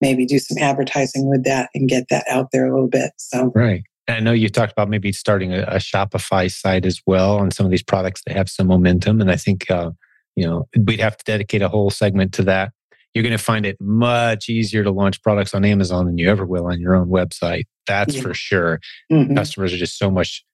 maybe 0.00 0.26
do 0.26 0.38
some 0.38 0.58
advertising 0.58 1.28
with 1.28 1.44
that 1.44 1.68
and 1.74 1.88
get 1.88 2.04
that 2.10 2.24
out 2.28 2.48
there 2.52 2.66
a 2.66 2.72
little 2.72 2.88
bit 2.88 3.12
so 3.16 3.52
right 3.54 3.84
And 4.08 4.16
I 4.16 4.20
know 4.20 4.32
you 4.32 4.48
talked 4.48 4.72
about 4.72 4.88
maybe 4.88 5.12
starting 5.12 5.52
a, 5.52 5.62
a, 5.62 5.76
Shopify 5.76 6.50
site 6.50 6.84
as 6.86 7.00
well 7.06 7.36
on 7.36 7.50
some 7.50 7.66
of 7.66 7.70
these 7.70 7.84
products 7.84 8.22
that 8.26 8.36
have 8.36 8.48
some 8.48 8.66
momentum. 8.66 9.20
And 9.20 9.30
I 9.30 9.36
think, 9.36 9.70
uh, 9.70 9.92
you 10.34 10.44
know, 10.44 10.68
we'd 10.86 11.00
have 11.00 11.16
to 11.16 11.24
dedicate 11.24 11.62
a 11.62 11.68
whole 11.68 11.90
segment 11.90 12.32
to 12.34 12.42
that. 12.44 12.72
You're 13.14 13.22
going 13.22 13.36
to 13.36 13.42
find 13.42 13.66
it 13.66 13.76
much 13.80 14.48
easier 14.48 14.82
to 14.82 14.90
launch 14.90 15.22
products 15.22 15.54
on 15.54 15.64
Amazon 15.64 16.06
than 16.06 16.18
you 16.18 16.30
ever 16.30 16.46
will 16.46 16.66
on 16.66 16.80
your 16.80 16.96
own 16.96 17.08
website. 17.08 17.64
That's 17.86 18.16
yeah. 18.16 18.22
for 18.22 18.34
sure. 18.34 18.80
Mm-hmm. 19.12 19.36
Customers 19.36 19.72
are 19.72 19.76
just 19.76 19.98
so 19.98 20.10
much, 20.10 20.44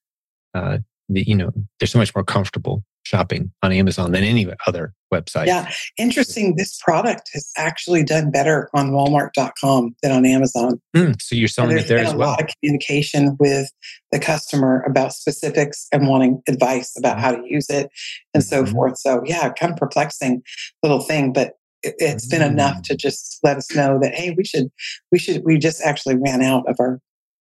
uh, 0.55 0.79
you 1.09 1.35
know, 1.35 1.51
they're 1.79 1.87
so 1.87 1.99
much 1.99 2.15
more 2.15 2.25
comfortable 2.25 2.85
shopping 3.09 3.51
on 3.63 3.73
Amazon 3.73 4.13
than 4.13 4.23
any 4.23 4.47
other 4.67 4.93
website. 5.13 5.47
Yeah. 5.47 5.71
Interesting. 5.97 6.57
This 6.57 6.79
product 6.83 7.31
has 7.33 7.51
actually 7.57 8.05
done 8.05 8.31
better 8.31 8.69
on 8.75 8.91
Walmart.com 8.91 9.97
than 10.03 10.13
on 10.13 10.27
Amazon. 10.27 10.81
Mm, 10.95 11.21
so 11.21 11.35
you're 11.35 11.49
selling 11.49 11.79
it 11.79 11.89
there 11.89 11.99
as 11.99 12.15
well. 12.15 12.29
A 12.29 12.33
lot 12.33 12.43
of 12.43 12.49
communication 12.61 13.37
with 13.41 13.71
the 14.13 14.19
customer 14.19 14.85
about 14.87 15.15
specifics 15.15 15.89
and 15.91 16.07
wanting 16.07 16.43
advice 16.47 16.95
about 16.99 17.17
mm-hmm. 17.17 17.25
how 17.25 17.33
to 17.33 17.43
use 17.47 17.71
it 17.71 17.91
and 18.35 18.45
so 18.45 18.63
mm-hmm. 18.63 18.73
forth. 18.73 18.99
So 18.99 19.23
yeah, 19.25 19.51
kind 19.51 19.73
of 19.73 19.79
perplexing 19.79 20.43
little 20.83 21.01
thing, 21.01 21.33
but 21.33 21.55
it, 21.83 21.95
has 22.01 22.27
been 22.27 22.43
enough 22.43 22.83
to 22.83 22.95
mm. 22.95 22.99
just 22.99 23.39
let 23.43 23.57
us 23.57 23.75
know 23.75 23.99
that 24.03 24.15
hey, 24.15 24.35
we 24.37 24.45
should, 24.45 24.69
we 25.13 25.19
should, 25.19 25.45
we 25.45 25.59
just 25.59 25.81
actually 25.83 26.17
ran 26.17 26.43
out 26.43 26.69
of 26.69 26.77
our 26.81 27.01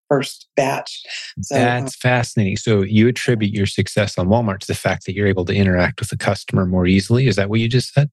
first 0.10 0.48
batch. 0.56 1.02
So, 1.42 1.56
That's 1.56 1.96
uh, 1.96 1.98
fascinating. 2.02 2.58
So 2.58 2.82
you 2.82 3.08
attribute 3.08 3.54
your 3.54 3.66
success 3.66 4.18
on 4.18 4.28
Walmart 4.28 4.60
to 4.60 4.68
the 4.68 4.76
fact 4.76 5.06
that 5.06 5.14
you're 5.14 5.28
able 5.28 5.46
to 5.46 5.54
interact 5.54 6.00
with 6.00 6.10
the 6.10 6.18
customer 6.18 6.66
more 6.66 6.88
easily. 6.88 7.28
Is 7.28 7.36
that 7.36 7.50
what 7.50 7.60
you 7.60 7.70
just 7.70 7.94
said? 7.94 8.10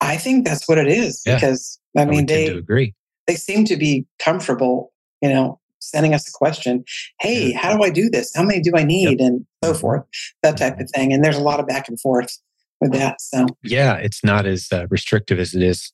I 0.00 0.16
think 0.16 0.44
that's 0.44 0.68
what 0.68 0.78
it 0.78 0.88
is 0.88 1.22
yeah. 1.24 1.36
because 1.36 1.78
I, 1.96 2.02
I 2.02 2.04
mean 2.06 2.26
they 2.26 2.46
agree. 2.48 2.94
They 3.26 3.36
seem 3.36 3.64
to 3.66 3.76
be 3.76 4.04
comfortable, 4.18 4.92
you 5.20 5.28
know, 5.28 5.60
sending 5.78 6.12
us 6.14 6.28
a 6.28 6.32
question. 6.32 6.84
Hey, 7.20 7.52
how 7.52 7.76
do 7.76 7.82
I 7.82 7.90
do 7.90 8.10
this? 8.10 8.32
How 8.34 8.42
many 8.42 8.60
do 8.60 8.72
I 8.74 8.82
need? 8.82 9.20
Yep. 9.20 9.26
And 9.26 9.46
so 9.62 9.74
forth, 9.74 10.04
that 10.42 10.56
type 10.56 10.78
of 10.80 10.90
thing. 10.90 11.12
And 11.12 11.24
there's 11.24 11.36
a 11.36 11.42
lot 11.42 11.60
of 11.60 11.66
back 11.66 11.88
and 11.88 12.00
forth 12.00 12.36
with 12.80 12.92
that. 12.92 13.20
So 13.20 13.46
yeah, 13.62 13.94
it's 13.94 14.24
not 14.24 14.44
as 14.44 14.68
uh, 14.72 14.86
restrictive 14.90 15.38
as 15.38 15.54
it 15.54 15.62
is 15.62 15.92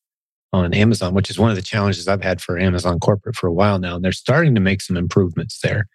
on 0.52 0.72
Amazon, 0.72 1.14
which 1.14 1.30
is 1.30 1.38
one 1.38 1.50
of 1.50 1.56
the 1.56 1.62
challenges 1.62 2.08
I've 2.08 2.22
had 2.22 2.40
for 2.40 2.58
Amazon 2.58 2.98
corporate 3.00 3.36
for 3.36 3.46
a 3.46 3.52
while 3.52 3.78
now. 3.78 3.96
And 3.96 4.04
they're 4.04 4.12
starting 4.12 4.54
to 4.54 4.60
make 4.60 4.80
some 4.80 4.96
improvements 4.96 5.60
there. 5.62 5.86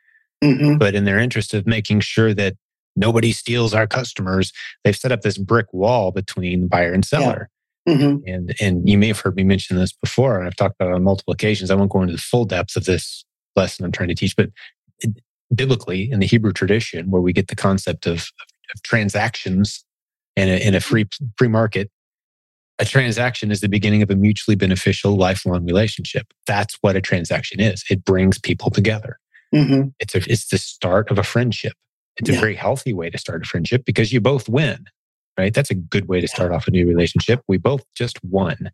Mm-hmm. 0.43 0.77
But 0.77 0.95
in 0.95 1.05
their 1.05 1.19
interest 1.19 1.53
of 1.53 1.65
making 1.65 2.01
sure 2.01 2.33
that 2.33 2.55
nobody 2.95 3.31
steals 3.31 3.73
our 3.73 3.87
customers, 3.87 4.51
they've 4.83 4.95
set 4.95 5.11
up 5.11 5.21
this 5.21 5.37
brick 5.37 5.67
wall 5.73 6.11
between 6.11 6.67
buyer 6.67 6.93
and 6.93 7.03
seller. 7.03 7.49
Yeah. 7.85 7.93
Mm-hmm. 7.95 8.17
And 8.27 8.55
and 8.61 8.89
you 8.89 8.97
may 8.97 9.07
have 9.07 9.19
heard 9.19 9.35
me 9.35 9.43
mention 9.43 9.75
this 9.75 9.91
before, 9.91 10.37
and 10.37 10.47
I've 10.47 10.55
talked 10.55 10.75
about 10.79 10.91
it 10.91 10.95
on 10.95 11.03
multiple 11.03 11.33
occasions. 11.33 11.69
I 11.69 11.75
won't 11.75 11.91
go 11.91 12.01
into 12.01 12.13
the 12.13 12.19
full 12.19 12.45
depth 12.45 12.77
of 12.77 12.85
this 12.85 13.25
lesson 13.57 13.83
I'm 13.83 13.91
trying 13.91 14.07
to 14.07 14.15
teach, 14.15 14.37
but 14.37 14.49
it, 14.99 15.21
biblically 15.53 16.09
in 16.09 16.19
the 16.19 16.25
Hebrew 16.25 16.53
tradition, 16.53 17.11
where 17.11 17.21
we 17.21 17.33
get 17.33 17.49
the 17.49 17.57
concept 17.57 18.05
of, 18.05 18.31
of 18.73 18.83
transactions 18.83 19.83
in 20.37 20.47
a, 20.47 20.65
in 20.65 20.75
a 20.75 20.79
free 20.79 21.05
free 21.37 21.49
market, 21.49 21.91
a 22.79 22.85
transaction 22.85 23.51
is 23.51 23.61
the 23.61 23.69
beginning 23.69 24.01
of 24.01 24.09
a 24.09 24.15
mutually 24.15 24.55
beneficial 24.55 25.15
lifelong 25.15 25.65
relationship. 25.65 26.33
That's 26.47 26.77
what 26.81 26.95
a 26.95 27.01
transaction 27.01 27.59
is. 27.59 27.83
It 27.89 28.03
brings 28.03 28.39
people 28.39 28.71
together. 28.71 29.19
Mm-hmm. 29.53 29.89
It's, 29.99 30.15
a, 30.15 30.31
it's 30.31 30.47
the 30.47 30.57
start 30.57 31.11
of 31.11 31.19
a 31.19 31.23
friendship. 31.23 31.73
It's 32.17 32.29
yeah. 32.29 32.37
a 32.37 32.39
very 32.39 32.55
healthy 32.55 32.93
way 32.93 33.09
to 33.09 33.17
start 33.17 33.43
a 33.43 33.45
friendship 33.45 33.85
because 33.85 34.11
you 34.11 34.21
both 34.21 34.49
win, 34.49 34.85
right? 35.37 35.53
That's 35.53 35.71
a 35.71 35.75
good 35.75 36.07
way 36.07 36.21
to 36.21 36.27
start 36.27 36.51
off 36.51 36.67
a 36.67 36.71
new 36.71 36.87
relationship. 36.87 37.41
We 37.47 37.57
both 37.57 37.83
just 37.95 38.23
won, 38.23 38.71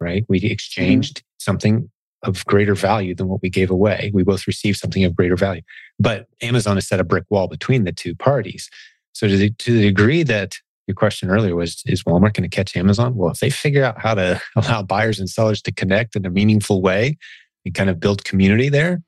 right? 0.00 0.24
We 0.28 0.38
exchanged 0.38 1.18
mm-hmm. 1.18 1.34
something 1.38 1.90
of 2.22 2.44
greater 2.44 2.74
value 2.74 3.14
than 3.14 3.28
what 3.28 3.40
we 3.42 3.48
gave 3.48 3.70
away. 3.70 4.10
We 4.12 4.22
both 4.22 4.46
received 4.46 4.78
something 4.78 5.04
of 5.04 5.16
greater 5.16 5.36
value. 5.36 5.62
But 5.98 6.26
Amazon 6.42 6.76
has 6.76 6.86
set 6.86 7.00
a 7.00 7.04
brick 7.04 7.24
wall 7.30 7.48
between 7.48 7.84
the 7.84 7.92
two 7.92 8.14
parties. 8.14 8.68
So 9.14 9.26
to 9.26 9.36
the, 9.36 9.50
to 9.50 9.72
the 9.72 9.84
degree 9.84 10.22
that 10.24 10.56
your 10.90 10.94
question 10.96 11.30
earlier 11.30 11.54
was 11.54 11.82
is 11.86 12.02
Walmart 12.02 12.34
going 12.34 12.42
to 12.42 12.48
catch 12.48 12.76
Amazon? 12.76 13.14
Well, 13.14 13.30
if 13.30 13.38
they 13.38 13.48
figure 13.48 13.84
out 13.84 14.00
how 14.00 14.14
to 14.14 14.40
allow 14.56 14.82
buyers 14.82 15.20
and 15.20 15.30
sellers 15.30 15.62
to 15.62 15.72
connect 15.72 16.16
in 16.16 16.26
a 16.26 16.30
meaningful 16.30 16.82
way 16.82 17.16
and 17.64 17.74
kind 17.74 17.88
of 17.88 18.00
build 18.00 18.24
community 18.24 18.68
there, 18.68 19.02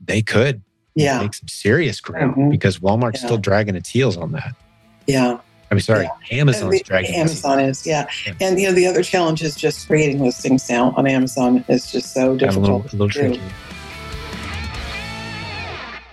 they 0.00 0.20
could 0.20 0.62
yeah. 0.96 1.22
make 1.22 1.34
some 1.34 1.48
serious 1.48 2.00
ground 2.00 2.32
mm-hmm. 2.32 2.50
because 2.50 2.78
Walmart's 2.78 3.20
yeah. 3.20 3.26
still 3.26 3.38
dragging 3.38 3.76
its 3.76 3.88
heels 3.88 4.16
on 4.16 4.32
that. 4.32 4.54
Yeah. 5.06 5.38
I'm 5.70 5.80
sorry, 5.80 6.04
yeah. 6.04 6.38
Amazon's 6.38 6.82
dragging. 6.82 7.14
Amazon 7.14 7.58
is, 7.58 7.86
yeah. 7.86 8.08
yeah. 8.24 8.34
And 8.40 8.58
you 8.58 8.68
know, 8.68 8.74
the 8.74 8.86
other 8.86 9.02
challenge 9.02 9.42
is 9.42 9.56
just 9.56 9.86
creating 9.88 10.22
listings 10.22 10.68
now 10.68 10.92
on 10.96 11.06
Amazon 11.08 11.64
is 11.68 11.90
just 11.90 12.12
so 12.12 12.36
difficult. 12.36 12.56
A 12.56 12.60
little, 12.60 12.80
a 12.82 12.92
little 12.92 13.08
tricky. 13.08 13.42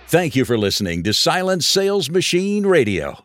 Thank 0.08 0.36
you 0.36 0.44
for 0.44 0.58
listening 0.58 1.02
to 1.04 1.12
Silent 1.12 1.64
Sales 1.64 2.10
Machine 2.10 2.66
Radio. 2.66 3.24